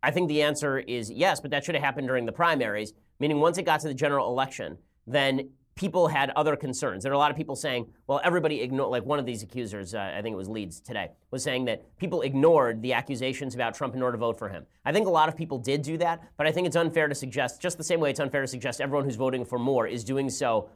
I 0.01 0.11
think 0.11 0.29
the 0.29 0.41
answer 0.41 0.79
is 0.79 1.11
yes, 1.11 1.41
but 1.41 1.51
that 1.51 1.65
should 1.65 1.75
have 1.75 1.83
happened 1.83 2.07
during 2.07 2.25
the 2.25 2.31
primaries, 2.31 2.93
meaning 3.19 3.41
once 3.41 3.57
it 3.57 3.63
got 3.63 3.81
to 3.81 3.89
the 3.89 3.93
general 3.93 4.29
election, 4.29 4.77
then 5.05 5.49
people 5.79 6.09
had 6.09 6.29
other 6.31 6.57
concerns. 6.57 7.03
There 7.03 7.11
are 7.13 7.15
a 7.15 7.17
lot 7.17 7.31
of 7.31 7.37
people 7.37 7.55
saying, 7.55 7.87
well, 8.05 8.19
everybody 8.21 8.59
ignored, 8.59 8.91
like 8.91 9.05
one 9.05 9.17
of 9.17 9.25
these 9.25 9.43
accusers, 9.43 9.95
uh, 9.95 10.13
I 10.13 10.21
think 10.21 10.33
it 10.33 10.37
was 10.37 10.49
Leeds 10.49 10.81
today, 10.81 11.11
was 11.31 11.41
saying 11.41 11.63
that 11.65 11.97
people 11.97 12.21
ignored 12.21 12.81
the 12.81 12.91
accusations 12.91 13.55
about 13.55 13.75
Trump 13.75 13.95
in 13.95 14.01
order 14.01 14.17
to 14.17 14.19
vote 14.19 14.37
for 14.37 14.49
him. 14.49 14.65
I 14.83 14.91
think 14.91 15.07
a 15.07 15.09
lot 15.09 15.29
of 15.29 15.37
people 15.37 15.57
did 15.57 15.81
do 15.81 15.97
that, 15.99 16.21
but 16.35 16.45
I 16.45 16.51
think 16.51 16.67
it's 16.67 16.75
unfair 16.75 17.07
to 17.07 17.15
suggest, 17.15 17.61
just 17.61 17.77
the 17.77 17.83
same 17.85 18.01
way 18.01 18.09
it's 18.09 18.19
unfair 18.19 18.41
to 18.41 18.47
suggest 18.47 18.81
everyone 18.81 19.05
who's 19.05 19.15
voting 19.15 19.45
for 19.45 19.57
Moore 19.57 19.87
is 19.87 20.03
doing 20.03 20.29
so 20.29 20.69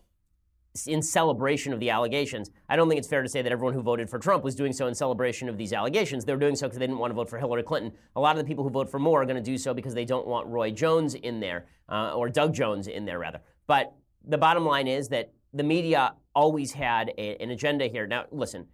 in 0.88 1.02
celebration 1.02 1.74
of 1.74 1.82
the 1.82 1.90
allegations. 1.90 2.50
I 2.70 2.78
don't 2.78 2.88
think 2.88 2.98
it's 2.98 3.08
fair 3.08 3.22
to 3.24 3.30
say 3.30 3.42
that 3.42 3.52
everyone 3.52 3.74
who 3.74 3.82
voted 3.82 4.10
for 4.10 4.20
Trump 4.20 4.42
was 4.46 4.56
doing 4.56 4.72
so 4.72 4.88
in 4.88 4.96
celebration 4.96 5.50
of 5.50 5.58
these 5.58 5.74
allegations. 5.74 6.24
They're 6.24 6.38
doing 6.38 6.56
so 6.56 6.68
because 6.68 6.80
they 6.80 6.88
didn't 6.88 7.00
want 7.00 7.12
to 7.12 7.16
vote 7.16 7.30
for 7.30 7.38
Hillary 7.38 7.64
Clinton. 7.64 7.92
A 8.16 8.22
lot 8.22 8.38
of 8.38 8.42
the 8.42 8.48
people 8.48 8.64
who 8.64 8.70
vote 8.70 8.90
for 8.90 9.00
Moore 9.00 9.22
are 9.22 9.26
going 9.26 9.36
to 9.36 9.42
do 9.42 9.58
so 9.58 9.74
because 9.74 9.94
they 9.94 10.06
don't 10.06 10.26
want 10.26 10.48
Roy 10.48 10.72
Jones 10.72 11.14
in 11.14 11.42
there, 11.42 11.66
uh, 11.90 12.14
or 12.16 12.30
Doug 12.30 12.54
Jones 12.54 12.88
in 12.88 13.04
there, 13.04 13.20
rather. 13.20 13.42
But 13.68 13.94
the 14.24 14.38
bottom 14.38 14.66
line 14.66 14.88
is 14.88 15.10
that 15.10 15.32
the 15.54 15.64
media 15.64 16.14
always 16.36 16.72
had 16.72 17.12
a, 17.18 17.38
an 17.42 17.52
agenda 17.52 17.88
here. 17.88 18.08
Now, 18.08 18.26
listen, 18.32 18.68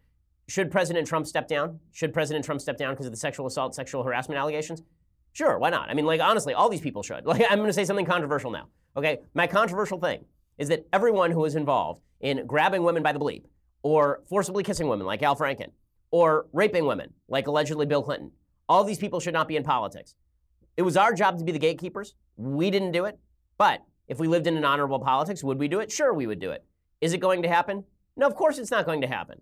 should 0.48 0.72
President 0.72 1.08
Trump 1.08 1.28
step 1.28 1.48
down? 1.48 1.80
Should 1.92 2.14
President 2.14 2.46
Trump 2.46 2.62
step 2.62 2.78
down 2.78 2.94
because 2.94 3.06
of 3.06 3.12
the 3.12 3.18
sexual 3.18 3.48
assault, 3.48 3.76
sexual 3.76 4.04
harassment 4.04 4.40
allegations? 4.40 4.82
Sure, 5.34 5.60
why 5.60 5.70
not? 5.70 5.90
I 5.90 5.94
mean, 5.94 6.06
like, 6.06 6.22
honestly, 6.22 6.54
all 6.54 6.70
these 6.70 6.82
people 6.82 7.04
should. 7.04 7.26
Like, 7.26 7.44
I'm 7.50 7.58
going 7.58 7.68
to 7.70 7.74
say 7.74 7.86
something 7.86 8.06
controversial 8.06 8.52
now. 8.52 8.68
Okay? 8.98 9.20
My 9.34 9.48
controversial 9.48 10.00
thing 10.00 10.26
is 10.58 10.70
that 10.70 10.86
everyone 10.92 11.32
who 11.32 11.46
is 11.46 11.56
involved 11.56 12.02
in 12.20 12.46
grabbing 12.48 12.84
women 12.84 13.04
by 13.04 13.14
the 13.14 13.20
bleep, 13.20 13.44
or 13.82 14.22
forcibly 14.28 14.64
kissing 14.64 14.88
women 14.88 15.06
like 15.06 15.24
Al 15.24 15.36
Franken, 15.36 15.72
or 16.12 16.48
raping 16.52 16.86
women 16.86 17.14
like 17.28 17.48
allegedly 17.48 17.86
Bill 17.86 18.02
Clinton, 18.02 18.32
all 18.68 18.84
these 18.84 18.98
people 18.98 19.20
should 19.20 19.34
not 19.34 19.48
be 19.48 19.56
in 19.56 19.64
politics. 19.64 20.16
It 20.76 20.82
was 20.82 20.98
our 20.98 21.14
job 21.14 21.38
to 21.38 21.44
be 21.44 21.52
the 21.52 21.60
gatekeepers. 21.60 22.16
We 22.36 22.72
didn't 22.72 22.92
do 22.92 23.06
it. 23.06 23.18
But 23.58 23.84
if 24.10 24.20
we 24.20 24.28
lived 24.28 24.48
in 24.48 24.58
an 24.58 24.66
honorable 24.66 25.00
politics, 25.00 25.44
would 25.44 25.60
we 25.60 25.68
do 25.70 25.80
it? 25.80 25.92
Sure, 25.92 26.14
we 26.14 26.28
would 26.28 26.40
do 26.40 26.52
it. 26.52 26.66
Is 27.00 27.14
it 27.14 27.20
going 27.20 27.44
to 27.44 27.48
happen? 27.48 27.86
No, 28.18 28.28
of 28.28 28.36
course 28.36 28.58
it's 28.58 28.72
not 28.72 28.86
going 28.86 29.02
to 29.02 29.08
happen. 29.08 29.42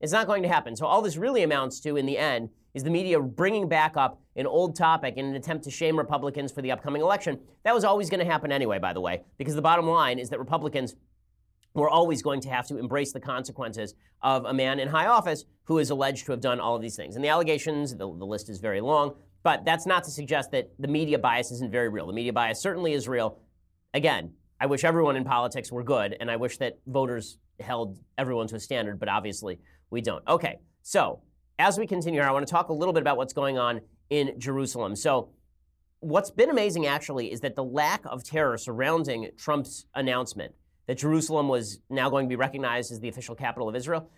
It's 0.00 0.12
not 0.12 0.26
going 0.26 0.42
to 0.42 0.48
happen. 0.48 0.76
So 0.76 0.86
all 0.86 1.00
this 1.00 1.16
really 1.16 1.42
amounts 1.42 1.80
to, 1.80 1.96
in 1.96 2.06
the 2.06 2.18
end, 2.18 2.50
is 2.74 2.84
the 2.84 2.90
media 2.90 3.20
bringing 3.20 3.68
back 3.68 3.96
up 3.96 4.20
an 4.36 4.46
old 4.46 4.76
topic 4.76 5.14
in 5.16 5.26
an 5.26 5.34
attempt 5.34 5.64
to 5.64 5.70
shame 5.70 5.96
Republicans 5.96 6.52
for 6.52 6.60
the 6.60 6.72
upcoming 6.72 7.02
election. 7.02 7.38
That 7.64 7.74
was 7.74 7.84
always 7.84 8.10
going 8.10 8.20
to 8.20 8.30
happen 8.30 8.52
anyway, 8.52 8.78
by 8.78 8.92
the 8.92 9.00
way, 9.00 9.22
because 9.38 9.54
the 9.54 9.62
bottom 9.62 9.86
line 9.86 10.18
is 10.18 10.28
that 10.30 10.38
Republicans 10.38 10.96
were 11.74 11.88
always 11.88 12.22
going 12.22 12.40
to 12.40 12.48
have 12.48 12.66
to 12.66 12.78
embrace 12.78 13.12
the 13.12 13.20
consequences 13.20 13.94
of 14.22 14.44
a 14.44 14.52
man 14.52 14.80
in 14.80 14.88
high 14.88 15.06
office 15.06 15.44
who 15.64 15.78
is 15.78 15.90
alleged 15.90 16.26
to 16.26 16.32
have 16.32 16.40
done 16.40 16.58
all 16.58 16.74
of 16.74 16.82
these 16.82 16.96
things. 16.96 17.14
And 17.14 17.24
the 17.24 17.28
allegations, 17.28 17.92
the, 17.92 17.98
the 17.98 18.26
list 18.26 18.48
is 18.48 18.58
very 18.58 18.80
long, 18.80 19.14
but 19.42 19.64
that's 19.64 19.86
not 19.86 20.04
to 20.04 20.10
suggest 20.10 20.50
that 20.50 20.70
the 20.78 20.88
media 20.88 21.18
bias 21.18 21.50
isn't 21.52 21.70
very 21.70 21.88
real. 21.88 22.06
The 22.06 22.12
media 22.12 22.32
bias 22.32 22.60
certainly 22.60 22.92
is 22.92 23.08
real. 23.08 23.38
Again, 23.92 24.32
I 24.60 24.66
wish 24.66 24.84
everyone 24.84 25.16
in 25.16 25.24
politics 25.24 25.72
were 25.72 25.82
good, 25.82 26.16
and 26.20 26.30
I 26.30 26.36
wish 26.36 26.58
that 26.58 26.78
voters 26.86 27.38
held 27.58 27.98
everyone 28.18 28.46
to 28.48 28.56
a 28.56 28.60
standard, 28.60 29.00
but 29.00 29.08
obviously 29.08 29.58
we 29.90 30.00
don't. 30.00 30.26
Okay, 30.28 30.58
so 30.82 31.22
as 31.58 31.78
we 31.78 31.86
continue 31.86 32.20
I 32.20 32.30
want 32.30 32.46
to 32.46 32.50
talk 32.50 32.68
a 32.68 32.72
little 32.72 32.94
bit 32.94 33.02
about 33.02 33.16
what's 33.16 33.32
going 33.32 33.58
on 33.58 33.80
in 34.08 34.38
Jerusalem. 34.38 34.96
So, 34.96 35.30
what's 36.00 36.30
been 36.30 36.50
amazing 36.50 36.86
actually 36.86 37.30
is 37.30 37.40
that 37.40 37.56
the 37.56 37.64
lack 37.64 38.02
of 38.06 38.24
terror 38.24 38.56
surrounding 38.56 39.28
Trump's 39.36 39.86
announcement 39.94 40.54
that 40.86 40.96
Jerusalem 40.98 41.48
was 41.48 41.80
now 41.90 42.08
going 42.08 42.26
to 42.26 42.28
be 42.28 42.36
recognized 42.36 42.90
as 42.90 43.00
the 43.00 43.08
official 43.08 43.34
capital 43.34 43.68
of 43.68 43.76
Israel, 43.76 44.10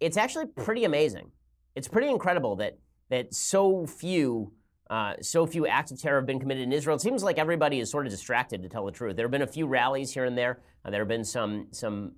it's 0.00 0.16
actually 0.16 0.46
pretty 0.46 0.84
amazing. 0.84 1.30
It's 1.74 1.88
pretty 1.88 2.08
incredible 2.08 2.56
that 2.56 2.78
that 3.10 3.34
so 3.34 3.86
few 3.86 4.52
uh, 4.90 5.14
so 5.20 5.46
few 5.46 5.66
acts 5.66 5.90
of 5.90 6.00
terror 6.00 6.18
have 6.18 6.26
been 6.26 6.40
committed 6.40 6.62
in 6.62 6.72
Israel. 6.72 6.96
It 6.96 7.00
seems 7.00 7.22
like 7.22 7.38
everybody 7.38 7.80
is 7.80 7.90
sort 7.90 8.06
of 8.06 8.12
distracted, 8.12 8.62
to 8.62 8.68
tell 8.68 8.86
the 8.86 8.92
truth. 8.92 9.16
There 9.16 9.24
have 9.26 9.30
been 9.30 9.42
a 9.42 9.46
few 9.46 9.66
rallies 9.66 10.12
here 10.12 10.24
and 10.24 10.36
there. 10.36 10.60
Uh, 10.84 10.90
there 10.90 11.00
have 11.00 11.08
been 11.08 11.24
some 11.24 11.68
some 11.72 12.12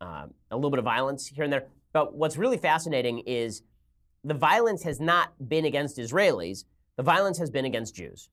uh, 0.00 0.26
a 0.50 0.56
little 0.56 0.70
bit 0.70 0.78
of 0.78 0.84
violence 0.84 1.26
here 1.26 1.44
and 1.44 1.52
there. 1.52 1.66
But 1.92 2.14
what's 2.14 2.36
really 2.36 2.58
fascinating 2.58 3.20
is 3.20 3.62
the 4.24 4.34
violence 4.34 4.82
has 4.82 5.00
not 5.00 5.32
been 5.48 5.64
against 5.64 5.98
Israelis, 5.98 6.64
the 6.96 7.02
violence 7.02 7.38
has 7.38 7.50
been 7.50 7.64
against 7.64 7.94
Jews. 7.94 8.28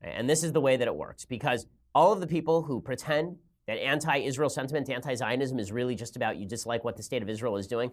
And 0.00 0.28
this 0.30 0.42
is 0.44 0.52
the 0.52 0.60
way 0.60 0.76
that 0.76 0.86
it 0.86 0.94
works 0.94 1.24
because 1.24 1.66
all 1.94 2.12
of 2.12 2.20
the 2.20 2.26
people 2.26 2.62
who 2.62 2.80
pretend 2.80 3.36
that 3.66 3.74
anti 3.74 4.18
Israel 4.18 4.48
sentiment, 4.48 4.88
anti 4.88 5.14
Zionism 5.14 5.58
is 5.58 5.70
really 5.70 5.94
just 5.94 6.16
about 6.16 6.36
you 6.38 6.46
dislike 6.46 6.84
what 6.84 6.96
the 6.96 7.02
state 7.02 7.22
of 7.22 7.28
Israel 7.28 7.56
is 7.56 7.66
doing, 7.66 7.90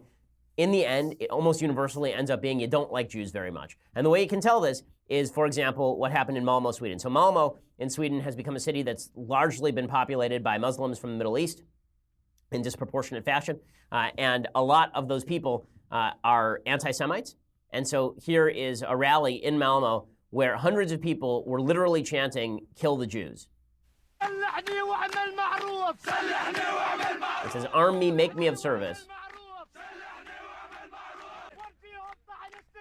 in 0.57 0.71
the 0.71 0.85
end, 0.85 1.15
it 1.19 1.29
almost 1.29 1.61
universally 1.61 2.13
ends 2.13 2.31
up 2.31 2.41
being 2.41 2.59
you 2.59 2.67
don't 2.67 2.91
like 2.91 3.09
Jews 3.09 3.31
very 3.31 3.51
much. 3.51 3.77
And 3.95 4.05
the 4.05 4.09
way 4.09 4.21
you 4.21 4.27
can 4.27 4.41
tell 4.41 4.61
this 4.61 4.83
is, 5.09 5.29
for 5.29 5.45
example, 5.45 5.97
what 5.97 6.11
happened 6.11 6.37
in 6.37 6.45
Malmo, 6.45 6.71
Sweden. 6.71 6.97
So, 6.97 7.09
Malmo 7.09 7.57
in 7.77 7.89
Sweden 7.89 8.21
has 8.21 8.35
become 8.35 8.55
a 8.55 8.59
city 8.59 8.81
that's 8.81 9.09
largely 9.15 9.71
been 9.71 9.87
populated 9.87 10.43
by 10.43 10.57
Muslims 10.57 10.97
from 10.97 11.11
the 11.11 11.17
Middle 11.17 11.37
East 11.37 11.61
in 12.51 12.61
disproportionate 12.61 13.25
fashion. 13.25 13.59
Uh, 13.91 14.09
and 14.17 14.47
a 14.55 14.63
lot 14.63 14.91
of 14.95 15.07
those 15.07 15.23
people 15.23 15.67
uh, 15.91 16.11
are 16.23 16.61
anti 16.65 16.91
Semites. 16.91 17.35
And 17.71 17.87
so 17.87 18.15
here 18.21 18.47
is 18.47 18.83
a 18.87 18.95
rally 18.95 19.43
in 19.43 19.59
Malmo 19.59 20.07
where 20.29 20.55
hundreds 20.55 20.91
of 20.91 21.01
people 21.01 21.43
were 21.45 21.61
literally 21.61 22.03
chanting, 22.03 22.61
Kill 22.75 22.97
the 22.97 23.07
Jews. 23.07 23.47
It 27.45 27.51
says, 27.51 27.65
Arm 27.73 27.99
me, 27.99 28.11
make 28.11 28.35
me 28.35 28.47
of 28.47 28.57
service. 28.57 29.05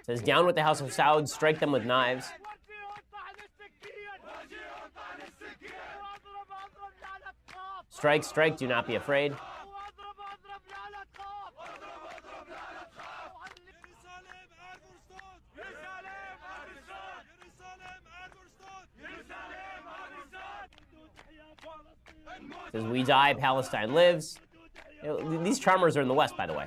Says, 0.05 0.21
Down 0.21 0.45
with 0.45 0.55
the 0.55 0.63
House 0.63 0.83
of 0.83 0.91
Saud, 0.91 1.29
strike 1.29 1.61
them 1.61 1.73
with 1.73 1.87
knives. 1.87 2.27
Strike, 7.89 8.23
strike, 8.23 8.57
do 8.59 8.67
not 8.67 8.87
be 8.87 8.97
afraid. 8.97 9.35
says, 22.75 22.85
We 22.85 23.05
die, 23.05 23.35
Palestine 23.35 23.95
lives. 23.95 24.39
These 25.43 25.59
charmers 25.59 25.97
are 25.97 26.03
in 26.03 26.09
the 26.09 26.15
West, 26.15 26.37
by 26.37 26.47
the 26.47 26.53
way. 26.53 26.67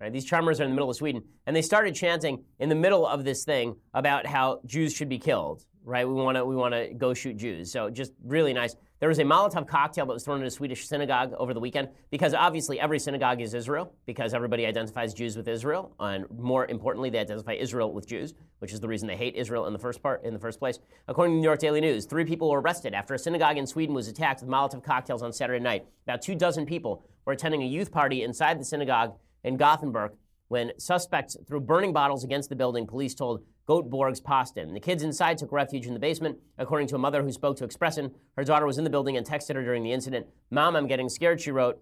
Right? 0.00 0.12
These 0.12 0.26
charmers 0.26 0.60
are 0.60 0.64
in 0.64 0.70
the 0.70 0.74
middle 0.74 0.90
of 0.90 0.96
Sweden. 0.96 1.22
And 1.46 1.56
they 1.56 1.62
started 1.62 1.94
chanting 1.94 2.44
in 2.58 2.68
the 2.68 2.74
middle 2.74 3.06
of 3.06 3.24
this 3.24 3.44
thing 3.44 3.76
about 3.94 4.26
how 4.26 4.60
Jews 4.66 4.92
should 4.92 5.08
be 5.08 5.18
killed. 5.18 5.64
Right? 5.84 6.06
We 6.06 6.14
want 6.14 6.36
to 6.36 6.44
we 6.44 6.56
want 6.56 6.74
to 6.74 6.92
go 6.94 7.14
shoot 7.14 7.36
Jews. 7.36 7.70
So 7.70 7.90
just 7.90 8.12
really 8.24 8.52
nice. 8.52 8.76
There 8.98 9.10
was 9.10 9.18
a 9.18 9.24
Molotov 9.24 9.68
cocktail 9.68 10.06
that 10.06 10.12
was 10.14 10.24
thrown 10.24 10.40
in 10.40 10.46
a 10.46 10.50
Swedish 10.50 10.88
synagogue 10.88 11.34
over 11.36 11.52
the 11.52 11.60
weekend 11.60 11.88
because 12.10 12.32
obviously 12.32 12.80
every 12.80 12.98
synagogue 12.98 13.42
is 13.42 13.52
Israel 13.52 13.92
because 14.06 14.32
everybody 14.32 14.64
identifies 14.64 15.12
Jews 15.12 15.36
with 15.36 15.48
Israel, 15.48 15.94
and 16.00 16.24
more 16.30 16.64
importantly, 16.64 17.10
they 17.10 17.18
identify 17.18 17.52
Israel 17.52 17.92
with 17.92 18.06
Jews, 18.06 18.32
which 18.60 18.72
is 18.72 18.80
the 18.80 18.88
reason 18.88 19.06
they 19.06 19.16
hate 19.16 19.34
Israel 19.34 19.66
in 19.66 19.74
the 19.74 19.78
first 19.78 20.02
part 20.02 20.24
in 20.24 20.32
the 20.32 20.40
first 20.40 20.58
place. 20.58 20.78
According 21.08 21.34
to 21.34 21.36
the 21.36 21.40
New 21.40 21.46
York 21.46 21.58
Daily 21.58 21.82
News, 21.82 22.06
three 22.06 22.24
people 22.24 22.48
were 22.48 22.62
arrested 22.62 22.94
after 22.94 23.12
a 23.12 23.18
synagogue 23.18 23.58
in 23.58 23.66
Sweden 23.66 23.94
was 23.94 24.08
attacked 24.08 24.40
with 24.40 24.48
Molotov 24.48 24.82
cocktails 24.82 25.22
on 25.22 25.30
Saturday 25.30 25.62
night. 25.62 25.84
About 26.04 26.22
two 26.22 26.34
dozen 26.34 26.64
people 26.64 27.04
were 27.26 27.34
attending 27.34 27.62
a 27.62 27.66
youth 27.66 27.92
party 27.92 28.22
inside 28.22 28.58
the 28.58 28.64
synagogue 28.64 29.14
in 29.46 29.56
Gothenburg 29.56 30.12
when 30.48 30.72
suspects 30.78 31.36
threw 31.46 31.60
burning 31.60 31.92
bottles 31.92 32.24
against 32.24 32.50
the 32.50 32.56
building. 32.56 32.86
Police 32.86 33.14
told 33.14 33.42
Göteborgs 33.68 34.22
Posten. 34.22 34.74
The 34.74 34.80
kids 34.80 35.02
inside 35.02 35.38
took 35.38 35.50
refuge 35.50 35.86
in 35.86 35.94
the 35.94 36.00
basement. 36.00 36.38
According 36.58 36.88
to 36.88 36.96
a 36.96 36.98
mother 36.98 37.22
who 37.22 37.32
spoke 37.32 37.56
to 37.58 37.66
Expressen, 37.66 38.12
her 38.36 38.44
daughter 38.44 38.66
was 38.66 38.78
in 38.78 38.84
the 38.84 38.90
building 38.90 39.16
and 39.16 39.26
texted 39.26 39.54
her 39.54 39.62
during 39.62 39.82
the 39.82 39.92
incident. 39.92 40.26
Mom, 40.50 40.76
I'm 40.76 40.86
getting 40.86 41.08
scared, 41.08 41.40
she 41.40 41.50
wrote. 41.50 41.80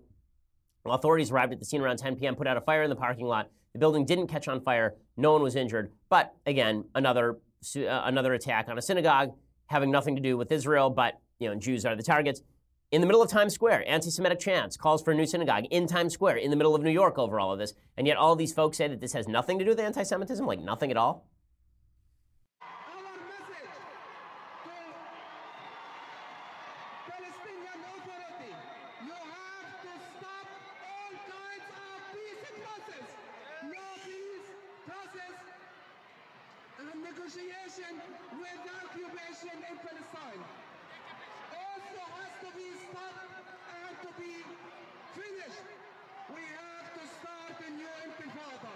While 0.82 0.94
authorities 0.94 1.30
arrived 1.30 1.52
at 1.52 1.58
the 1.58 1.64
scene 1.64 1.80
around 1.80 1.98
10 1.98 2.16
p.m., 2.16 2.36
put 2.36 2.46
out 2.46 2.56
a 2.56 2.60
fire 2.60 2.82
in 2.82 2.90
the 2.90 2.96
parking 2.96 3.26
lot. 3.26 3.50
The 3.72 3.78
building 3.78 4.04
didn't 4.04 4.28
catch 4.28 4.46
on 4.46 4.60
fire. 4.60 4.94
No 5.16 5.32
one 5.32 5.42
was 5.42 5.56
injured. 5.56 5.90
But 6.08 6.34
again, 6.46 6.84
another 6.94 7.38
uh, 7.76 8.02
another 8.04 8.34
attack 8.34 8.68
on 8.68 8.76
a 8.76 8.82
synagogue 8.82 9.30
having 9.66 9.90
nothing 9.90 10.14
to 10.14 10.20
do 10.20 10.36
with 10.36 10.52
Israel, 10.52 10.90
but 10.90 11.18
you 11.38 11.48
know, 11.48 11.54
Jews 11.54 11.86
are 11.86 11.96
the 11.96 12.02
targets. 12.02 12.42
In 12.94 13.00
the 13.00 13.08
middle 13.08 13.22
of 13.22 13.28
Times 13.28 13.52
Square, 13.52 13.82
anti-Semitic 13.88 14.38
chants, 14.38 14.76
calls 14.76 15.02
for 15.02 15.10
a 15.10 15.16
new 15.16 15.26
synagogue 15.26 15.64
in 15.72 15.88
Times 15.88 16.12
Square, 16.12 16.36
in 16.36 16.50
the 16.52 16.56
middle 16.56 16.76
of 16.76 16.82
New 16.84 16.92
York 16.92 17.18
over 17.18 17.40
all 17.40 17.50
of 17.52 17.58
this. 17.58 17.74
And 17.96 18.06
yet 18.06 18.16
all 18.16 18.36
these 18.36 18.52
folks 18.52 18.76
say 18.76 18.86
that 18.86 19.00
this 19.00 19.14
has 19.14 19.26
nothing 19.26 19.58
to 19.58 19.64
do 19.64 19.72
with 19.72 19.80
anti-Semitism, 19.80 20.46
like 20.46 20.60
nothing 20.60 20.92
at 20.92 20.96
all. 20.96 21.26
negotiation 37.02 37.98
with 38.38 38.58
the 38.64 38.70
occupation 38.86 39.56
in 39.68 39.76
Palestine 39.82 40.44
also 41.54 42.02
has 42.18 42.32
to 42.40 42.50
be 42.56 42.68
stopped 42.90 43.48
and 43.86 43.94
to 44.02 44.10
be 44.20 44.44
finished. 45.14 45.66
We 46.34 46.42
have 46.42 46.88
to 46.94 47.02
start 47.20 47.54
a 47.60 47.70
new 47.70 47.88
intifada. 48.04 48.74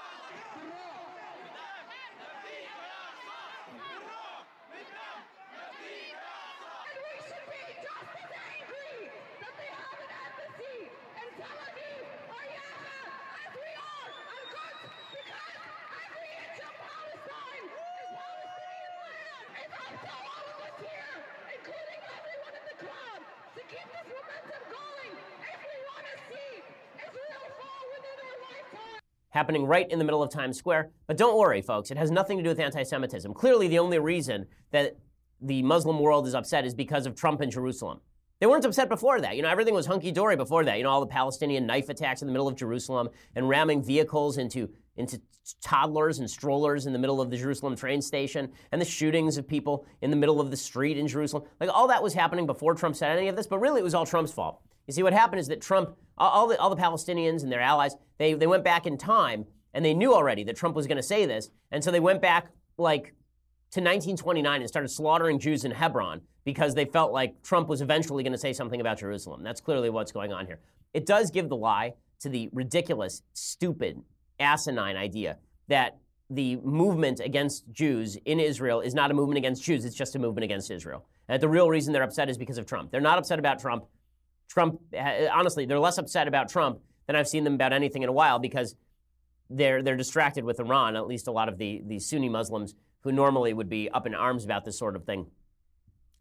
And 6.88 6.98
we 7.02 7.16
should 7.26 7.48
be 7.52 7.64
just 7.82 8.12
as 8.22 8.32
angry 8.32 9.12
that 9.42 9.54
they 9.60 9.72
have 9.72 10.00
an 10.00 10.12
embassy 10.12 10.78
in 10.92 11.30
Tel 11.36 11.60
Aviv 11.68 12.04
or 12.32 12.44
Yafa 12.56 12.98
as 13.42 13.52
we 13.58 13.72
are 13.76 14.10
on 14.22 14.44
Quds 14.52 14.92
because 15.12 15.56
every 16.08 16.32
inch 16.40 16.60
of 16.62 16.74
Palestine 16.80 17.68
is 17.68 18.10
Palestinian 18.16 18.96
land. 19.02 19.50
It's 19.60 19.76
up 19.76 19.96
to 20.00 20.12
all 20.12 20.46
of 20.52 20.58
us 20.68 20.78
here, 20.80 21.16
including 21.52 22.02
happening 29.32 29.66
right 29.66 29.90
in 29.90 30.00
the 30.00 30.06
middle 30.06 30.22
of 30.22 30.30
Times 30.30 30.58
Square. 30.58 30.92
But 31.08 31.18
don't 31.18 31.38
worry, 31.38 31.62
folks, 31.62 31.92
it 31.92 31.98
has 31.98 32.12
nothing 32.12 32.38
to 32.38 32.44
do 32.44 32.50
with 32.50 32.60
anti 32.60 32.84
Semitism. 32.84 33.34
Clearly, 33.34 33.68
the 33.68 33.80
only 33.80 34.00
reason 34.00 34.46
that 34.72 34.98
the 35.42 35.64
Muslim 35.64 36.00
world 36.00 36.28
is 36.28 36.36
upset 36.36 36.66
is 36.66 36.76
because 36.76 37.06
of 37.06 37.16
Trump 37.16 37.42
in 37.42 37.50
Jerusalem. 37.50 38.00
They 38.40 38.48
weren't 38.48 38.66
upset 38.66 38.90
before 38.90 39.22
that. 39.22 39.36
You 39.36 39.44
know, 39.44 39.50
everything 39.50 39.76
was 39.76 39.86
hunky 39.86 40.12
dory 40.12 40.36
before 40.36 40.66
that. 40.66 40.78
You 40.78 40.84
know, 40.84 40.90
all 40.90 41.00
the 41.00 41.08
Palestinian 41.08 41.68
knife 41.68 41.90
attacks 41.90 42.22
in 42.22 42.28
the 42.28 42.32
middle 42.32 42.48
of 42.48 42.56
Jerusalem 42.56 43.10
and 43.36 43.48
ramming 43.48 43.84
vehicles 43.84 44.40
into, 44.40 44.68
into 44.98 45.22
toddlers 45.62 46.18
and 46.18 46.30
strollers 46.30 46.88
in 46.88 46.94
the 46.94 46.98
middle 46.98 47.22
of 47.22 47.30
the 47.30 47.38
Jerusalem 47.38 47.76
train 47.76 48.02
station 48.02 48.52
and 48.72 48.82
the 48.82 48.86
shootings 48.86 49.38
of 49.38 49.48
people 49.48 49.86
in 50.02 50.10
the 50.10 50.16
middle 50.16 50.42
of 50.42 50.50
the 50.50 50.58
street 50.58 50.98
in 50.98 51.08
Jerusalem. 51.08 51.44
Like, 51.60 51.70
all 51.72 51.88
that 51.90 52.02
was 52.02 52.16
happening 52.16 52.48
before 52.48 52.74
Trump 52.74 52.96
said 52.96 53.16
any 53.16 53.28
of 53.28 53.36
this, 53.36 53.46
but 53.46 53.60
really 53.60 53.80
it 53.80 53.84
was 53.84 53.94
all 53.94 54.08
Trump's 54.08 54.32
fault. 54.32 54.60
You 54.88 54.94
see, 54.94 55.04
what 55.04 55.14
happened 55.14 55.40
is 55.40 55.48
that 55.48 55.62
Trump, 55.62 55.96
all 56.18 56.48
the, 56.48 56.60
all 56.60 56.70
the 56.70 56.82
Palestinians 56.82 57.44
and 57.44 57.52
their 57.52 57.62
allies, 57.62 57.96
they, 58.18 58.34
they 58.34 58.48
went 58.48 58.64
back 58.64 58.86
in 58.86 58.98
time 58.98 59.46
and 59.74 59.86
they 59.86 59.94
knew 59.94 60.14
already 60.14 60.44
that 60.44 60.56
Trump 60.56 60.76
was 60.76 60.88
going 60.88 60.98
to 60.98 61.04
say 61.04 61.26
this. 61.26 61.50
And 61.72 61.84
so 61.84 61.92
they 61.92 62.00
went 62.00 62.22
back 62.22 62.48
like 62.78 63.14
to 63.72 63.80
1929 63.80 64.62
and 64.62 64.70
started 64.70 64.90
slaughtering 64.90 65.40
Jews 65.40 65.64
in 65.64 65.72
Hebron 65.72 66.22
because 66.44 66.76
they 66.76 66.86
felt 66.86 67.14
like 67.14 67.42
Trump 67.44 67.70
was 67.70 67.82
eventually 67.82 68.24
going 68.24 68.34
to 68.34 68.40
say 68.40 68.54
something 68.54 68.82
about 68.82 68.98
Jerusalem. 68.98 69.44
That's 69.44 69.62
clearly 69.62 69.90
what's 69.90 70.12
going 70.12 70.34
on 70.34 70.46
here. 70.46 70.60
It 70.94 71.06
does 71.06 71.32
give 71.32 71.48
the 71.48 71.56
lie 71.56 71.94
to 72.20 72.30
the 72.30 72.50
ridiculous, 72.52 73.22
stupid, 73.34 74.02
asinine 74.40 74.98
idea 74.98 75.38
that 75.68 75.98
the 76.30 76.58
movement 76.58 77.20
against 77.20 77.72
Jews 77.72 78.18
in 78.26 78.40
Israel 78.40 78.82
is 78.82 78.94
not 78.94 79.12
a 79.12 79.14
movement 79.14 79.38
against 79.38 79.64
Jews, 79.64 79.86
it's 79.86 79.96
just 79.96 80.16
a 80.16 80.20
movement 80.20 80.44
against 80.44 80.72
Israel. 80.72 81.06
And 81.28 81.42
the 81.42 81.50
real 81.50 81.70
reason 81.70 81.94
they're 81.94 82.04
upset 82.04 82.30
is 82.30 82.38
because 82.38 82.58
of 82.58 82.66
Trump. 82.66 82.92
They're 82.92 83.02
not 83.02 83.18
upset 83.18 83.40
about 83.40 83.60
Trump. 83.60 83.86
Trump, 84.52 84.82
honestly, 85.32 85.66
they're 85.66 85.80
less 85.80 85.98
upset 85.98 86.28
about 86.28 86.50
Trump 86.50 86.80
than 87.08 87.16
I've 87.16 87.28
seen 87.30 87.46
them 87.46 87.54
about 87.54 87.72
anything 87.72 88.04
in 88.04 88.10
a 88.10 88.12
while 88.12 88.38
because 88.38 88.76
they're, 89.50 89.82
they're 89.82 89.96
distracted 89.96 90.44
with 90.44 90.60
Iran, 90.60 90.98
at 90.98 91.08
least 91.08 91.30
a 91.30 91.32
lot 91.32 91.48
of 91.48 91.58
the, 91.58 91.82
the 91.86 92.00
Sunni 92.00 92.28
Muslims 92.28 92.76
who 93.00 93.14
normally 93.14 93.54
would 93.54 93.70
be 93.70 93.90
up 93.92 94.06
in 94.06 94.14
arms 94.14 94.44
about 94.44 94.66
this 94.66 94.78
sort 94.78 94.98
of 94.98 95.06
thing. 95.06 95.26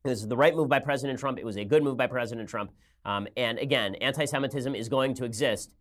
This 0.05 0.21
is 0.21 0.29
the 0.29 0.37
right 0.37 0.55
move 0.55 0.69
by 0.69 0.79
President 0.79 1.19
Trump. 1.19 1.41
It 1.41 1.45
was 1.45 1.57
a 1.57 1.65
good 1.65 1.83
move 1.83 1.97
by 1.97 2.07
President 2.07 2.49
Trump. 2.49 2.71
Um, 3.05 3.27
and 3.37 3.59
again, 3.59 3.97
anti 3.97 4.27
Semitism 4.27 4.77
is 4.77 4.89
going 4.89 5.15
to 5.15 5.25
exist 5.25 5.75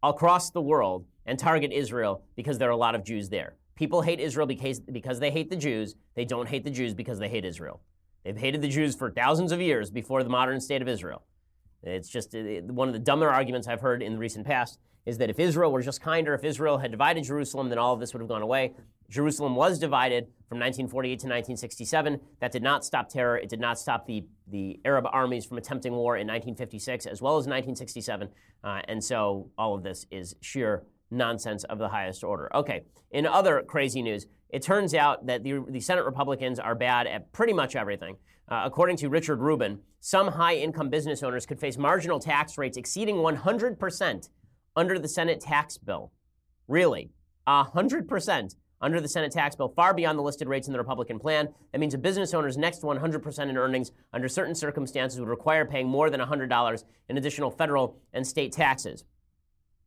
across 0.00 0.50
the 0.50 0.62
world 0.62 1.06
and 1.26 1.36
target 1.36 1.72
Israel 1.72 2.22
because 2.36 2.56
there 2.56 2.68
are 2.68 2.72
a 2.72 2.76
lot 2.76 2.94
of 2.94 3.04
Jews 3.04 3.28
there. 3.30 3.56
People 3.74 4.00
hate 4.00 4.20
Israel 4.20 4.46
because, 4.46 4.78
because 4.78 5.18
they 5.18 5.32
hate 5.32 5.50
the 5.50 5.56
Jews. 5.56 5.96
They 6.14 6.24
don't 6.24 6.48
hate 6.48 6.62
the 6.62 6.70
Jews 6.70 6.94
because 6.94 7.18
they 7.18 7.28
hate 7.28 7.44
Israel. 7.44 7.80
They've 8.24 8.36
hated 8.36 8.62
the 8.62 8.68
Jews 8.68 8.94
for 8.94 9.10
thousands 9.10 9.50
of 9.50 9.60
years 9.60 9.90
before 9.90 10.22
the 10.22 10.30
modern 10.30 10.60
state 10.60 10.82
of 10.82 10.88
Israel. 10.88 11.24
It's 11.86 12.08
just 12.08 12.34
one 12.34 12.88
of 12.88 12.94
the 12.94 13.00
dumber 13.00 13.28
arguments 13.28 13.68
I've 13.68 13.80
heard 13.80 14.02
in 14.02 14.14
the 14.14 14.18
recent 14.18 14.46
past 14.46 14.78
is 15.06 15.18
that 15.18 15.30
if 15.30 15.38
Israel 15.38 15.70
were 15.70 15.82
just 15.82 16.00
kinder, 16.00 16.34
if 16.34 16.44
Israel 16.44 16.78
had 16.78 16.90
divided 16.90 17.24
Jerusalem, 17.24 17.68
then 17.68 17.78
all 17.78 17.94
of 17.94 18.00
this 18.00 18.12
would 18.12 18.20
have 18.20 18.28
gone 18.28 18.42
away. 18.42 18.74
Jerusalem 19.08 19.54
was 19.54 19.78
divided 19.78 20.24
from 20.48 20.58
1948 20.58 21.10
to 21.10 21.26
1967. 21.26 22.20
That 22.40 22.50
did 22.50 22.62
not 22.62 22.84
stop 22.84 23.08
terror. 23.08 23.38
It 23.38 23.48
did 23.48 23.60
not 23.60 23.78
stop 23.78 24.04
the, 24.06 24.24
the 24.48 24.80
Arab 24.84 25.06
armies 25.12 25.46
from 25.46 25.58
attempting 25.58 25.92
war 25.92 26.16
in 26.16 26.26
1956 26.26 27.06
as 27.06 27.22
well 27.22 27.34
as 27.34 27.46
1967. 27.46 28.28
Uh, 28.64 28.80
and 28.88 29.02
so 29.02 29.48
all 29.56 29.74
of 29.74 29.84
this 29.84 30.06
is 30.10 30.34
sheer 30.40 30.82
nonsense 31.12 31.62
of 31.64 31.78
the 31.78 31.88
highest 31.88 32.24
order. 32.24 32.54
Okay, 32.54 32.82
in 33.12 33.26
other 33.26 33.62
crazy 33.62 34.02
news, 34.02 34.26
it 34.50 34.62
turns 34.62 34.92
out 34.94 35.26
that 35.26 35.44
the, 35.44 35.64
the 35.68 35.80
Senate 35.80 36.04
Republicans 36.04 36.58
are 36.58 36.74
bad 36.74 37.06
at 37.06 37.32
pretty 37.32 37.52
much 37.52 37.76
everything. 37.76 38.16
Uh, 38.48 38.62
according 38.64 38.96
to 38.96 39.08
Richard 39.08 39.40
Rubin, 39.40 39.80
some 40.00 40.28
high 40.28 40.54
income 40.54 40.88
business 40.88 41.22
owners 41.22 41.46
could 41.46 41.58
face 41.58 41.76
marginal 41.76 42.20
tax 42.20 42.56
rates 42.56 42.76
exceeding 42.76 43.16
100% 43.16 44.28
under 44.76 44.98
the 44.98 45.08
Senate 45.08 45.40
tax 45.40 45.76
bill. 45.78 46.12
Really, 46.68 47.10
100% 47.48 48.56
under 48.80 49.00
the 49.00 49.08
Senate 49.08 49.32
tax 49.32 49.56
bill, 49.56 49.68
far 49.68 49.94
beyond 49.94 50.18
the 50.18 50.22
listed 50.22 50.48
rates 50.48 50.68
in 50.68 50.72
the 50.72 50.78
Republican 50.78 51.18
plan. 51.18 51.48
That 51.72 51.78
means 51.78 51.94
a 51.94 51.98
business 51.98 52.34
owner's 52.34 52.56
next 52.56 52.82
100% 52.82 53.48
in 53.48 53.56
earnings 53.56 53.90
under 54.12 54.28
certain 54.28 54.54
circumstances 54.54 55.18
would 55.18 55.28
require 55.28 55.64
paying 55.64 55.88
more 55.88 56.10
than 56.10 56.20
$100 56.20 56.84
in 57.08 57.16
additional 57.16 57.50
federal 57.50 57.98
and 58.12 58.26
state 58.26 58.52
taxes. 58.52 59.04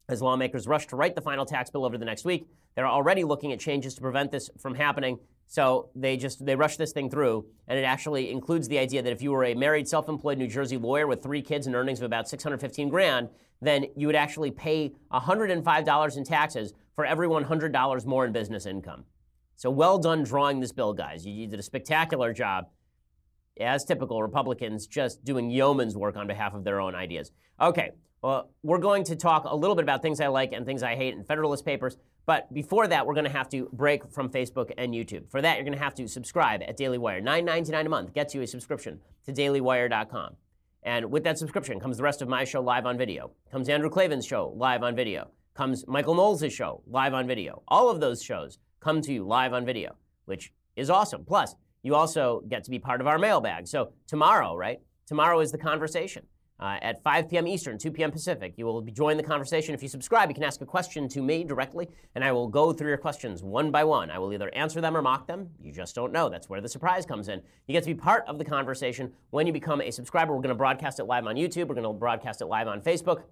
As 0.09 0.23
lawmakers 0.23 0.67
rush 0.67 0.87
to 0.87 0.95
write 0.95 1.13
the 1.13 1.21
final 1.21 1.45
tax 1.45 1.69
bill 1.69 1.85
over 1.85 1.95
the 1.95 2.03
next 2.03 2.25
week, 2.25 2.47
they're 2.75 2.87
already 2.87 3.23
looking 3.23 3.53
at 3.53 3.59
changes 3.59 3.93
to 3.93 4.01
prevent 4.01 4.31
this 4.31 4.49
from 4.57 4.73
happening. 4.73 5.19
So 5.45 5.89
they 5.95 6.17
just 6.17 6.43
they 6.43 6.55
rush 6.55 6.77
this 6.77 6.91
thing 6.91 7.11
through, 7.11 7.45
and 7.67 7.77
it 7.77 7.83
actually 7.83 8.31
includes 8.31 8.67
the 8.67 8.79
idea 8.79 9.03
that 9.03 9.11
if 9.11 9.21
you 9.21 9.31
were 9.31 9.45
a 9.45 9.53
married, 9.53 9.87
self-employed 9.87 10.39
New 10.39 10.47
Jersey 10.47 10.77
lawyer 10.77 11.05
with 11.05 11.21
three 11.21 11.43
kids 11.43 11.67
and 11.67 11.75
earnings 11.75 11.99
of 11.99 12.05
about 12.05 12.27
615 12.27 12.89
grand, 12.89 13.29
then 13.61 13.85
you 13.95 14.07
would 14.07 14.15
actually 14.15 14.49
pay 14.49 14.93
$105 15.11 16.17
in 16.17 16.23
taxes 16.23 16.73
for 16.95 17.05
every 17.05 17.27
$100 17.27 18.05
more 18.05 18.25
in 18.25 18.31
business 18.31 18.65
income. 18.65 19.05
So 19.55 19.69
well 19.69 19.99
done 19.99 20.23
drawing 20.23 20.59
this 20.59 20.71
bill, 20.71 20.93
guys. 20.93 21.25
You 21.25 21.45
did 21.45 21.59
a 21.59 21.63
spectacular 21.63 22.33
job. 22.33 22.65
As 23.59 23.83
typical, 23.83 24.23
Republicans 24.23 24.87
just 24.87 25.23
doing 25.23 25.51
yeoman's 25.51 25.97
work 25.97 26.15
on 26.15 26.27
behalf 26.27 26.53
of 26.53 26.63
their 26.63 26.79
own 26.79 26.95
ideas. 26.95 27.31
Okay, 27.59 27.91
well, 28.21 28.51
we're 28.63 28.79
going 28.79 29.03
to 29.05 29.15
talk 29.15 29.45
a 29.45 29.55
little 29.55 29.75
bit 29.75 29.83
about 29.83 30.01
things 30.01 30.19
I 30.19 30.27
like 30.27 30.51
and 30.51 30.65
things 30.65 30.83
I 30.83 30.95
hate 30.95 31.13
in 31.13 31.23
Federalist 31.23 31.63
Papers. 31.63 31.97
But 32.25 32.53
before 32.53 32.87
that, 32.87 33.07
we're 33.07 33.13
going 33.13 33.25
to 33.25 33.31
have 33.31 33.49
to 33.49 33.69
break 33.71 34.11
from 34.11 34.29
Facebook 34.29 34.71
and 34.77 34.93
YouTube. 34.93 35.29
For 35.31 35.41
that, 35.41 35.55
you're 35.55 35.63
going 35.63 35.77
to 35.77 35.83
have 35.83 35.95
to 35.95 36.07
subscribe 36.07 36.61
at 36.61 36.77
Daily 36.77 36.97
Wire. 36.97 37.21
$9.99 37.21 37.85
a 37.85 37.89
month 37.89 38.13
gets 38.13 38.35
you 38.35 38.41
a 38.41 38.47
subscription 38.47 38.99
to 39.25 39.31
dailywire.com. 39.31 40.35
And 40.83 41.11
with 41.11 41.23
that 41.23 41.37
subscription 41.37 41.79
comes 41.79 41.97
the 41.97 42.03
rest 42.03 42.21
of 42.21 42.27
my 42.27 42.43
show 42.43 42.61
live 42.61 42.85
on 42.85 42.97
video. 42.97 43.31
Comes 43.51 43.69
Andrew 43.69 43.89
Klavan's 43.89 44.25
show 44.25 44.53
live 44.55 44.83
on 44.83 44.95
video. 44.95 45.31
Comes 45.53 45.85
Michael 45.87 46.15
Knowles' 46.15 46.53
show 46.53 46.83
live 46.87 47.13
on 47.13 47.27
video. 47.27 47.63
All 47.67 47.89
of 47.89 47.99
those 47.99 48.21
shows 48.21 48.59
come 48.79 49.01
to 49.01 49.13
you 49.13 49.25
live 49.25 49.53
on 49.53 49.65
video, 49.65 49.95
which 50.25 50.53
is 50.75 50.89
awesome. 50.89 51.25
Plus, 51.25 51.55
you 51.83 51.95
also 51.95 52.43
get 52.47 52.63
to 52.65 52.71
be 52.71 52.79
part 52.79 53.01
of 53.01 53.07
our 53.07 53.17
mailbag. 53.17 53.67
So 53.67 53.93
tomorrow, 54.07 54.55
right? 54.55 54.79
Tomorrow 55.07 55.39
is 55.39 55.51
the 55.51 55.57
conversation. 55.57 56.25
Uh, 56.59 56.77
at 56.81 57.01
5 57.03 57.29
p.m. 57.29 57.47
Eastern, 57.47 57.77
2 57.77 57.89
p.m. 57.89 58.11
Pacific. 58.11 58.53
You 58.57 58.65
will 58.65 58.81
be 58.81 58.91
join 58.91 59.15
the 59.15 59.23
conversation. 59.23 59.73
If 59.73 59.81
you 59.81 59.87
subscribe, 59.87 60.27
you 60.29 60.35
can 60.35 60.43
ask 60.43 60.59
a 60.59 60.65
question 60.65 61.07
to 61.07 61.21
me 61.21 61.45
directly, 61.45 61.87
and 62.15 62.23
I 62.23 62.33
will 62.33 62.49
go 62.49 62.73
through 62.73 62.89
your 62.89 62.97
questions 62.97 63.41
one 63.41 63.71
by 63.71 63.85
one. 63.85 64.11
I 64.11 64.19
will 64.19 64.33
either 64.33 64.53
answer 64.53 64.81
them 64.81 64.97
or 64.97 65.01
mock 65.01 65.25
them. 65.25 65.49
You 65.61 65.71
just 65.71 65.95
don't 65.95 66.11
know. 66.11 66.27
That's 66.27 66.49
where 66.49 66.59
the 66.59 66.67
surprise 66.67 67.05
comes 67.05 67.29
in. 67.29 67.41
You 67.67 67.71
get 67.71 67.83
to 67.83 67.89
be 67.89 67.95
part 67.95 68.25
of 68.27 68.37
the 68.37 68.43
conversation 68.43 69.13
when 69.29 69.47
you 69.47 69.53
become 69.53 69.79
a 69.79 69.89
subscriber. 69.89 70.33
We're 70.33 70.41
going 70.41 70.49
to 70.49 70.55
broadcast 70.55 70.99
it 70.99 71.05
live 71.05 71.25
on 71.27 71.35
YouTube. 71.35 71.67
We're 71.67 71.75
going 71.75 71.83
to 71.83 71.93
broadcast 71.93 72.41
it 72.41 72.47
live 72.47 72.67
on 72.67 72.81
Facebook. 72.81 73.23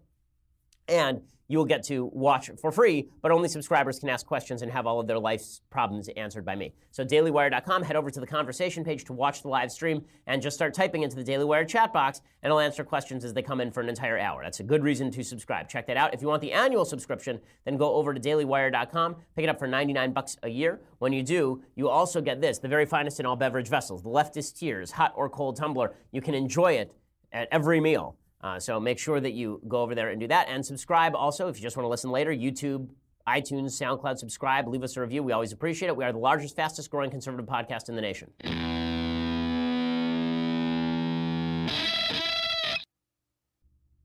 And 0.88 1.21
you 1.47 1.57
will 1.57 1.65
get 1.65 1.83
to 1.83 2.05
watch 2.13 2.49
for 2.59 2.71
free, 2.71 3.09
but 3.21 3.31
only 3.31 3.47
subscribers 3.47 3.99
can 3.99 4.09
ask 4.09 4.25
questions 4.25 4.61
and 4.61 4.71
have 4.71 4.85
all 4.85 4.99
of 4.99 5.07
their 5.07 5.19
life's 5.19 5.61
problems 5.69 6.09
answered 6.17 6.45
by 6.45 6.55
me. 6.55 6.73
So, 6.91 7.05
dailywire.com, 7.05 7.83
head 7.83 7.95
over 7.95 8.09
to 8.09 8.19
the 8.19 8.27
conversation 8.27 8.83
page 8.83 9.05
to 9.05 9.13
watch 9.13 9.41
the 9.41 9.47
live 9.47 9.71
stream 9.71 10.03
and 10.25 10.41
just 10.41 10.55
start 10.55 10.73
typing 10.73 11.03
into 11.03 11.15
the 11.15 11.23
Daily 11.23 11.45
Wire 11.45 11.65
chat 11.65 11.93
box, 11.93 12.21
and 12.43 12.51
I'll 12.51 12.59
answer 12.59 12.83
questions 12.83 13.23
as 13.23 13.33
they 13.33 13.41
come 13.41 13.61
in 13.61 13.71
for 13.71 13.81
an 13.81 13.89
entire 13.89 14.17
hour. 14.17 14.43
That's 14.43 14.59
a 14.59 14.63
good 14.63 14.83
reason 14.83 15.11
to 15.11 15.23
subscribe. 15.23 15.69
Check 15.69 15.87
that 15.87 15.97
out. 15.97 16.13
If 16.13 16.21
you 16.21 16.27
want 16.27 16.41
the 16.41 16.51
annual 16.51 16.85
subscription, 16.85 17.39
then 17.65 17.77
go 17.77 17.93
over 17.93 18.13
to 18.13 18.19
dailywire.com, 18.19 19.15
pick 19.35 19.43
it 19.43 19.49
up 19.49 19.59
for 19.59 19.67
99 19.67 20.13
bucks 20.13 20.37
a 20.43 20.49
year. 20.49 20.81
When 20.99 21.13
you 21.13 21.23
do, 21.23 21.63
you 21.75 21.89
also 21.89 22.21
get 22.21 22.41
this 22.41 22.59
the 22.59 22.67
very 22.67 22.85
finest 22.85 23.19
in 23.19 23.25
all 23.25 23.35
beverage 23.35 23.69
vessels, 23.69 24.03
the 24.03 24.09
leftist 24.09 24.57
tears, 24.57 24.91
hot 24.91 25.13
or 25.15 25.29
cold 25.29 25.55
tumbler. 25.55 25.93
You 26.11 26.21
can 26.21 26.33
enjoy 26.33 26.73
it 26.73 26.93
at 27.31 27.47
every 27.51 27.79
meal. 27.79 28.17
Uh, 28.47 28.57
so 28.57 28.79
make 28.79 28.97
sure 28.97 29.19
that 29.19 29.33
you 29.33 29.59
go 29.67 29.81
over 29.81 29.93
there 29.93 30.07
and 30.07 30.21
do 30.21 30.27
that. 30.27 30.47
And 30.47 30.65
subscribe 30.65 31.13
also 31.15 31.49
if 31.49 31.57
you 31.57 31.61
just 31.61 31.75
want 31.75 31.83
to 31.83 31.89
listen 31.89 32.11
later. 32.11 32.31
YouTube, 32.31 32.87
iTunes, 33.27 33.71
SoundCloud, 33.71 34.17
subscribe, 34.17 34.69
leave 34.69 34.83
us 34.83 34.95
a 34.95 35.01
review. 35.01 35.21
We 35.21 35.33
always 35.33 35.51
appreciate 35.51 35.89
it. 35.89 35.97
We 35.97 36.05
are 36.05 36.13
the 36.13 36.17
largest, 36.17 36.55
fastest 36.55 36.89
growing 36.89 37.11
conservative 37.11 37.45
podcast 37.45 37.89
in 37.89 37.95
the 37.95 38.01
nation. 38.01 38.31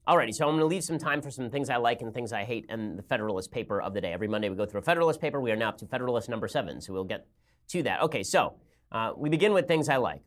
Alrighty, 0.09 0.34
so 0.34 0.49
I'm 0.49 0.55
going 0.55 0.59
to 0.59 0.66
leave 0.66 0.82
some 0.82 0.99
time 0.99 1.22
for 1.22 1.30
some 1.30 1.49
things 1.49 1.70
I 1.70 1.76
like 1.76 2.03
and 2.03 2.12
things 2.12 2.32
I 2.32 2.43
hate 2.43 2.66
and 2.68 2.99
the 2.99 3.05
Federalist 3.05 3.53
paper 3.53 3.80
of 3.80 3.95
the 3.95 4.01
day. 4.01 4.12
Every 4.12 4.26
Monday 4.26 4.49
we 4.49 4.57
go 4.57 4.66
through 4.66 4.80
a 4.80 4.82
Federalist 4.82 5.20
paper. 5.20 5.40
We 5.40 5.53
are 5.53 5.57
now 5.57 5.68
up 5.68 5.78
to 5.78 5.86
Federalist 5.86 6.28
number 6.28 6.49
seven, 6.49 6.80
so 6.80 6.93
we'll 6.93 7.05
get 7.05 7.28
to 7.68 7.84
that. 7.84 8.03
Okay, 8.03 8.24
so 8.24 8.57
uh, 8.90 9.12
we 9.16 9.30
begin 9.30 9.53
with 9.53 9.68
things 9.68 9.88
I 9.88 9.99
like. 9.99 10.22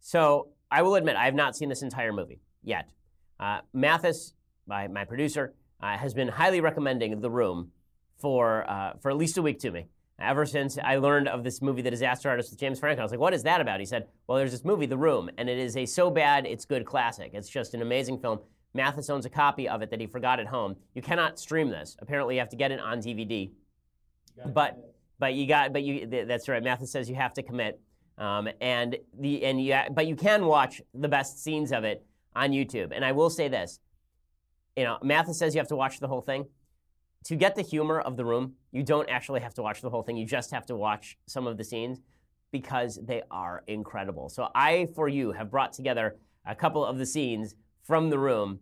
So 0.00 0.48
I 0.68 0.82
will 0.82 0.96
admit 0.96 1.14
I 1.14 1.26
have 1.26 1.34
not 1.36 1.54
seen 1.54 1.68
this 1.68 1.82
entire 1.82 2.12
movie 2.12 2.40
yet. 2.64 2.90
Uh, 3.38 3.60
Mathis, 3.72 4.34
my, 4.66 4.88
my 4.88 5.04
producer, 5.04 5.54
uh, 5.82 5.96
has 5.96 6.14
been 6.14 6.28
highly 6.28 6.60
recommending 6.60 7.20
The 7.20 7.30
Room 7.30 7.70
for, 8.18 8.68
uh, 8.68 8.94
for 9.00 9.10
at 9.10 9.16
least 9.16 9.36
a 9.36 9.42
week 9.42 9.58
to 9.60 9.70
me. 9.70 9.86
Ever 10.18 10.46
since 10.46 10.78
I 10.82 10.96
learned 10.96 11.28
of 11.28 11.44
this 11.44 11.60
movie, 11.60 11.82
The 11.82 11.90
Disaster 11.90 12.30
Artist 12.30 12.50
with 12.50 12.58
James 12.58 12.80
Franco, 12.80 13.02
I 13.02 13.04
was 13.04 13.10
like, 13.10 13.20
what 13.20 13.34
is 13.34 13.42
that 13.42 13.60
about? 13.60 13.80
He 13.80 13.86
said, 13.86 14.06
well, 14.26 14.38
there's 14.38 14.52
this 14.52 14.64
movie, 14.64 14.86
The 14.86 14.96
Room, 14.96 15.28
and 15.36 15.50
it 15.50 15.58
is 15.58 15.76
a 15.76 15.84
so 15.84 16.10
bad 16.10 16.46
it's 16.46 16.64
good 16.64 16.86
classic. 16.86 17.32
It's 17.34 17.50
just 17.50 17.74
an 17.74 17.82
amazing 17.82 18.18
film. 18.18 18.38
Mathis 18.72 19.10
owns 19.10 19.26
a 19.26 19.30
copy 19.30 19.68
of 19.68 19.82
it 19.82 19.90
that 19.90 20.00
he 20.00 20.06
forgot 20.06 20.40
at 20.40 20.46
home. 20.46 20.76
You 20.94 21.02
cannot 21.02 21.38
stream 21.38 21.68
this. 21.68 21.96
Apparently, 22.00 22.36
you 22.36 22.40
have 22.40 22.50
to 22.50 22.56
get 22.56 22.70
it 22.70 22.80
on 22.80 23.00
DVD. 23.00 23.50
But 24.52 24.94
but 25.18 25.34
you 25.34 25.46
got 25.46 25.72
but 25.72 25.82
you 25.82 26.06
that's 26.26 26.46
right. 26.48 26.62
Mathis 26.62 26.92
says 26.92 27.08
you 27.08 27.14
have 27.14 27.32
to 27.34 27.42
commit. 27.42 27.80
Um, 28.18 28.48
and 28.60 28.96
the 29.18 29.44
and 29.44 29.62
you 29.62 29.78
but 29.90 30.06
you 30.06 30.14
can 30.14 30.44
watch 30.46 30.82
the 30.94 31.08
best 31.08 31.42
scenes 31.42 31.72
of 31.72 31.84
it 31.84 32.04
on 32.36 32.50
YouTube. 32.50 32.92
And 32.94 33.04
I 33.04 33.12
will 33.12 33.30
say 33.30 33.48
this, 33.48 33.80
you 34.76 34.84
know, 34.84 34.98
Mathis 35.02 35.38
says 35.38 35.54
you 35.54 35.58
have 35.58 35.68
to 35.68 35.76
watch 35.76 35.98
the 35.98 36.08
whole 36.08 36.20
thing. 36.20 36.46
to 37.24 37.34
get 37.34 37.56
the 37.56 37.62
humor 37.62 37.98
of 38.00 38.16
the 38.16 38.24
room, 38.24 38.54
you 38.70 38.84
don't 38.84 39.08
actually 39.10 39.40
have 39.40 39.54
to 39.54 39.62
watch 39.62 39.80
the 39.80 39.90
whole 39.90 40.02
thing. 40.04 40.16
You 40.16 40.26
just 40.26 40.52
have 40.52 40.64
to 40.66 40.76
watch 40.76 41.18
some 41.26 41.48
of 41.48 41.56
the 41.56 41.64
scenes 41.64 42.00
because 42.52 43.00
they 43.04 43.22
are 43.32 43.64
incredible. 43.66 44.28
So 44.28 44.48
I, 44.54 44.86
for 44.94 45.08
you, 45.08 45.32
have 45.32 45.50
brought 45.50 45.72
together 45.72 46.16
a 46.44 46.54
couple 46.54 46.84
of 46.84 46.98
the 46.98 47.06
scenes 47.06 47.56
from 47.82 48.10
the 48.10 48.18
room. 48.18 48.60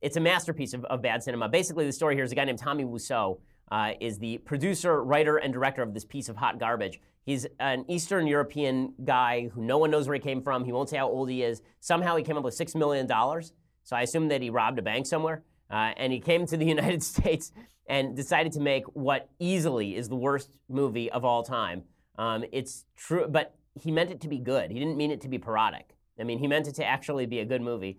It's 0.00 0.16
a 0.16 0.20
masterpiece 0.20 0.72
of, 0.72 0.86
of 0.86 1.02
bad 1.02 1.22
cinema. 1.22 1.50
Basically, 1.50 1.84
the 1.84 1.92
story 1.92 2.14
here 2.14 2.24
is 2.24 2.32
a 2.32 2.34
guy 2.34 2.44
named 2.44 2.58
Tommy 2.58 2.84
Wiseau 2.84 3.40
uh, 3.70 3.92
is 4.00 4.18
the 4.18 4.38
producer, 4.38 5.04
writer, 5.04 5.36
and 5.36 5.52
director 5.52 5.82
of 5.82 5.92
this 5.92 6.06
piece 6.06 6.30
of 6.30 6.36
hot 6.36 6.58
garbage. 6.58 7.00
He's 7.28 7.46
an 7.60 7.84
Eastern 7.88 8.26
European 8.26 8.94
guy 9.04 9.48
who 9.48 9.60
no 9.60 9.76
one 9.76 9.90
knows 9.90 10.08
where 10.08 10.14
he 10.14 10.18
came 10.18 10.40
from. 10.40 10.64
He 10.64 10.72
won't 10.72 10.88
say 10.88 10.96
how 10.96 11.10
old 11.10 11.28
he 11.28 11.42
is. 11.42 11.60
Somehow 11.78 12.16
he 12.16 12.24
came 12.24 12.38
up 12.38 12.42
with 12.42 12.56
$6 12.56 12.74
million. 12.74 13.06
So 13.06 13.96
I 13.96 14.00
assume 14.00 14.28
that 14.28 14.40
he 14.40 14.48
robbed 14.48 14.78
a 14.78 14.82
bank 14.82 15.04
somewhere. 15.04 15.42
Uh, 15.70 15.92
and 15.98 16.10
he 16.10 16.20
came 16.20 16.46
to 16.46 16.56
the 16.56 16.64
United 16.76 17.02
States 17.02 17.52
and 17.86 18.16
decided 18.16 18.52
to 18.52 18.60
make 18.60 18.84
what 18.94 19.28
easily 19.38 19.94
is 19.94 20.08
the 20.08 20.16
worst 20.16 20.56
movie 20.70 21.10
of 21.10 21.22
all 21.22 21.42
time. 21.42 21.82
Um, 22.16 22.46
it's 22.50 22.86
true, 22.96 23.28
but 23.28 23.54
he 23.74 23.90
meant 23.90 24.10
it 24.10 24.22
to 24.22 24.28
be 24.28 24.38
good. 24.38 24.70
He 24.70 24.78
didn't 24.78 24.96
mean 24.96 25.10
it 25.10 25.20
to 25.20 25.28
be 25.28 25.36
parodic. 25.36 25.90
I 26.18 26.24
mean, 26.24 26.38
he 26.38 26.46
meant 26.46 26.66
it 26.66 26.76
to 26.76 26.84
actually 26.86 27.26
be 27.26 27.40
a 27.40 27.44
good 27.44 27.60
movie. 27.60 27.98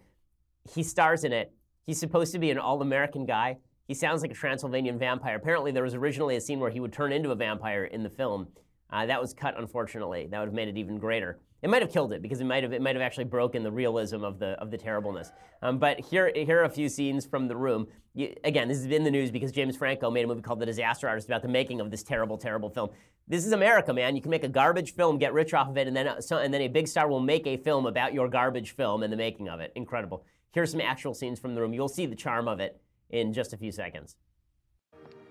He 0.74 0.82
stars 0.82 1.24
in 1.24 1.34
it. 1.34 1.54
He's 1.86 2.00
supposed 2.00 2.32
to 2.32 2.40
be 2.40 2.50
an 2.50 2.58
all 2.58 2.82
American 2.82 3.28
guy. 3.28 3.58
He 3.88 3.94
sounds 3.94 4.24
like 4.24 4.32
a 4.32 4.34
Transylvanian 4.34 4.98
vampire. 4.98 5.36
Apparently, 5.36 5.70
there 5.72 5.84
was 5.84 5.94
originally 5.94 6.36
a 6.36 6.42
scene 6.42 6.60
where 6.60 6.72
he 6.72 6.80
would 6.80 6.94
turn 6.94 7.12
into 7.12 7.30
a 7.30 7.36
vampire 7.36 7.84
in 7.84 8.02
the 8.02 8.10
film. 8.10 8.48
Uh, 8.92 9.06
that 9.06 9.22
was 9.22 9.34
cut, 9.34 9.58
unfortunately. 9.58 10.28
That 10.30 10.40
would 10.40 10.48
have 10.48 10.54
made 10.54 10.68
it 10.68 10.78
even 10.78 10.98
greater. 10.98 11.40
It 11.62 11.70
might 11.70 11.82
have 11.82 11.92
killed 11.92 12.14
it 12.14 12.22
because 12.22 12.40
it 12.40 12.46
might 12.46 12.64
have 12.64 12.72
it 12.72 12.82
might 12.82 12.96
have 12.96 13.02
actually 13.02 13.26
broken 13.26 13.64
the 13.64 13.72
realism 13.72 14.24
of 14.24 14.40
the 14.40 14.52
of 14.62 14.72
the 14.72 14.78
terribleness. 14.78 15.32
Um, 15.62 15.78
but 15.78 16.00
here 16.00 16.32
here 16.34 16.62
are 16.62 16.64
a 16.64 16.70
few 16.70 16.88
scenes 16.88 17.26
from 17.26 17.48
the 17.48 17.56
room. 17.56 17.88
You, 18.14 18.34
again, 18.44 18.68
this 18.68 18.78
has 18.78 18.88
been 18.88 19.04
the 19.04 19.12
news 19.12 19.30
because 19.30 19.52
James 19.52 19.76
Franco 19.76 20.10
made 20.10 20.24
a 20.24 20.28
movie 20.28 20.42
called 20.42 20.60
The 20.60 20.66
Disaster 20.66 21.08
Artist 21.08 21.28
about 21.28 21.42
the 21.42 21.50
making 21.50 21.82
of 21.82 21.92
this 21.92 22.02
terrible, 22.02 22.38
terrible 22.38 22.70
film. 22.70 22.90
This 23.28 23.46
is 23.46 23.52
America, 23.52 23.94
man. 23.94 24.16
You 24.16 24.22
can 24.22 24.32
make 24.32 24.44
a 24.44 24.50
garbage 24.50 24.96
film, 24.96 25.20
get 25.20 25.34
rich 25.34 25.54
off 25.54 25.70
of 25.70 25.78
it, 25.78 25.88
and 25.88 25.96
then 25.96 26.08
uh, 26.08 26.22
so, 26.22 26.38
and 26.38 26.54
then 26.54 26.62
a 26.62 26.68
big 26.68 26.88
star 26.88 27.08
will 27.08 27.20
make 27.20 27.46
a 27.46 27.58
film 27.58 27.86
about 27.86 28.14
your 28.14 28.28
garbage 28.30 28.72
film 28.72 29.04
and 29.04 29.12
the 29.14 29.18
making 29.18 29.50
of 29.50 29.60
it. 29.60 29.72
Incredible. 29.76 30.24
Here's 30.52 30.72
some 30.72 30.82
actual 30.82 31.14
scenes 31.14 31.40
from 31.40 31.54
the 31.54 31.62
room. 31.62 31.74
You'll 31.74 31.90
see 31.90 32.06
the 32.08 32.16
charm 32.16 32.48
of 32.48 32.60
it 32.60 32.82
in 33.10 33.34
just 33.34 33.54
a 33.54 33.58
few 33.58 33.72
seconds. 33.72 34.16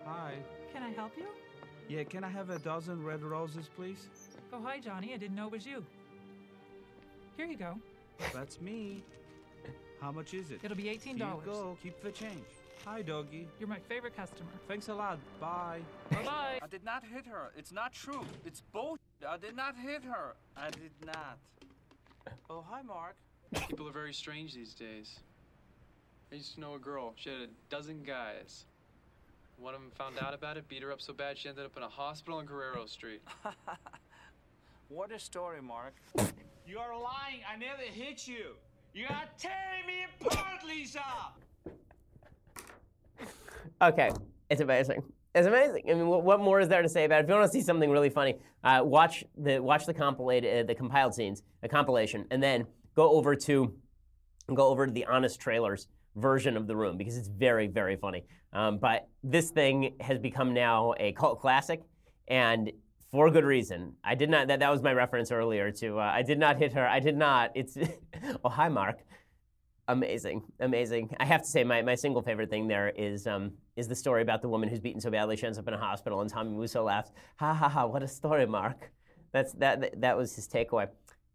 Hi. 0.04 0.34
Can 0.72 0.82
I 0.82 0.90
help 0.90 1.12
you? 1.16 1.26
Yeah, 1.88 2.04
can 2.04 2.22
I 2.22 2.28
have 2.28 2.50
a 2.50 2.58
dozen 2.58 3.02
red 3.02 3.22
roses, 3.22 3.70
please? 3.74 4.08
Oh, 4.52 4.60
hi, 4.62 4.78
Johnny. 4.78 5.14
I 5.14 5.16
didn't 5.16 5.34
know 5.34 5.46
it 5.46 5.52
was 5.52 5.66
you. 5.66 5.82
Here 7.36 7.46
you 7.46 7.56
go. 7.56 7.78
That's 8.34 8.60
me. 8.60 9.02
How 10.00 10.12
much 10.12 10.34
is 10.34 10.50
it? 10.50 10.60
It'll 10.62 10.76
be 10.76 10.84
$18. 10.84 11.02
Here 11.02 11.16
you 11.16 11.42
go. 11.46 11.78
Keep 11.82 12.02
the 12.02 12.10
change. 12.10 12.44
Hi, 12.84 13.00
doggy. 13.00 13.48
You're 13.58 13.68
my 13.68 13.78
favorite 13.88 14.14
customer. 14.14 14.50
Thanks 14.68 14.88
a 14.88 14.94
lot. 14.94 15.18
Bye. 15.40 15.80
Bye-bye. 16.10 16.58
I 16.62 16.66
did 16.66 16.84
not 16.84 17.02
hit 17.04 17.26
her. 17.26 17.52
It's 17.56 17.72
not 17.72 17.92
true. 17.92 18.24
It's 18.44 18.60
bullshit. 18.72 19.00
I 19.26 19.38
did 19.38 19.56
not 19.56 19.74
hit 19.76 20.04
her. 20.04 20.34
I 20.56 20.70
did 20.70 20.92
not. 21.06 21.38
Oh, 22.50 22.64
hi, 22.68 22.82
Mark. 22.82 23.16
People 23.66 23.88
are 23.88 23.92
very 23.92 24.12
strange 24.12 24.54
these 24.54 24.74
days. 24.74 25.20
I 26.30 26.36
used 26.36 26.54
to 26.54 26.60
know 26.60 26.74
a 26.74 26.78
girl. 26.78 27.14
She 27.16 27.30
had 27.30 27.40
a 27.40 27.48
dozen 27.70 28.02
guys. 28.02 28.66
One 29.60 29.74
of 29.74 29.80
them 29.80 29.90
found 29.90 30.16
out 30.20 30.34
about 30.34 30.56
it, 30.56 30.68
beat 30.68 30.82
her 30.82 30.92
up 30.92 31.00
so 31.00 31.12
bad 31.12 31.36
she 31.36 31.48
ended 31.48 31.64
up 31.66 31.76
in 31.76 31.82
a 31.82 31.88
hospital 31.88 32.38
on 32.38 32.46
Guerrero 32.46 32.86
Street. 32.86 33.22
What 34.90 35.12
a 35.12 35.18
story, 35.18 35.60
Mark. 35.60 35.96
You 36.66 36.78
are 36.78 36.98
lying. 36.98 37.40
I 37.46 37.58
never 37.58 37.82
hit 37.82 38.26
you. 38.26 38.54
You 38.94 39.04
are 39.10 39.24
tearing 39.36 39.86
me 39.86 40.06
apart, 40.18 40.64
Lisa. 40.66 41.02
Okay, 43.82 44.10
it's 44.48 44.62
amazing. 44.62 45.02
It's 45.34 45.46
amazing. 45.46 45.82
I 45.90 45.92
mean, 45.92 46.06
what, 46.06 46.24
what 46.24 46.40
more 46.40 46.58
is 46.58 46.68
there 46.68 46.80
to 46.80 46.88
say 46.88 47.04
about 47.04 47.20
it? 47.20 47.24
If 47.24 47.28
you 47.28 47.34
want 47.34 47.52
to 47.52 47.52
see 47.52 47.60
something 47.60 47.90
really 47.90 48.08
funny, 48.08 48.36
uh, 48.64 48.80
watch 48.82 49.24
the 49.36 49.58
watch 49.58 49.84
the 49.84 49.92
compiled 49.92 50.46
uh, 50.46 50.62
the 50.62 50.74
compiled 50.74 51.14
scenes, 51.14 51.42
the 51.60 51.68
compilation, 51.68 52.24
and 52.30 52.42
then 52.42 52.66
go 52.94 53.10
over 53.10 53.36
to 53.36 53.74
go 54.54 54.68
over 54.68 54.86
to 54.86 54.92
the 54.92 55.04
honest 55.04 55.38
trailers 55.38 55.86
version 56.16 56.56
of 56.56 56.66
the 56.66 56.76
room 56.76 56.96
because 56.96 57.16
it's 57.16 57.28
very 57.28 57.66
very 57.66 57.96
funny. 57.96 58.24
Um, 58.52 58.78
but 58.78 59.08
this 59.22 59.50
thing 59.50 59.94
has 60.00 60.18
become 60.18 60.54
now 60.54 60.94
a 60.98 61.12
cult 61.12 61.40
classic, 61.40 61.82
and 62.26 62.72
for 63.10 63.30
good 63.30 63.44
reason. 63.44 63.94
I 64.04 64.14
did 64.14 64.30
not. 64.30 64.48
That, 64.48 64.60
that 64.60 64.70
was 64.70 64.82
my 64.82 64.92
reference 64.92 65.30
earlier 65.32 65.70
to. 65.72 65.98
Uh, 65.98 66.02
I 66.02 66.22
did 66.22 66.38
not 66.38 66.58
hit 66.58 66.72
her. 66.72 66.86
I 66.86 67.00
did 67.00 67.16
not. 67.16 67.52
It's. 67.54 67.76
oh 68.44 68.48
hi, 68.48 68.68
Mark. 68.68 68.98
Amazing, 69.88 70.42
amazing. 70.60 71.16
I 71.18 71.24
have 71.24 71.40
to 71.40 71.48
say, 71.48 71.64
my, 71.64 71.80
my 71.80 71.94
single 71.94 72.20
favorite 72.20 72.50
thing 72.50 72.68
there 72.68 72.90
is 72.90 73.26
um, 73.26 73.52
is 73.76 73.88
the 73.88 73.94
story 73.94 74.20
about 74.20 74.42
the 74.42 74.48
woman 74.48 74.68
who's 74.68 74.80
beaten 74.80 75.00
so 75.00 75.10
badly 75.10 75.34
she 75.36 75.46
ends 75.46 75.58
up 75.58 75.66
in 75.66 75.72
a 75.72 75.78
hospital, 75.78 76.20
and 76.20 76.30
Tommy 76.30 76.50
Wiseau 76.50 76.84
laughs. 76.84 77.10
Ha 77.36 77.54
ha 77.54 77.68
ha! 77.68 77.86
What 77.86 78.02
a 78.02 78.08
story, 78.08 78.46
Mark. 78.46 78.90
That's 79.32 79.52
that. 79.54 79.80
That, 79.80 80.00
that 80.02 80.16
was 80.16 80.34
his 80.34 80.46
takeaway. 80.46 80.88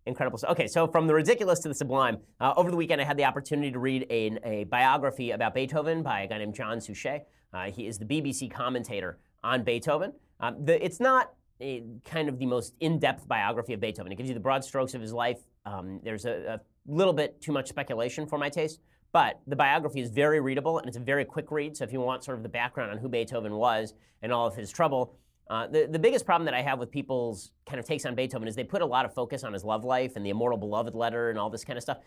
Incredible. 0.06 0.38
So, 0.38 0.48
okay, 0.50 0.68
so 0.68 0.88
from 0.88 1.08
the 1.08 1.14
ridiculous 1.14 1.60
to 1.60 1.70
the 1.70 1.76
sublime. 1.76 2.18
Uh, 2.40 2.54
over 2.58 2.70
the 2.70 2.76
weekend, 2.76 3.00
I 3.00 3.06
had 3.06 3.18
the 3.18 3.24
opportunity 3.24 3.72
to 3.72 3.80
read 3.80 4.06
a, 4.10 4.38
a 4.44 4.64
biography 4.66 5.32
about 5.32 5.54
Beethoven 5.54 6.04
by 6.04 6.22
a 6.22 6.28
guy 6.28 6.40
named 6.40 6.56
John 6.56 6.82
Suchet. 6.82 7.26
Uh, 7.54 7.72
he 7.72 7.88
is 7.88 7.98
the 7.98 8.06
BBC 8.06 8.52
commentator 8.52 9.20
on 9.44 9.64
Beethoven. 9.64 10.14
Um, 10.40 10.66
the, 10.66 10.84
it's 10.84 11.00
not 11.00 11.34
a, 11.62 11.84
kind 12.04 12.28
of 12.28 12.38
the 12.38 12.46
most 12.46 12.74
in-depth 12.82 13.28
biography 13.28 13.74
of 13.74 13.80
Beethoven. 13.80 14.12
It 14.12 14.16
gives 14.16 14.28
you 14.28 14.34
the 14.34 14.42
broad 14.42 14.64
strokes 14.66 14.94
of 14.94 15.02
his 15.02 15.14
life. 15.14 15.40
Um, 15.66 16.02
there's 16.04 16.26
a, 16.26 16.60
a 16.60 16.62
little 16.92 17.14
bit 17.14 17.40
too 17.42 17.54
much 17.54 17.70
speculation 17.70 18.28
for 18.28 18.38
my 18.38 18.50
taste, 18.50 18.82
but 19.14 19.40
the 19.48 19.56
biography 19.56 20.02
is 20.02 20.10
very 20.10 20.42
readable 20.42 20.80
and 20.80 20.88
it's 20.88 20.98
a 20.98 21.02
very 21.02 21.24
quick 21.24 21.50
read. 21.50 21.78
So 21.78 21.86
if 21.86 21.94
you 21.94 22.02
want 22.02 22.24
sort 22.24 22.38
of 22.38 22.44
the 22.44 22.50
background 22.50 22.92
on 22.92 22.98
who 22.98 23.08
Beethoven 23.08 23.54
was 23.54 23.94
and 24.22 24.34
all 24.34 24.48
of 24.48 24.56
his 24.56 24.70
trouble, 24.70 25.16
uh, 25.50 25.68
the, 25.68 25.88
the 25.90 26.00
biggest 26.00 26.26
problem 26.26 26.46
that 26.46 26.54
I 26.54 26.62
have 26.62 26.80
with 26.80 26.92
people's 26.92 27.52
kind 27.68 27.80
of 27.80 27.86
takes 27.86 28.06
on 28.06 28.16
Beethoven 28.16 28.48
is 28.48 28.56
they 28.56 28.64
put 28.64 28.82
a 28.82 28.86
lot 28.86 29.06
of 29.06 29.14
focus 29.14 29.44
on 29.44 29.54
his 29.54 29.64
love 29.64 29.84
life 29.84 30.14
and 30.16 30.26
the 30.26 30.30
immortal 30.30 30.58
beloved 30.58 30.96
letter 30.96 31.30
and 31.30 31.38
all 31.38 31.50
this 31.50 31.66
kind 31.66 31.78
of 31.78 31.84
stuff. 31.84 31.98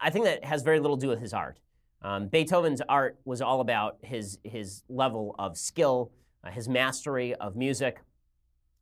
I 0.00 0.10
think 0.10 0.24
that 0.24 0.44
has 0.44 0.62
very 0.62 0.80
little 0.80 0.96
to 0.96 1.00
do 1.00 1.08
with 1.08 1.20
his 1.20 1.32
art. 1.32 1.58
Um, 2.02 2.28
Beethoven's 2.28 2.82
art 2.88 3.18
was 3.24 3.40
all 3.40 3.60
about 3.60 3.98
his, 4.02 4.38
his 4.44 4.82
level 4.88 5.34
of 5.38 5.56
skill, 5.56 6.12
uh, 6.44 6.50
his 6.50 6.68
mastery 6.68 7.34
of 7.36 7.56
music, 7.56 8.00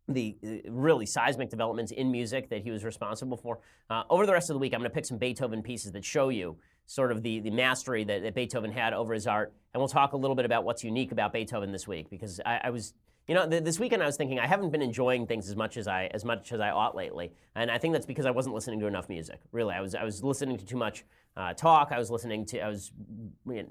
the 0.09 0.37
really 0.68 1.07
seismic 1.07 1.51
developments 1.51 1.93
in 1.93 2.11
music 2.11 2.49
that 2.51 2.62
he 2.62 2.70
was 2.70 2.85
responsible 2.85 3.37
for. 3.37 3.61
Uh, 3.91 4.05
over 4.11 4.27
the 4.27 4.33
rest 4.33 4.51
of 4.51 4.55
the 4.55 4.59
week, 4.59 4.72
I'm 4.72 4.81
going 4.81 4.91
to 4.91 4.95
pick 4.95 5.07
some 5.07 5.18
Beethoven 5.18 5.62
pieces 5.62 5.93
that 5.93 6.05
show 6.05 6.29
you 6.29 6.57
sort 6.87 7.12
of 7.12 7.22
the, 7.22 7.41
the 7.41 7.51
mastery 7.51 8.05
that, 8.05 8.22
that, 8.22 8.34
Beethoven 8.34 8.72
had 8.72 8.93
over 8.93 9.12
his 9.12 9.26
art. 9.26 9.53
And 9.74 9.80
we'll 9.80 9.89
talk 9.89 10.12
a 10.12 10.16
little 10.16 10.37
bit 10.37 10.45
about 10.45 10.64
what's 10.64 10.82
unique 10.82 11.12
about 11.12 11.32
Beethoven 11.32 11.72
this 11.72 11.87
week 11.87 12.11
because 12.11 12.41
I, 12.45 12.61
I 12.64 12.70
was. 12.70 12.95
You 13.28 13.34
know, 13.34 13.51
th- 13.51 13.64
this 13.64 13.80
weekend 13.80 14.05
I 14.05 14.07
was 14.07 14.16
thinking 14.16 14.39
I 14.39 14.47
haven't 14.47 14.70
been 14.70 14.82
enjoying 14.82 15.26
things 15.26 15.49
as 15.49 15.57
much 15.57 15.76
as 15.76 15.89
I 15.89 16.09
as 16.14 16.24
much 16.24 16.53
as 16.53 16.61
I 16.61 16.70
ought 16.70 16.95
lately, 16.95 17.32
and 17.57 17.72
I 17.72 17.76
think 17.76 17.93
that's 17.93 18.07
because 18.07 18.24
I 18.24 18.30
wasn't 18.30 18.55
listening 18.55 18.78
to 18.78 18.87
enough 18.87 19.09
music. 19.09 19.41
Really, 19.51 19.74
I 19.74 19.80
was 19.80 19.97
I 19.97 20.05
was 20.05 20.22
listening 20.22 20.57
to 20.59 20.64
too 20.64 20.76
much 20.76 21.05
uh, 21.37 21.53
talk. 21.53 21.91
I 21.91 21.99
was 21.99 22.09
listening 22.09 22.47
to 22.47 22.61
I 22.61 22.68
was 22.68 22.93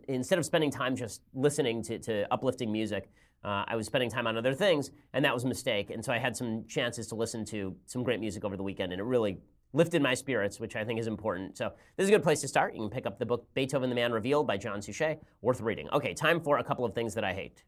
instead 0.09 0.39
of 0.39 0.45
spending 0.45 0.71
time 0.71 0.93
just 0.93 1.21
listening 1.33 1.81
to, 1.83 1.99
to 1.99 2.33
uplifting 2.33 2.69
music, 2.69 3.09
uh, 3.45 3.63
I 3.67 3.75
was 3.75 3.85
spending 3.85 4.09
time 4.09 4.25
on 4.25 4.37
other 4.37 4.53
things, 4.53 4.89
and 5.13 5.23
that 5.23 5.33
was 5.33 5.43
a 5.43 5.47
mistake. 5.47 5.91
And 5.91 6.03
so 6.03 6.11
I 6.11 6.17
had 6.17 6.35
some 6.35 6.65
chances 6.67 7.07
to 7.07 7.15
listen 7.15 7.45
to 7.45 7.75
some 7.85 8.03
great 8.03 8.19
music 8.19 8.43
over 8.43 8.57
the 8.57 8.63
weekend, 8.63 8.91
and 8.91 8.99
it 8.99 9.05
really 9.05 9.37
lifted 9.75 10.01
my 10.01 10.13
spirits, 10.13 10.59
which 10.59 10.75
I 10.75 10.85
think 10.85 10.99
is 10.99 11.07
important. 11.07 11.57
So 11.57 11.73
this 11.97 12.05
is 12.05 12.09
a 12.09 12.13
good 12.13 12.23
place 12.23 12.39
to 12.41 12.47
start. 12.47 12.73
You 12.73 12.81
can 12.81 12.89
pick 12.89 13.05
up 13.05 13.19
the 13.19 13.25
book 13.25 13.45
Beethoven 13.53 13.89
the 13.89 13.95
Man 13.95 14.13
Revealed 14.13 14.47
by 14.47 14.55
John 14.55 14.81
Suchet, 14.81 15.19
worth 15.41 15.59
reading. 15.59 15.89
Okay, 15.91 16.13
time 16.13 16.39
for 16.39 16.57
a 16.59 16.63
couple 16.63 16.85
of 16.85 16.95
things 16.95 17.13
that 17.13 17.25
I 17.25 17.33
hate. 17.33 17.63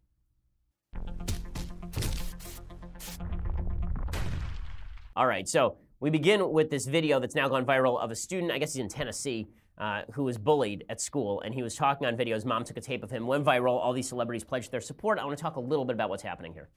All 5.17 5.27
right, 5.27 5.47
so 5.49 5.77
we 5.99 6.09
begin 6.09 6.51
with 6.51 6.69
this 6.69 6.85
video 6.85 7.19
that's 7.19 7.35
now 7.35 7.49
gone 7.49 7.65
viral 7.65 7.99
of 7.99 8.09
a 8.09 8.15
student, 8.15 8.51
I 8.51 8.59
guess 8.59 8.73
he's 8.73 8.81
in 8.81 8.87
Tennessee, 8.87 9.49
uh, 9.77 10.03
who 10.13 10.23
was 10.23 10.37
bullied 10.37 10.85
at 10.89 11.01
school, 11.01 11.41
and 11.41 11.53
he 11.53 11.61
was 11.61 11.75
talking 11.75 12.07
on 12.07 12.15
video. 12.15 12.35
His 12.35 12.45
mom 12.45 12.63
took 12.63 12.77
a 12.77 12.81
tape 12.81 13.03
of 13.03 13.11
him, 13.11 13.27
went 13.27 13.43
viral. 13.43 13.73
All 13.73 13.93
these 13.93 14.07
celebrities 14.07 14.43
pledged 14.43 14.71
their 14.71 14.81
support. 14.81 15.19
I 15.19 15.25
want 15.25 15.37
to 15.37 15.41
talk 15.41 15.55
a 15.55 15.59
little 15.59 15.85
bit 15.85 15.95
about 15.95 16.09
what's 16.09 16.23
happening 16.23 16.53
here. 16.53 16.69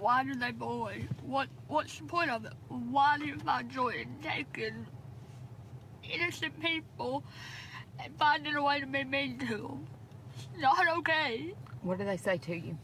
Why 0.00 0.24
do 0.24 0.34
they 0.34 0.50
bully? 0.50 1.08
What 1.22 1.48
What's 1.68 1.98
the 1.98 2.04
point 2.04 2.30
of 2.30 2.44
it? 2.44 2.52
Why 2.68 3.18
do 3.18 3.26
you 3.26 3.38
find 3.38 3.70
joy 3.70 3.90
in 3.90 4.08
taking 4.22 4.86
innocent 6.02 6.60
people 6.60 7.24
and 8.02 8.14
finding 8.18 8.54
a 8.54 8.62
way 8.62 8.80
to 8.80 8.86
be 8.86 9.04
mean 9.04 9.38
to 9.40 9.56
them? 9.56 9.86
It's 10.34 10.46
not 10.58 10.88
okay. 10.98 11.54
What 11.82 11.98
do 11.98 12.04
they 12.04 12.16
say 12.16 12.38
to 12.38 12.54
you? 12.54 12.76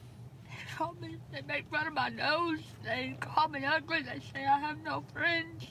They 0.44 0.76
call 0.76 0.94
me, 1.00 1.16
they 1.32 1.42
make 1.42 1.68
fun 1.70 1.86
of 1.86 1.94
my 1.94 2.08
nose. 2.10 2.60
They 2.84 3.16
call 3.20 3.48
me 3.48 3.64
ugly. 3.64 4.02
They 4.02 4.20
say 4.32 4.46
I 4.46 4.58
have 4.58 4.82
no 4.82 5.04
friends. 5.12 5.66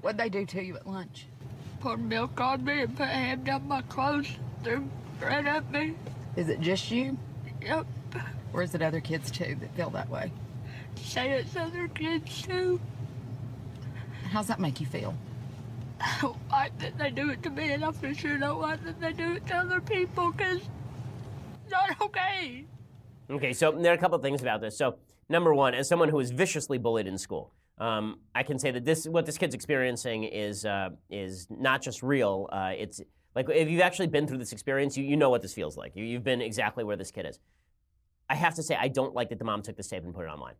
What'd 0.00 0.18
they 0.18 0.28
do 0.28 0.44
to 0.46 0.62
you 0.62 0.76
at 0.76 0.86
lunch? 0.86 1.26
Pour 1.80 1.96
milk 1.96 2.40
on 2.40 2.64
me 2.64 2.82
and 2.82 2.96
put 2.96 3.04
a 3.04 3.06
hand 3.06 3.44
down 3.44 3.66
my 3.68 3.82
clothes. 3.82 4.28
Threw 4.62 4.88
bread 5.18 5.46
at 5.46 5.70
me. 5.70 5.94
Is 6.36 6.48
it 6.48 6.60
just 6.60 6.90
you? 6.90 7.16
Yep. 7.62 7.86
Or 8.54 8.62
is 8.62 8.74
it 8.74 8.82
other 8.82 9.00
kids 9.00 9.32
too 9.32 9.56
that 9.60 9.74
feel 9.74 9.90
that 9.90 10.08
way? 10.08 10.30
Say 10.94 11.32
it's 11.32 11.56
other 11.56 11.88
kids 11.88 12.42
too. 12.42 12.80
How's 14.30 14.46
that 14.46 14.60
make 14.60 14.80
you 14.80 14.86
feel? 14.86 15.14
I 16.00 16.18
don't 16.20 16.36
like 16.50 16.78
that 16.78 16.96
they 16.96 17.10
do 17.10 17.30
it 17.30 17.42
to 17.42 17.50
me, 17.50 17.72
and 17.72 17.84
I 17.84 17.90
for 17.90 18.14
sure 18.14 18.38
don't 18.38 18.60
like 18.60 18.84
that 18.84 19.00
they 19.00 19.12
do 19.12 19.32
it 19.32 19.46
to 19.48 19.56
other 19.56 19.80
people, 19.80 20.30
because 20.30 20.58
it's 20.58 21.70
not 21.70 22.00
okay. 22.00 22.64
Okay, 23.28 23.52
so 23.52 23.72
there 23.72 23.90
are 23.90 23.94
a 23.96 23.98
couple 23.98 24.16
of 24.16 24.22
things 24.22 24.40
about 24.40 24.60
this. 24.60 24.76
So, 24.76 24.98
number 25.28 25.52
one, 25.52 25.74
as 25.74 25.88
someone 25.88 26.08
who 26.08 26.16
was 26.16 26.30
viciously 26.30 26.78
bullied 26.78 27.06
in 27.06 27.18
school, 27.18 27.52
um, 27.78 28.20
I 28.34 28.44
can 28.44 28.58
say 28.58 28.70
that 28.70 28.84
this 28.84 29.06
what 29.06 29.26
this 29.26 29.38
kid's 29.38 29.54
experiencing 29.54 30.24
is 30.24 30.64
uh, 30.64 30.90
is 31.10 31.48
not 31.50 31.82
just 31.82 32.02
real. 32.02 32.48
Uh, 32.52 32.72
it's 32.76 33.00
like 33.34 33.48
if 33.48 33.68
you've 33.68 33.80
actually 33.80 34.06
been 34.08 34.28
through 34.28 34.38
this 34.38 34.52
experience, 34.52 34.96
you, 34.96 35.04
you 35.04 35.16
know 35.16 35.30
what 35.30 35.42
this 35.42 35.54
feels 35.54 35.76
like. 35.76 35.96
You, 35.96 36.04
you've 36.04 36.24
been 36.24 36.40
exactly 36.40 36.84
where 36.84 36.96
this 36.96 37.10
kid 37.10 37.26
is. 37.26 37.40
I 38.34 38.36
have 38.36 38.56
to 38.56 38.64
say, 38.64 38.76
I 38.78 38.88
don't 38.88 39.14
like 39.14 39.28
that 39.28 39.38
the 39.38 39.44
mom 39.44 39.62
took 39.62 39.76
this 39.76 39.86
tape 39.86 40.02
and 40.02 40.12
put 40.12 40.24
it 40.24 40.28
online. 40.28 40.54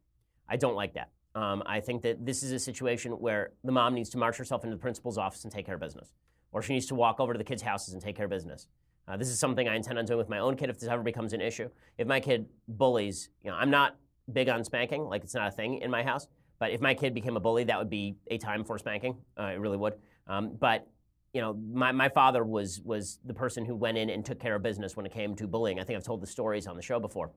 I 0.49 0.57
don't 0.57 0.77
like 0.77 0.95
that. 0.95 1.11
Um, 1.35 1.61
I 1.66 1.81
think 1.81 2.03
that 2.03 2.25
this 2.25 2.45
is 2.45 2.53
a 2.53 2.59
situation 2.61 3.11
where 3.12 3.51
the 3.64 3.72
mom 3.72 3.95
needs 3.95 4.11
to 4.11 4.18
march 4.18 4.37
herself 4.37 4.62
into 4.62 4.77
the 4.77 4.81
principal's 4.81 5.18
office 5.18 5.43
and 5.43 5.53
take 5.53 5.66
care 5.66 5.75
of 5.75 5.81
business, 5.81 6.12
or 6.53 6.62
she 6.62 6.72
needs 6.72 6.87
to 6.87 6.95
walk 6.95 7.18
over 7.18 7.33
to 7.33 7.39
the 7.39 7.45
kids' 7.45 7.62
houses 7.62 7.93
and 7.93 8.01
take 8.01 8.14
care 8.14 8.27
of 8.27 8.31
business. 8.31 8.68
Uh, 9.09 9.16
this 9.16 9.27
is 9.27 9.41
something 9.41 9.68
I 9.68 9.75
intend 9.75 9.99
on 9.99 10.05
doing 10.05 10.18
with 10.18 10.29
my 10.29 10.39
own 10.39 10.55
kid 10.55 10.70
if 10.70 10.79
this 10.79 10.89
ever 10.89 11.03
becomes 11.03 11.33
an 11.33 11.41
issue. 11.41 11.68
If 11.99 12.07
my 12.07 12.20
kid 12.20 12.47
bullies, 12.68 13.31
you 13.43 13.51
know, 13.51 13.57
I'm 13.57 13.70
not 13.70 13.97
big 14.33 14.49
on 14.49 14.62
spanking, 14.62 15.03
like 15.07 15.25
it's 15.25 15.35
not 15.35 15.49
a 15.49 15.51
thing 15.51 15.79
in 15.79 15.91
my 15.91 16.05
house. 16.05 16.29
But 16.61 16.70
if 16.70 16.81
my 16.81 16.95
kid 16.95 17.12
became 17.12 17.37
a 17.37 17.41
bully, 17.41 17.64
that 17.64 17.77
would 17.77 17.91
be 17.91 18.14
a 18.29 18.39
time 18.39 18.62
for 18.62 18.79
spanking. 18.79 19.16
Uh, 19.37 19.47
it 19.47 19.59
really 19.59 19.77
would. 19.77 19.95
Um, 20.29 20.57
but 20.61 20.87
you 21.33 21.41
know, 21.41 21.55
my, 21.55 21.91
my 21.91 22.09
father 22.09 22.45
was 22.45 22.81
was 22.83 23.18
the 23.25 23.35
person 23.35 23.64
who 23.64 23.75
went 23.75 23.99
in 23.99 24.09
and 24.11 24.25
took 24.25 24.39
care 24.39 24.55
of 24.55 24.62
business 24.62 24.97
when 24.97 25.05
it 25.05 25.12
came 25.12 25.35
to 25.35 25.49
bullying. 25.49 25.81
I 25.81 25.83
think 25.85 25.97
I've 25.97 26.05
told 26.05 26.22
the 26.22 26.29
stories 26.29 26.68
on 26.68 26.77
the 26.77 26.83
show 26.83 27.01
before. 27.01 27.33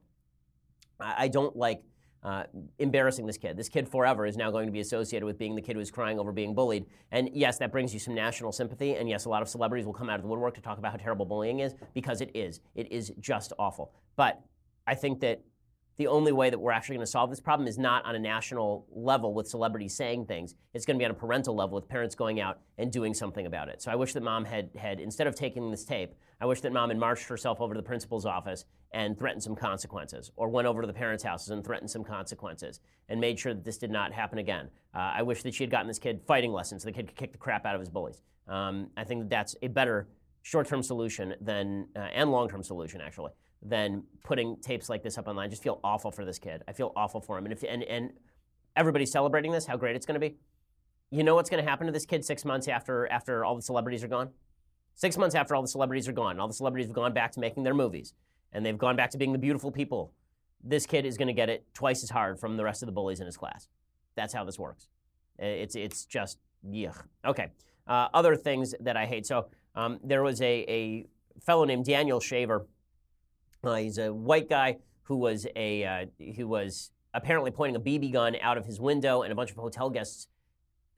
I, 0.99 1.27
don't 1.27 1.55
like 1.55 1.81
uh, 2.23 2.43
embarrassing 2.79 3.25
this 3.25 3.37
kid. 3.37 3.57
This 3.57 3.69
kid 3.69 3.87
forever 3.87 4.25
is 4.25 4.37
now 4.37 4.51
going 4.51 4.65
to 4.65 4.71
be 4.71 4.79
associated 4.79 5.25
with 5.25 5.37
being 5.37 5.55
the 5.55 5.61
kid 5.61 5.75
who's 5.75 5.91
crying 5.91 6.19
over 6.19 6.31
being 6.31 6.53
bullied. 6.53 6.85
And 7.11 7.29
yes, 7.33 7.57
that 7.59 7.71
brings 7.71 7.93
you 7.93 7.99
some 7.99 8.15
national 8.15 8.51
sympathy. 8.51 8.95
And 8.95 9.07
yes, 9.07 9.25
a 9.25 9.29
lot 9.29 9.41
of 9.41 9.49
celebrities 9.49 9.85
will 9.85 9.93
come 9.93 10.09
out 10.09 10.15
of 10.15 10.23
the 10.23 10.27
woodwork 10.27 10.55
to 10.55 10.61
talk 10.61 10.77
about 10.77 10.91
how 10.91 10.97
terrible 10.97 11.25
bullying 11.25 11.59
is 11.59 11.75
because 11.93 12.21
it 12.21 12.31
is. 12.33 12.59
It 12.75 12.91
is 12.91 13.11
just 13.19 13.53
awful. 13.59 13.93
But 14.15 14.41
I 14.85 14.95
think 14.95 15.19
that 15.21 15.41
the 15.97 16.07
only 16.07 16.31
way 16.31 16.49
that 16.49 16.59
we're 16.59 16.71
actually 16.71 16.95
going 16.95 17.05
to 17.05 17.11
solve 17.11 17.29
this 17.29 17.39
problem 17.39 17.67
is 17.67 17.77
not 17.77 18.05
on 18.05 18.15
a 18.15 18.19
national 18.19 18.85
level 18.91 19.33
with 19.33 19.47
celebrities 19.47 19.95
saying 19.95 20.25
things. 20.25 20.53
It's 20.73 20.85
going 20.85 20.95
to 20.95 20.99
be 20.99 21.05
on 21.05 21.11
a 21.11 21.15
parental 21.15 21.55
level 21.55 21.75
with 21.75 21.89
parents 21.89 22.13
going 22.13 22.39
out 22.39 22.59
and 22.77 22.91
doing 22.91 23.15
something 23.15 23.47
about 23.47 23.67
it. 23.67 23.81
So 23.81 23.91
I 23.91 23.95
wish 23.95 24.13
that 24.13 24.21
mom 24.21 24.45
had, 24.45 24.69
had 24.77 24.99
instead 24.99 25.25
of 25.25 25.33
taking 25.33 25.71
this 25.71 25.83
tape, 25.83 26.13
I 26.39 26.45
wish 26.45 26.61
that 26.61 26.71
mom 26.71 26.89
had 26.89 26.99
marched 26.99 27.27
herself 27.27 27.59
over 27.59 27.73
to 27.73 27.79
the 27.79 27.85
principal's 27.85 28.27
office 28.27 28.65
and 28.91 29.17
threatened 29.17 29.43
some 29.43 29.55
consequences, 29.55 30.31
or 30.35 30.49
went 30.49 30.67
over 30.67 30.81
to 30.81 30.87
the 30.87 30.93
parents' 30.93 31.23
houses 31.23 31.49
and 31.49 31.63
threatened 31.63 31.89
some 31.89 32.03
consequences, 32.03 32.79
and 33.09 33.19
made 33.19 33.37
sure 33.37 33.53
that 33.53 33.63
this 33.65 33.77
did 33.77 33.91
not 33.91 34.13
happen 34.13 34.37
again. 34.37 34.69
Uh, 34.95 35.13
I 35.15 35.21
wish 35.21 35.43
that 35.43 35.53
she 35.53 35.63
had 35.63 35.71
gotten 35.71 35.87
this 35.87 35.99
kid 35.99 36.21
fighting 36.25 36.51
lessons 36.51 36.83
so 36.83 36.89
the 36.89 36.93
kid 36.93 37.07
could 37.07 37.15
kick 37.15 37.31
the 37.31 37.37
crap 37.37 37.65
out 37.65 37.75
of 37.75 37.81
his 37.81 37.89
bullies. 37.89 38.21
Um, 38.47 38.89
I 38.95 39.03
think 39.03 39.21
that 39.21 39.29
that's 39.29 39.55
a 39.61 39.67
better 39.67 40.07
short-term 40.43 40.81
solution 40.81 41.35
than, 41.41 41.87
uh, 41.95 41.99
and 41.99 42.31
long-term 42.31 42.63
solution 42.63 43.01
actually, 43.01 43.33
than 43.61 44.03
putting 44.23 44.55
tapes 44.57 44.87
like 44.87 45.03
this 45.03 45.17
up 45.17 45.27
online. 45.27 45.47
I 45.47 45.49
just 45.49 45.63
feel 45.63 45.79
awful 45.83 46.11
for 46.11 46.23
this 46.23 46.39
kid. 46.39 46.63
I 46.67 46.71
feel 46.71 46.93
awful 46.95 47.19
for 47.19 47.37
him. 47.37 47.45
And 47.45 47.51
if 47.51 47.63
and, 47.63 47.83
and 47.83 48.11
everybody's 48.75 49.11
celebrating 49.11 49.51
this, 49.51 49.65
how 49.65 49.75
great 49.75 49.95
it's 49.95 50.05
going 50.05 50.19
to 50.19 50.25
be. 50.29 50.37
You 51.11 51.23
know 51.23 51.35
what's 51.35 51.49
going 51.49 51.63
to 51.63 51.69
happen 51.69 51.87
to 51.87 51.91
this 51.91 52.05
kid 52.05 52.23
six 52.23 52.45
months 52.45 52.67
after 52.67 53.07
after 53.07 53.43
all 53.43 53.55
the 53.55 53.61
celebrities 53.61 54.03
are 54.03 54.07
gone? 54.07 54.29
Six 54.95 55.17
months 55.17 55.35
after 55.35 55.55
all 55.55 55.61
the 55.61 55.67
celebrities 55.67 56.07
are 56.07 56.13
gone, 56.13 56.39
all 56.39 56.47
the 56.47 56.53
celebrities 56.53 56.87
have 56.87 56.95
gone 56.95 57.13
back 57.13 57.31
to 57.33 57.39
making 57.39 57.63
their 57.63 57.73
movies, 57.73 58.13
and 58.53 58.65
they've 58.65 58.77
gone 58.77 58.95
back 58.95 59.11
to 59.11 59.17
being 59.17 59.33
the 59.33 59.39
beautiful 59.39 59.71
people. 59.71 60.13
This 60.63 60.85
kid 60.85 61.05
is 61.05 61.17
going 61.17 61.27
to 61.27 61.33
get 61.33 61.49
it 61.49 61.65
twice 61.73 62.03
as 62.03 62.09
hard 62.09 62.39
from 62.39 62.57
the 62.57 62.63
rest 62.63 62.81
of 62.81 62.87
the 62.87 62.91
bullies 62.91 63.19
in 63.19 63.25
his 63.25 63.37
class. 63.37 63.67
That's 64.15 64.33
how 64.33 64.43
this 64.43 64.57
works. 64.57 64.87
It's 65.37 65.75
it's 65.75 66.05
just 66.05 66.39
yuck. 66.67 67.03
Okay. 67.25 67.49
Uh, 67.87 68.07
other 68.13 68.35
things 68.35 68.73
that 68.79 68.97
I 68.97 69.05
hate. 69.05 69.25
So 69.25 69.47
um, 69.75 69.99
there 70.03 70.23
was 70.23 70.41
a, 70.41 70.65
a 70.67 71.05
fellow 71.41 71.63
named 71.63 71.85
Daniel 71.85 72.19
Shaver 72.19 72.65
uh, 73.63 73.75
he's 73.75 73.97
a 73.97 74.13
white 74.13 74.49
guy 74.49 74.77
who 75.03 75.17
was 75.17 75.47
a 75.55 75.83
uh, 75.83 76.05
who 76.35 76.47
was 76.47 76.91
apparently 77.13 77.51
pointing 77.51 77.75
a 77.75 77.79
BB 77.79 78.13
gun 78.13 78.35
out 78.41 78.57
of 78.57 78.65
his 78.65 78.79
window, 78.79 79.23
and 79.23 79.31
a 79.31 79.35
bunch 79.35 79.51
of 79.51 79.57
hotel 79.57 79.89
guests 79.89 80.27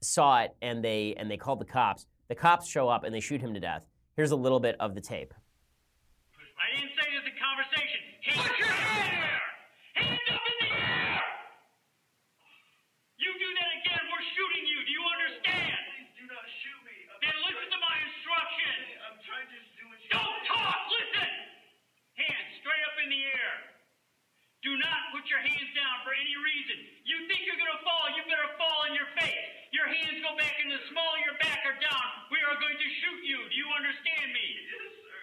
saw 0.00 0.40
it, 0.42 0.54
and 0.62 0.84
they 0.84 1.14
and 1.16 1.30
they 1.30 1.36
called 1.36 1.60
the 1.60 1.64
cops. 1.64 2.06
The 2.28 2.34
cops 2.34 2.68
show 2.68 2.88
up 2.88 3.02
and 3.02 3.12
they 3.14 3.20
shoot 3.20 3.40
him 3.40 3.54
to 3.54 3.60
death. 3.60 3.86
Here's 4.14 4.30
a 4.30 4.36
little 4.36 4.60
bit 4.60 4.76
of 4.78 4.94
the 4.94 5.00
tape. 5.00 5.34
I 6.54 6.78
didn't 6.78 6.94
say 6.94 7.08
there's 7.10 7.26
a 7.26 7.34
conversation. 7.40 8.00
Hands 8.22 8.54
your 8.54 8.70
hair! 8.70 9.40
Hands 9.98 10.26
up 10.30 10.44
in 10.46 10.56
the 10.62 10.70
air! 10.70 11.18
You 13.18 13.30
do 13.34 13.48
that 13.50 13.70
again, 13.82 14.04
we're 14.14 14.26
shooting 14.36 14.62
you. 14.62 14.78
Do 14.84 14.92
you 14.94 15.04
understand? 15.10 15.80
Please 15.90 16.12
do 16.20 16.24
not 16.30 16.46
shoot 16.62 16.80
me. 16.86 16.96
Then 17.24 17.34
listen 17.48 17.66
to 17.66 17.80
my 17.80 17.96
instructions. 17.98 18.86
I'm 19.08 19.18
trying 19.26 19.48
to 19.50 19.58
do 19.58 19.82
what 19.90 19.98
you 19.98 20.10
Don't 20.14 20.42
talk! 20.46 20.78
Listen! 20.86 21.30
Hands 22.14 22.50
straight 22.60 22.84
up 22.86 22.96
in 23.00 23.08
the 23.10 23.22
air. 23.26 23.54
Do 24.60 24.76
not 24.76 25.00
put 25.16 25.24
your 25.24 25.40
hands 25.40 25.72
down 25.72 25.96
for 26.04 26.12
any 26.12 26.36
reason. 26.36 26.84
You 27.08 27.24
think 27.32 27.48
you're 27.48 27.56
going 27.56 27.72
to 27.72 27.80
fall, 27.80 28.12
you 28.12 28.20
better 28.28 28.52
fall 28.60 28.84
on 28.84 28.92
your 28.92 29.08
face. 29.16 29.48
Your 29.72 29.88
hands 29.88 30.20
go 30.20 30.36
back 30.36 30.52
in 30.60 30.68
the 30.68 30.76
small 30.92 31.16
of 31.16 31.22
your 31.24 31.38
back 31.40 31.64
or 31.64 31.72
down. 31.80 32.08
We 32.28 32.44
are 32.44 32.60
going 32.60 32.76
to 32.76 32.88
shoot 33.00 33.20
you. 33.24 33.40
Do 33.48 33.56
you 33.56 33.68
understand 33.72 34.28
me? 34.36 34.46
Yes, 34.68 34.92
sir. 35.00 35.20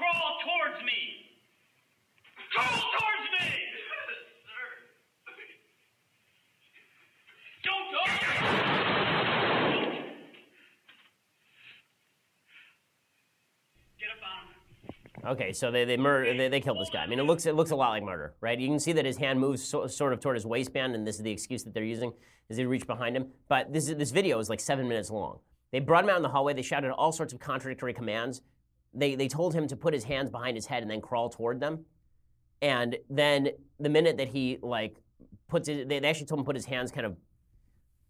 Crawl 0.00 0.40
towards 0.48 0.80
me. 0.88 1.28
Crawl 2.56 2.72
towards 2.72 3.26
me! 3.36 3.52
Yes, 3.52 4.24
sir. 4.48 4.64
Don't 7.68 7.86
talk! 7.92 8.10
Get 14.00 14.08
up 14.08 14.24
on 14.24 14.48
him. 14.48 15.09
Okay, 15.24 15.52
so 15.52 15.70
they 15.70 15.84
they 15.84 15.96
murder 15.96 16.34
they, 16.36 16.48
they 16.48 16.60
killed 16.60 16.80
this 16.80 16.90
guy. 16.90 17.02
I 17.02 17.06
mean, 17.06 17.18
it 17.18 17.24
looks 17.24 17.46
it 17.46 17.54
looks 17.54 17.70
a 17.70 17.76
lot 17.76 17.90
like 17.90 18.02
murder, 18.02 18.34
right? 18.40 18.58
You 18.58 18.68
can 18.68 18.80
see 18.80 18.92
that 18.92 19.04
his 19.04 19.16
hand 19.16 19.38
moves 19.38 19.62
so, 19.62 19.86
sort 19.86 20.12
of 20.12 20.20
toward 20.20 20.36
his 20.36 20.46
waistband, 20.46 20.94
and 20.94 21.06
this 21.06 21.16
is 21.16 21.22
the 21.22 21.30
excuse 21.30 21.62
that 21.64 21.74
they're 21.74 21.84
using 21.84 22.12
is 22.48 22.56
they 22.56 22.64
reach 22.64 22.86
behind 22.86 23.16
him. 23.16 23.28
But 23.48 23.72
this 23.72 23.88
is, 23.88 23.96
this 23.96 24.10
video 24.10 24.38
is 24.38 24.48
like 24.48 24.60
seven 24.60 24.88
minutes 24.88 25.10
long. 25.10 25.38
They 25.72 25.78
brought 25.78 26.04
him 26.04 26.10
out 26.10 26.16
in 26.16 26.22
the 26.22 26.28
hallway. 26.28 26.54
They 26.54 26.62
shouted 26.62 26.90
all 26.90 27.12
sorts 27.12 27.32
of 27.32 27.38
contradictory 27.38 27.92
commands. 27.92 28.40
They 28.94 29.14
they 29.14 29.28
told 29.28 29.54
him 29.54 29.68
to 29.68 29.76
put 29.76 29.94
his 29.94 30.04
hands 30.04 30.30
behind 30.30 30.56
his 30.56 30.66
head 30.66 30.82
and 30.82 30.90
then 30.90 31.00
crawl 31.00 31.28
toward 31.28 31.60
them. 31.60 31.84
And 32.62 32.96
then 33.08 33.50
the 33.78 33.88
minute 33.88 34.16
that 34.18 34.28
he 34.28 34.58
like 34.62 34.96
puts 35.48 35.68
it, 35.68 35.88
they, 35.88 35.98
they 35.98 36.08
actually 36.08 36.26
told 36.26 36.40
him 36.40 36.44
to 36.44 36.48
put 36.48 36.56
his 36.56 36.66
hands 36.66 36.90
kind 36.90 37.06
of, 37.06 37.16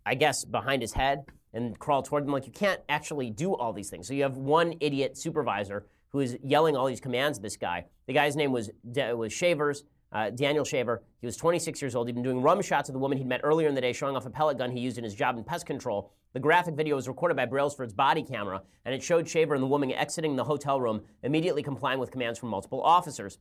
I 0.06 0.14
guess, 0.14 0.44
behind 0.44 0.82
his 0.82 0.92
head 0.92 1.24
and 1.52 1.78
crawl 1.78 2.02
toward 2.02 2.24
them. 2.24 2.32
Like 2.32 2.46
you 2.46 2.52
can't 2.52 2.80
actually 2.88 3.30
do 3.30 3.54
all 3.54 3.72
these 3.72 3.90
things. 3.90 4.06
So 4.06 4.14
you 4.14 4.22
have 4.22 4.36
one 4.36 4.74
idiot 4.80 5.18
supervisor 5.18 5.86
who 6.10 6.20
is 6.20 6.36
yelling 6.42 6.76
all 6.76 6.86
these 6.86 7.00
commands 7.00 7.38
at 7.38 7.42
this 7.42 7.56
guy. 7.56 7.86
The 8.06 8.12
guy's 8.12 8.36
name 8.36 8.52
was 8.52 8.70
was 8.84 9.32
Shavers. 9.32 9.84
Uh, 10.12 10.28
Daniel 10.28 10.64
Shaver. 10.64 11.04
He 11.20 11.26
was 11.26 11.36
26 11.36 11.80
years 11.80 11.94
old. 11.94 12.08
He'd 12.08 12.14
been 12.14 12.24
doing 12.24 12.42
rum 12.42 12.60
shots 12.62 12.88
of 12.88 12.94
the 12.94 12.98
woman 12.98 13.16
he'd 13.16 13.28
met 13.28 13.42
earlier 13.44 13.68
in 13.68 13.76
the 13.76 13.80
day, 13.80 13.92
showing 13.92 14.16
off 14.16 14.26
a 14.26 14.30
pellet 14.30 14.58
gun 14.58 14.72
he 14.72 14.80
used 14.80 14.98
in 14.98 15.04
his 15.04 15.14
job 15.14 15.36
in 15.36 15.44
pest 15.44 15.66
control. 15.66 16.10
The 16.32 16.40
graphic 16.40 16.74
video 16.74 16.96
was 16.96 17.06
recorded 17.06 17.36
by 17.36 17.46
Brailsford's 17.46 17.92
body 17.92 18.24
camera, 18.24 18.62
and 18.84 18.92
it 18.92 19.04
showed 19.04 19.28
Shaver 19.28 19.54
and 19.54 19.62
the 19.62 19.68
woman 19.68 19.92
exiting 19.92 20.34
the 20.34 20.42
hotel 20.42 20.80
room, 20.80 21.02
immediately 21.22 21.62
complying 21.62 22.00
with 22.00 22.10
commands 22.10 22.40
from 22.40 22.48
multiple 22.48 22.82
officers. 22.82 23.38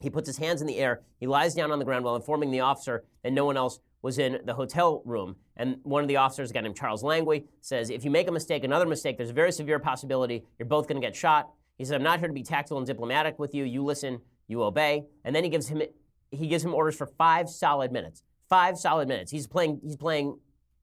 He 0.00 0.10
puts 0.10 0.26
his 0.26 0.38
hands 0.38 0.60
in 0.60 0.66
the 0.66 0.78
air. 0.78 1.02
He 1.18 1.26
lies 1.26 1.54
down 1.54 1.72
on 1.72 1.78
the 1.78 1.84
ground 1.84 2.04
while 2.04 2.16
informing 2.16 2.50
the 2.50 2.60
officer 2.60 3.04
that 3.22 3.32
no 3.32 3.44
one 3.44 3.56
else 3.56 3.80
was 4.00 4.18
in 4.18 4.38
the 4.44 4.54
hotel 4.54 5.02
room. 5.04 5.36
And 5.56 5.78
one 5.82 6.02
of 6.02 6.08
the 6.08 6.16
officers, 6.16 6.50
a 6.50 6.54
guy 6.54 6.60
named 6.60 6.76
Charles 6.76 7.02
Langley, 7.02 7.46
says, 7.60 7.90
If 7.90 8.04
you 8.04 8.10
make 8.10 8.28
a 8.28 8.32
mistake, 8.32 8.64
another 8.64 8.86
mistake, 8.86 9.16
there's 9.16 9.30
a 9.30 9.34
very 9.34 9.50
severe 9.50 9.78
possibility 9.78 10.44
you're 10.58 10.66
both 10.66 10.86
going 10.86 11.00
to 11.00 11.06
get 11.06 11.16
shot. 11.16 11.50
He 11.78 11.84
said, 11.84 11.96
I'm 11.96 12.02
not 12.02 12.18
here 12.18 12.28
to 12.28 12.34
be 12.34 12.42
tactful 12.42 12.76
and 12.76 12.86
diplomatic 12.86 13.38
with 13.38 13.54
you. 13.54 13.64
You 13.64 13.84
listen, 13.84 14.20
you 14.48 14.62
obey. 14.62 15.04
And 15.24 15.34
then 15.34 15.44
he 15.44 15.50
gives 15.50 15.68
him 15.68 15.82
he 16.30 16.46
gives 16.46 16.62
him 16.62 16.74
orders 16.74 16.94
for 16.96 17.06
five 17.06 17.48
solid 17.48 17.92
minutes. 17.92 18.22
Five 18.48 18.76
solid 18.76 19.08
minutes. 19.08 19.30
He's 19.30 19.46
playing 19.46 19.80
he's 19.82 19.96
playing, 19.96 20.38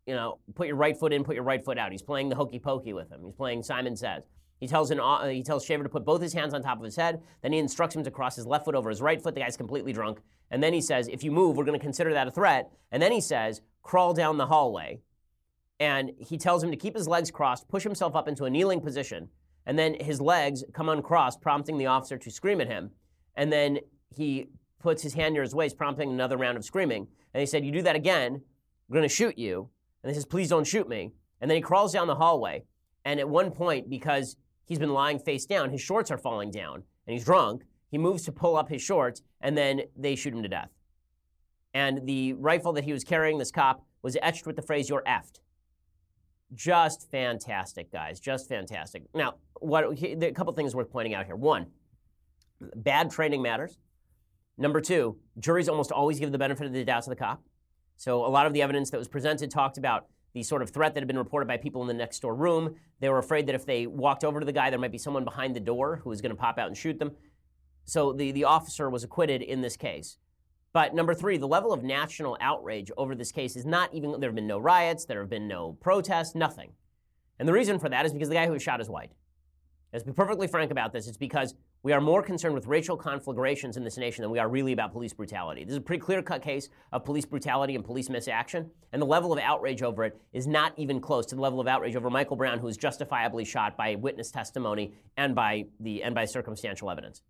you 0.08 0.16
know, 0.16 0.40
put 0.56 0.68
your 0.68 0.78
right 0.78 0.98
foot 0.98 1.14
in, 1.14 1.24
put 1.24 1.36
your 1.36 1.44
right 1.44 1.64
foot 1.64 1.78
out. 1.78 1.92
He's 1.92 2.02
playing 2.02 2.30
the 2.30 2.36
hokey 2.36 2.60
pokey 2.60 2.94
with 2.94 3.12
him. 3.12 3.22
He's 3.26 3.36
playing 3.36 3.64
Simon 3.64 3.96
Says. 3.96 4.24
He 4.60 4.68
tells 4.68 4.90
an, 4.90 5.00
uh, 5.00 5.28
he 5.28 5.44
tells 5.44 5.66
Shaver 5.66 5.84
to 5.84 5.90
put 5.90 6.06
both 6.06 6.22
his 6.22 6.34
hands 6.34 6.54
on 6.54 6.64
top 6.64 6.78
of 6.78 6.84
his 6.84 6.96
head. 6.96 7.22
Then 7.42 7.52
he 7.52 7.60
instructs 7.60 7.96
him 7.96 8.04
to 8.04 8.12
cross 8.12 8.38
his 8.38 8.46
left 8.46 8.66
foot 8.66 8.76
over 8.76 8.90
his 8.90 9.02
right 9.02 9.22
foot. 9.22 9.36
The 9.36 9.42
guy's 9.42 9.58
completely 9.58 9.92
drunk. 9.92 10.22
And 10.50 10.64
then 10.64 10.74
he 10.74 10.82
says, 10.82 11.08
if 11.10 11.24
you 11.24 11.32
move, 11.32 11.58
we're 11.58 11.66
going 11.66 11.78
to 11.78 11.84
consider 11.84 12.14
that 12.14 12.28
a 12.28 12.32
threat. 12.32 12.72
And 12.92 13.04
then 13.04 13.12
he 13.12 13.20
says, 13.20 13.62
crawl 13.84 14.14
down 14.14 14.38
the 14.38 14.46
hallway. 14.46 15.02
And 15.80 16.12
he 16.20 16.38
tells 16.38 16.64
him 16.64 16.72
to 16.72 16.78
keep 16.78 16.96
his 16.96 17.08
legs 17.08 17.32
crossed, 17.32 17.68
push 17.68 17.84
himself 17.84 18.16
up 18.16 18.30
into 18.30 18.46
a 18.46 18.50
kneeling 18.50 18.80
position. 18.80 19.30
And 19.66 19.78
then 19.80 19.96
his 20.00 20.22
legs 20.22 20.64
come 20.74 20.90
uncrossed, 20.90 21.42
prompting 21.42 21.78
the 21.78 21.88
officer 21.88 22.18
to 22.18 22.32
scream 22.32 22.62
at 22.62 22.68
him. 22.68 22.92
And 23.36 23.52
then 23.52 23.80
he 24.16 24.48
puts 24.80 25.02
his 25.02 25.14
hand 25.14 25.34
near 25.34 25.44
his 25.44 25.56
waist, 25.56 25.78
prompting 25.78 26.12
another 26.12 26.38
round 26.38 26.58
of 26.58 26.66
screaming. 26.66 27.08
And 27.34 27.42
he 27.42 27.48
said, 27.48 27.66
You 27.66 27.72
do 27.72 27.82
that 27.82 27.96
again, 27.96 28.42
we're 28.88 28.96
going 28.96 29.10
to 29.10 29.14
shoot 29.14 29.38
you. 29.38 29.70
And 30.04 30.12
he 30.12 30.14
says, 30.14 30.26
Please 30.26 30.50
don't 30.50 30.68
shoot 30.68 30.88
me. 30.88 31.12
And 31.42 31.50
then 31.50 31.56
he 31.56 31.62
crawls 31.62 31.94
down 31.94 32.08
the 32.08 32.16
hallway. 32.16 32.64
And 33.04 33.20
at 33.20 33.28
one 33.28 33.52
point, 33.52 33.90
because 33.90 34.38
he's 34.66 34.80
been 34.80 34.94
lying 34.94 35.20
face 35.20 35.46
down, 35.46 35.70
his 35.70 35.82
shorts 35.82 36.12
are 36.12 36.18
falling 36.18 36.52
down, 36.52 36.84
and 37.08 37.14
he's 37.14 37.26
drunk, 37.26 37.64
he 37.90 37.98
moves 37.98 38.24
to 38.24 38.32
pull 38.32 38.58
up 38.58 38.70
his 38.70 38.82
shorts, 38.82 39.22
and 39.42 39.58
then 39.58 39.82
they 39.96 40.16
shoot 40.16 40.34
him 40.34 40.44
to 40.44 40.50
death. 40.50 40.70
And 41.74 42.08
the 42.08 42.34
rifle 42.34 42.74
that 42.74 42.84
he 42.84 42.94
was 42.94 43.04
carrying, 43.04 43.38
this 43.38 43.52
cop, 43.52 43.86
was 44.02 44.18
etched 44.22 44.48
with 44.48 44.56
the 44.56 44.62
phrase, 44.62 44.90
You're 44.90 45.04
effed. 45.04 45.40
Just 46.54 47.10
fantastic, 47.10 47.92
guys. 47.92 48.20
Just 48.20 48.48
fantastic. 48.48 49.04
Now, 49.14 49.36
what, 49.60 49.84
a 50.02 50.32
couple 50.32 50.54
things 50.54 50.76
worth 50.76 50.92
pointing 50.92 51.14
out 51.14 51.26
here. 51.26 51.36
One, 51.36 51.68
bad 52.76 53.10
training 53.10 53.42
matters. 53.42 53.78
Number 54.58 54.80
two, 54.80 55.18
juries 55.40 55.68
almost 55.68 55.92
always 55.92 56.20
give 56.20 56.32
the 56.32 56.38
benefit 56.38 56.68
of 56.68 56.74
the 56.74 56.86
doubt 56.86 57.04
to 57.04 57.10
the 57.10 57.16
cop. 57.16 57.44
So 57.98 58.26
a 58.26 58.28
lot 58.28 58.46
of 58.46 58.54
the 58.54 58.62
evidence 58.62 58.90
that 58.92 58.98
was 58.98 59.08
presented 59.08 59.52
talked 59.52 59.78
about 59.78 60.06
the 60.34 60.44
sort 60.44 60.62
of 60.62 60.70
threat 60.70 60.94
that 60.94 61.02
had 61.02 61.08
been 61.08 61.18
reported 61.18 61.48
by 61.48 61.58
people 61.58 61.82
in 61.82 61.88
the 61.88 61.94
next 61.94 62.20
door 62.20 62.36
room. 62.36 62.76
They 63.00 63.10
were 63.10 63.20
afraid 63.20 63.48
that 63.48 63.56
if 63.56 63.66
they 63.66 63.88
walked 63.88 64.24
over 64.24 64.40
to 64.40 64.46
the 64.46 64.52
guy, 64.52 64.70
there 64.70 64.80
might 64.80 64.92
be 64.92 64.98
someone 64.98 65.24
behind 65.24 65.56
the 65.56 65.62
door 65.62 66.02
who 66.04 66.10
was 66.10 66.22
going 66.22 66.32
to 66.32 66.36
pop 66.36 66.58
out 66.58 66.68
and 66.68 66.78
shoot 66.78 67.00
them. 67.00 67.12
So 67.86 68.14
the, 68.14 68.32
the 68.32 68.44
officer 68.44 68.90
was 68.90 69.04
acquitted 69.04 69.42
in 69.42 69.62
this 69.62 69.78
case. 69.78 70.18
But 70.76 70.94
number 70.94 71.14
three, 71.14 71.38
the 71.38 71.48
level 71.48 71.72
of 71.72 71.84
national 71.84 72.38
outrage 72.42 72.92
over 72.98 73.16
this 73.16 73.32
case 73.32 73.56
is 73.56 73.66
not 73.66 73.94
even, 73.94 74.20
there 74.20 74.28
have 74.28 74.36
been 74.36 74.46
no 74.46 74.60
riots, 74.60 75.06
there 75.06 75.22
have 75.22 75.30
been 75.30 75.48
no 75.48 75.78
protests, 75.80 76.36
nothing. 76.36 76.74
And 77.40 77.48
the 77.48 77.54
reason 77.54 77.80
for 77.80 77.88
that 77.88 78.06
is 78.06 78.12
because 78.12 78.28
the 78.28 78.36
guy 78.36 78.46
who 78.46 78.52
was 78.52 78.62
shot 78.62 78.82
is 78.82 78.90
white. 78.90 79.14
Let's 79.94 80.04
be 80.04 80.12
perfectly 80.12 80.48
frank 80.48 80.72
about 80.72 80.92
this. 80.92 81.08
It's 81.08 81.16
because 81.16 81.56
we 81.84 81.94
are 81.94 82.02
more 82.02 82.22
concerned 82.22 82.56
with 82.56 82.68
racial 82.68 82.98
conflagrations 82.98 83.78
in 83.78 83.86
this 83.86 83.96
nation 83.96 84.22
than 84.22 84.32
we 84.32 84.38
are 84.38 84.50
really 84.50 84.74
about 84.74 84.92
police 84.92 85.14
brutality. 85.14 85.64
This 85.64 85.72
is 85.72 85.78
a 85.78 85.82
pretty 85.82 86.02
clear 86.02 86.22
cut 86.22 86.42
case 86.42 86.68
of 86.92 87.06
police 87.06 87.26
brutality 87.26 87.76
and 87.76 87.86
police 87.86 88.10
misaction, 88.10 88.70
and 88.92 89.02
the 89.02 89.06
level 89.06 89.32
of 89.32 89.40
outrage 89.40 89.82
over 89.82 90.04
it 90.04 90.20
is 90.34 90.46
not 90.46 90.74
even 90.76 91.00
close 91.00 91.26
to 91.28 91.36
the 91.36 91.42
level 91.42 91.62
of 91.62 91.70
outrage 91.70 91.96
over 91.96 92.10
Michael 92.10 92.36
Brown, 92.36 92.60
who 92.60 92.66
was 92.66 92.76
justifiably 92.76 93.46
shot 93.46 93.78
by 93.78 93.96
witness 93.96 94.30
testimony 94.30 94.94
and 95.16 95.36
by, 95.36 95.68
the, 95.80 96.04
and 96.04 96.14
by 96.14 96.26
circumstantial 96.26 96.92
evidence. 96.92 97.22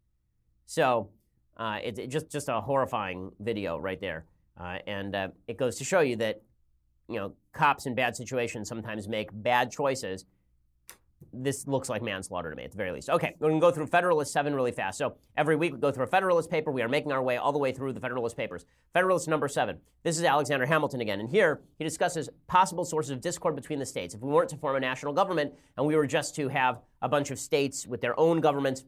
So 0.65 1.11
uh, 1.57 1.79
it's 1.83 1.99
it 1.99 2.07
just, 2.07 2.31
just 2.31 2.49
a 2.49 2.61
horrifying 2.61 3.31
video 3.39 3.77
right 3.77 3.99
there. 3.99 4.25
Uh, 4.59 4.77
and 4.87 5.15
uh, 5.15 5.27
it 5.47 5.57
goes 5.57 5.77
to 5.77 5.83
show 5.83 5.99
you 5.99 6.15
that 6.17 6.41
you 7.07 7.15
know, 7.15 7.33
cops 7.53 7.85
in 7.85 7.95
bad 7.95 8.15
situations 8.15 8.67
sometimes 8.67 9.07
make 9.07 9.29
bad 9.31 9.71
choices 9.71 10.25
this 11.33 11.67
looks 11.67 11.89
like 11.89 12.01
manslaughter 12.01 12.49
to 12.49 12.55
me 12.55 12.63
at 12.63 12.71
the 12.71 12.77
very 12.77 12.91
least. 12.91 13.09
Okay, 13.09 13.35
we're 13.39 13.51
to 13.51 13.59
go 13.59 13.71
through 13.71 13.87
Federalist 13.87 14.31
7 14.31 14.53
really 14.53 14.71
fast. 14.71 14.97
So 14.97 15.15
every 15.35 15.55
week 15.55 15.73
we 15.73 15.79
go 15.79 15.91
through 15.91 16.05
a 16.05 16.07
Federalist 16.07 16.49
paper. 16.49 16.71
We 16.71 16.81
are 16.81 16.87
making 16.87 17.11
our 17.11 17.21
way 17.21 17.37
all 17.37 17.51
the 17.51 17.59
way 17.59 17.71
through 17.71 17.93
the 17.93 17.99
Federalist 17.99 18.37
papers. 18.37 18.65
Federalist 18.93 19.27
number 19.27 19.47
7. 19.47 19.77
This 20.03 20.17
is 20.17 20.23
Alexander 20.23 20.65
Hamilton 20.65 21.01
again. 21.01 21.19
And 21.19 21.29
here 21.29 21.61
he 21.77 21.83
discusses 21.83 22.29
possible 22.47 22.85
sources 22.85 23.11
of 23.11 23.21
discord 23.21 23.55
between 23.55 23.79
the 23.79 23.85
states. 23.85 24.13
If 24.13 24.21
we 24.21 24.29
weren't 24.29 24.49
to 24.49 24.57
form 24.57 24.75
a 24.75 24.79
national 24.79 25.13
government 25.13 25.53
and 25.77 25.85
we 25.85 25.95
were 25.95 26.07
just 26.07 26.35
to 26.35 26.49
have 26.49 26.81
a 27.01 27.09
bunch 27.09 27.31
of 27.31 27.39
states 27.39 27.85
with 27.87 28.01
their 28.01 28.17
own 28.19 28.41
governments, 28.41 28.83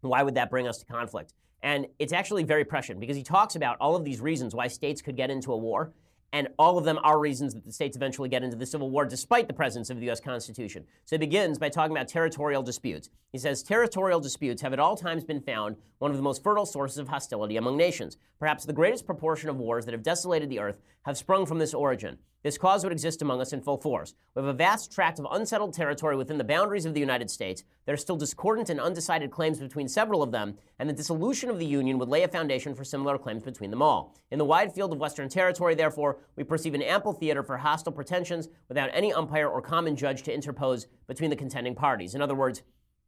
why 0.00 0.22
would 0.22 0.34
that 0.34 0.50
bring 0.50 0.68
us 0.68 0.78
to 0.78 0.84
conflict? 0.84 1.32
And 1.64 1.86
it's 1.98 2.12
actually 2.12 2.44
very 2.44 2.64
prescient 2.64 3.00
because 3.00 3.16
he 3.16 3.22
talks 3.22 3.56
about 3.56 3.78
all 3.80 3.96
of 3.96 4.04
these 4.04 4.20
reasons 4.20 4.54
why 4.54 4.68
states 4.68 5.00
could 5.02 5.16
get 5.16 5.30
into 5.30 5.50
a 5.52 5.56
war 5.56 5.92
and 6.34 6.48
all 6.58 6.76
of 6.76 6.84
them 6.84 6.98
are 7.04 7.20
reasons 7.20 7.54
that 7.54 7.64
the 7.64 7.72
states 7.72 7.96
eventually 7.96 8.28
get 8.28 8.42
into 8.42 8.56
the 8.56 8.66
Civil 8.66 8.90
War 8.90 9.06
despite 9.06 9.46
the 9.46 9.54
presence 9.54 9.88
of 9.88 10.00
the 10.00 10.06
U.S. 10.06 10.18
Constitution. 10.18 10.84
So 11.04 11.14
he 11.14 11.18
begins 11.18 11.58
by 11.58 11.68
talking 11.68 11.96
about 11.96 12.08
territorial 12.08 12.60
disputes. 12.60 13.08
He 13.30 13.38
says 13.38 13.62
territorial 13.62 14.18
disputes 14.18 14.60
have 14.60 14.72
at 14.72 14.80
all 14.80 14.96
times 14.96 15.24
been 15.24 15.40
found 15.40 15.76
one 16.00 16.10
of 16.10 16.16
the 16.16 16.24
most 16.24 16.42
fertile 16.42 16.66
sources 16.66 16.98
of 16.98 17.06
hostility 17.06 17.56
among 17.56 17.76
nations. 17.76 18.16
Perhaps 18.40 18.64
the 18.64 18.72
greatest 18.72 19.06
proportion 19.06 19.48
of 19.48 19.58
wars 19.58 19.84
that 19.84 19.94
have 19.94 20.02
desolated 20.02 20.50
the 20.50 20.58
earth 20.58 20.80
have 21.02 21.16
sprung 21.16 21.46
from 21.46 21.60
this 21.60 21.72
origin. 21.72 22.18
This 22.44 22.58
cause 22.58 22.84
would 22.84 22.92
exist 22.92 23.22
among 23.22 23.40
us 23.40 23.54
in 23.54 23.62
full 23.62 23.78
force. 23.78 24.14
We 24.34 24.40
have 24.40 24.48
a 24.50 24.52
vast 24.52 24.92
tract 24.92 25.18
of 25.18 25.26
unsettled 25.30 25.72
territory 25.72 26.14
within 26.14 26.36
the 26.36 26.44
boundaries 26.44 26.84
of 26.84 26.92
the 26.92 27.00
United 27.00 27.30
States. 27.30 27.64
There 27.86 27.94
are 27.94 27.96
still 27.96 28.16
discordant 28.16 28.68
and 28.68 28.78
undecided 28.78 29.30
claims 29.30 29.58
between 29.58 29.88
several 29.88 30.22
of 30.22 30.30
them, 30.30 30.58
and 30.78 30.86
the 30.86 30.92
dissolution 30.92 31.48
of 31.48 31.58
the 31.58 31.64
Union 31.64 31.96
would 31.96 32.10
lay 32.10 32.22
a 32.22 32.28
foundation 32.28 32.74
for 32.74 32.84
similar 32.84 33.16
claims 33.16 33.42
between 33.42 33.70
them 33.70 33.80
all. 33.80 34.14
In 34.30 34.38
the 34.38 34.44
wide 34.44 34.74
field 34.74 34.92
of 34.92 34.98
Western 34.98 35.30
territory, 35.30 35.74
therefore, 35.74 36.18
we 36.36 36.44
perceive 36.44 36.74
an 36.74 36.82
ample 36.82 37.14
theater 37.14 37.42
for 37.42 37.56
hostile 37.56 37.92
pretensions 37.92 38.50
without 38.68 38.90
any 38.92 39.10
umpire 39.10 39.48
or 39.48 39.62
common 39.62 39.96
judge 39.96 40.22
to 40.24 40.34
interpose 40.34 40.86
between 41.06 41.30
the 41.30 41.36
contending 41.36 41.74
parties. 41.74 42.14
In 42.14 42.20
other 42.20 42.34
words, 42.34 42.62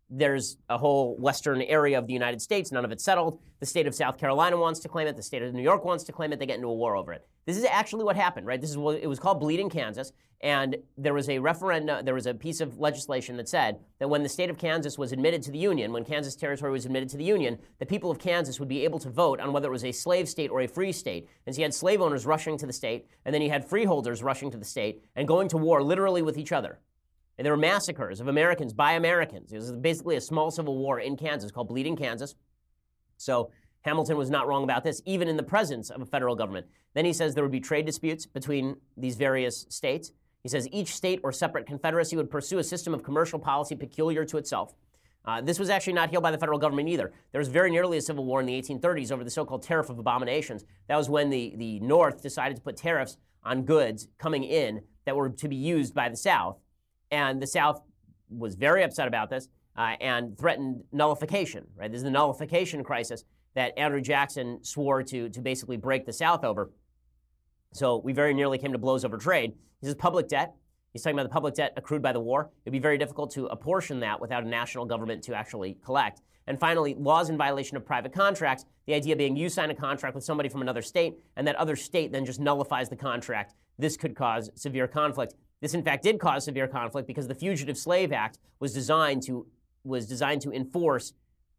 there's 0.08 0.56
a 0.68 0.78
whole 0.78 1.16
western 1.16 1.62
area 1.62 1.98
of 1.98 2.06
the 2.06 2.12
United 2.12 2.40
States, 2.40 2.70
none 2.70 2.84
of 2.84 2.92
it 2.92 3.00
settled. 3.00 3.40
The 3.60 3.66
state 3.66 3.86
of 3.86 3.94
South 3.94 4.18
Carolina 4.18 4.56
wants 4.56 4.80
to 4.80 4.88
claim 4.88 5.08
it, 5.08 5.16
the 5.16 5.22
state 5.22 5.42
of 5.42 5.52
New 5.52 5.62
York 5.62 5.84
wants 5.84 6.04
to 6.04 6.12
claim 6.12 6.32
it, 6.32 6.38
they 6.38 6.46
get 6.46 6.56
into 6.56 6.68
a 6.68 6.74
war 6.74 6.96
over 6.96 7.12
it. 7.12 7.26
This 7.46 7.56
is 7.56 7.64
actually 7.64 8.04
what 8.04 8.16
happened, 8.16 8.46
right? 8.46 8.60
This 8.60 8.70
is 8.70 8.78
what 8.78 8.98
it 9.00 9.06
was 9.06 9.18
called 9.18 9.40
Bleeding 9.40 9.70
Kansas, 9.70 10.12
and 10.42 10.76
there 10.98 11.14
was 11.14 11.28
a 11.28 11.38
referendum, 11.38 12.04
there 12.04 12.14
was 12.14 12.26
a 12.26 12.34
piece 12.34 12.60
of 12.60 12.78
legislation 12.78 13.36
that 13.38 13.48
said 13.48 13.80
that 13.98 14.08
when 14.08 14.22
the 14.22 14.28
state 14.28 14.50
of 14.50 14.58
Kansas 14.58 14.98
was 14.98 15.12
admitted 15.12 15.42
to 15.42 15.50
the 15.50 15.58
Union, 15.58 15.92
when 15.92 16.04
Kansas 16.04 16.36
territory 16.36 16.70
was 16.70 16.84
admitted 16.84 17.08
to 17.10 17.16
the 17.16 17.24
Union, 17.24 17.58
the 17.78 17.86
people 17.86 18.10
of 18.10 18.18
Kansas 18.18 18.60
would 18.60 18.68
be 18.68 18.84
able 18.84 18.98
to 18.98 19.08
vote 19.08 19.40
on 19.40 19.52
whether 19.52 19.68
it 19.68 19.72
was 19.72 19.84
a 19.84 19.92
slave 19.92 20.28
state 20.28 20.50
or 20.50 20.60
a 20.60 20.68
free 20.68 20.92
state. 20.92 21.28
And 21.46 21.54
so 21.54 21.60
you 21.60 21.64
had 21.64 21.72
slave 21.72 22.02
owners 22.02 22.26
rushing 22.26 22.58
to 22.58 22.66
the 22.66 22.72
state, 22.72 23.06
and 23.24 23.34
then 23.34 23.42
you 23.42 23.50
had 23.50 23.64
freeholders 23.64 24.22
rushing 24.22 24.50
to 24.50 24.58
the 24.58 24.64
state 24.64 25.02
and 25.16 25.26
going 25.26 25.48
to 25.48 25.56
war 25.56 25.82
literally 25.82 26.22
with 26.22 26.36
each 26.36 26.52
other. 26.52 26.80
And 27.38 27.44
there 27.44 27.52
were 27.52 27.58
massacres 27.58 28.20
of 28.20 28.28
Americans 28.28 28.72
by 28.72 28.92
Americans. 28.92 29.52
It 29.52 29.56
was 29.56 29.72
basically 29.72 30.16
a 30.16 30.20
small 30.20 30.50
civil 30.50 30.76
war 30.76 31.00
in 31.00 31.16
Kansas 31.16 31.50
called 31.50 31.68
Bleeding 31.68 31.96
Kansas. 31.96 32.34
So 33.18 33.50
Hamilton 33.82 34.16
was 34.16 34.30
not 34.30 34.48
wrong 34.48 34.64
about 34.64 34.84
this, 34.84 35.02
even 35.04 35.28
in 35.28 35.36
the 35.36 35.42
presence 35.42 35.90
of 35.90 36.00
a 36.00 36.06
federal 36.06 36.34
government. 36.34 36.66
Then 36.94 37.04
he 37.04 37.12
says 37.12 37.34
there 37.34 37.44
would 37.44 37.52
be 37.52 37.60
trade 37.60 37.86
disputes 37.86 38.26
between 38.26 38.76
these 38.96 39.16
various 39.16 39.66
states. 39.68 40.12
He 40.42 40.48
says 40.48 40.68
each 40.72 40.94
state 40.94 41.20
or 41.22 41.32
separate 41.32 41.66
confederacy 41.66 42.16
would 42.16 42.30
pursue 42.30 42.58
a 42.58 42.64
system 42.64 42.94
of 42.94 43.02
commercial 43.02 43.38
policy 43.38 43.76
peculiar 43.76 44.24
to 44.24 44.38
itself. 44.38 44.74
Uh, 45.24 45.40
this 45.40 45.58
was 45.58 45.68
actually 45.68 45.92
not 45.92 46.08
healed 46.08 46.22
by 46.22 46.30
the 46.30 46.38
federal 46.38 46.58
government 46.58 46.88
either. 46.88 47.12
There 47.32 47.40
was 47.40 47.48
very 47.48 47.70
nearly 47.70 47.98
a 47.98 48.00
civil 48.00 48.24
war 48.24 48.40
in 48.40 48.46
the 48.46 48.60
1830s 48.62 49.10
over 49.10 49.24
the 49.24 49.30
so 49.30 49.44
called 49.44 49.62
Tariff 49.62 49.90
of 49.90 49.98
Abominations. 49.98 50.64
That 50.88 50.96
was 50.96 51.10
when 51.10 51.30
the, 51.30 51.54
the 51.56 51.80
North 51.80 52.22
decided 52.22 52.56
to 52.56 52.62
put 52.62 52.76
tariffs 52.76 53.16
on 53.44 53.64
goods 53.64 54.08
coming 54.18 54.44
in 54.44 54.82
that 55.04 55.16
were 55.16 55.28
to 55.28 55.48
be 55.48 55.56
used 55.56 55.94
by 55.94 56.08
the 56.08 56.16
South 56.16 56.58
and 57.16 57.40
the 57.40 57.46
South 57.46 57.80
was 58.28 58.56
very 58.56 58.82
upset 58.82 59.08
about 59.08 59.30
this 59.30 59.48
uh, 59.78 59.94
and 60.02 60.36
threatened 60.38 60.84
nullification, 60.92 61.64
right? 61.74 61.90
This 61.90 62.00
is 62.00 62.04
the 62.04 62.10
nullification 62.10 62.84
crisis 62.84 63.24
that 63.54 63.72
Andrew 63.78 64.02
Jackson 64.02 64.62
swore 64.62 65.02
to, 65.04 65.30
to 65.30 65.40
basically 65.40 65.78
break 65.78 66.04
the 66.04 66.12
South 66.12 66.44
over. 66.44 66.70
So 67.72 68.02
we 68.04 68.12
very 68.12 68.34
nearly 68.34 68.58
came 68.58 68.72
to 68.72 68.78
blows 68.78 69.02
over 69.02 69.16
trade. 69.16 69.54
This 69.80 69.88
is 69.88 69.94
public 69.94 70.28
debt. 70.28 70.54
He's 70.92 71.02
talking 71.02 71.18
about 71.18 71.28
the 71.30 71.32
public 71.32 71.54
debt 71.54 71.72
accrued 71.76 72.02
by 72.02 72.12
the 72.12 72.20
war. 72.20 72.50
It'd 72.64 72.72
be 72.72 72.78
very 72.78 72.98
difficult 72.98 73.30
to 73.32 73.46
apportion 73.46 73.98
that 74.00 74.20
without 74.20 74.44
a 74.44 74.48
national 74.48 74.84
government 74.84 75.22
to 75.24 75.34
actually 75.34 75.78
collect. 75.82 76.20
And 76.46 76.60
finally, 76.60 76.94
laws 76.98 77.30
in 77.30 77.38
violation 77.38 77.78
of 77.78 77.86
private 77.86 78.12
contracts. 78.12 78.66
The 78.86 78.94
idea 78.94 79.16
being 79.16 79.36
you 79.36 79.48
sign 79.48 79.70
a 79.70 79.74
contract 79.74 80.14
with 80.14 80.24
somebody 80.24 80.48
from 80.48 80.62
another 80.62 80.82
state, 80.82 81.14
and 81.36 81.46
that 81.46 81.56
other 81.56 81.76
state 81.76 82.12
then 82.12 82.24
just 82.26 82.40
nullifies 82.40 82.88
the 82.88 82.96
contract. 82.96 83.54
This 83.78 83.96
could 83.96 84.14
cause 84.14 84.50
severe 84.54 84.86
conflict. 84.86 85.34
This, 85.60 85.74
in 85.74 85.82
fact, 85.82 86.02
did 86.02 86.20
cause 86.20 86.44
severe 86.44 86.68
conflict 86.68 87.06
because 87.06 87.28
the 87.28 87.34
Fugitive 87.34 87.78
Slave 87.78 88.12
Act 88.12 88.38
was 88.60 88.74
designed 88.74 89.22
to, 89.24 89.46
was 89.84 90.06
designed 90.06 90.42
to 90.42 90.52
enforce 90.52 91.14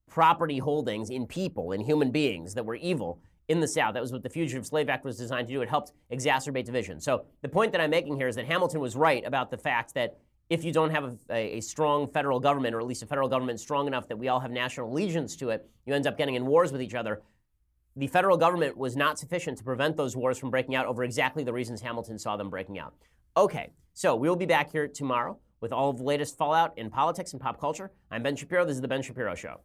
property 0.07 0.59
holdings 0.59 1.09
in 1.09 1.25
people, 1.25 1.71
in 1.71 1.81
human 1.81 2.11
beings 2.11 2.53
that 2.53 2.65
were 2.65 2.75
evil 2.75 3.19
in 3.47 3.59
the 3.59 3.67
South. 3.67 3.93
That 3.93 4.01
was 4.01 4.11
what 4.11 4.23
the 4.23 4.29
Fugitive 4.29 4.65
Slave 4.65 4.89
Act 4.89 5.05
was 5.05 5.17
designed 5.17 5.47
to 5.47 5.53
do. 5.53 5.61
It 5.61 5.69
helped 5.69 5.93
exacerbate 6.11 6.65
division. 6.65 6.99
So 6.99 7.25
the 7.41 7.49
point 7.49 7.71
that 7.71 7.81
I'm 7.81 7.89
making 7.89 8.17
here 8.17 8.27
is 8.27 8.35
that 8.35 8.45
Hamilton 8.45 8.79
was 8.79 8.95
right 8.95 9.25
about 9.25 9.51
the 9.51 9.57
fact 9.57 9.93
that 9.95 10.17
if 10.49 10.63
you 10.63 10.71
don't 10.71 10.91
have 10.91 11.03
a, 11.03 11.17
a, 11.29 11.57
a, 11.57 11.61
strong 11.61 12.07
federal 12.07 12.39
government, 12.39 12.73
or 12.73 12.79
at 12.79 12.87
least 12.87 13.03
a 13.03 13.05
federal 13.05 13.27
government 13.27 13.59
strong 13.59 13.85
enough 13.85 14.07
that 14.07 14.17
we 14.17 14.29
all 14.29 14.39
have 14.39 14.51
national 14.51 14.89
allegiance 14.89 15.35
to 15.35 15.49
it, 15.49 15.69
you 15.85 15.93
end 15.93 16.07
up 16.07 16.17
getting 16.17 16.35
in 16.35 16.45
wars 16.45 16.71
with 16.71 16.81
each 16.81 16.95
other. 16.95 17.21
The 17.97 18.07
federal 18.07 18.37
government 18.37 18.77
was 18.77 18.95
not 18.95 19.19
sufficient 19.19 19.57
to 19.57 19.63
prevent 19.63 19.97
those 19.97 20.15
wars 20.15 20.37
from 20.37 20.49
breaking 20.49 20.75
out 20.75 20.85
over 20.85 21.03
exactly 21.03 21.43
the 21.43 21.51
reasons 21.51 21.81
Hamilton 21.81 22.17
saw 22.17 22.37
them 22.37 22.49
breaking 22.49 22.79
out. 22.79 22.93
Okay, 23.37 23.69
so 23.93 24.15
we'll 24.15 24.35
be 24.35 24.47
back 24.47 24.71
here 24.71 24.87
tomorrow 24.87 25.37
with 25.61 25.71
all 25.71 25.91
of 25.91 25.97
the 25.97 26.03
latest 26.03 26.39
fallout 26.39 26.75
in 26.75 26.89
politics 26.89 27.33
and 27.33 27.41
pop 27.41 27.59
culture. 27.61 27.91
I'm 28.09 28.23
Ben 28.23 28.35
Shapiro. 28.35 28.65
This 28.65 28.73
is 28.73 28.81
The 28.81 28.87
Ben 28.87 29.03
Shapiro 29.03 29.35
Show. 29.35 29.59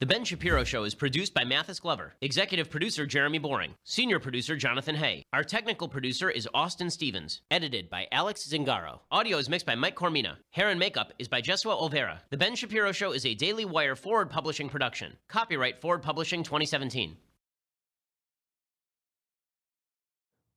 The 0.00 0.06
Ben 0.06 0.24
Shapiro 0.24 0.64
Show 0.64 0.84
is 0.84 0.94
produced 0.94 1.34
by 1.34 1.44
Mathis 1.44 1.80
Glover, 1.80 2.14
executive 2.22 2.70
producer 2.70 3.04
Jeremy 3.04 3.38
Boring, 3.38 3.74
senior 3.84 4.18
producer 4.18 4.56
Jonathan 4.56 4.94
Hay. 4.94 5.22
Our 5.34 5.44
technical 5.44 5.86
producer 5.88 6.30
is 6.30 6.48
Austin 6.54 6.88
Stevens, 6.88 7.42
edited 7.50 7.90
by 7.90 8.06
Alex 8.10 8.48
Zingaro. 8.48 9.00
Audio 9.10 9.36
is 9.36 9.50
mixed 9.50 9.66
by 9.66 9.74
Mike 9.74 9.96
Coromina. 9.96 10.36
Hair 10.52 10.70
and 10.70 10.80
makeup 10.80 11.12
is 11.18 11.28
by 11.28 11.42
Jesua 11.42 11.78
Olvera. 11.78 12.20
The 12.30 12.38
Ben 12.38 12.54
Shapiro 12.54 12.92
Show 12.92 13.12
is 13.12 13.26
a 13.26 13.34
Daily 13.34 13.66
Wire 13.66 13.96
Forward 13.96 14.30
Publishing 14.30 14.70
production. 14.70 15.18
Copyright 15.28 15.82
Forward 15.82 16.02
Publishing 16.02 16.42
2017. 16.42 17.18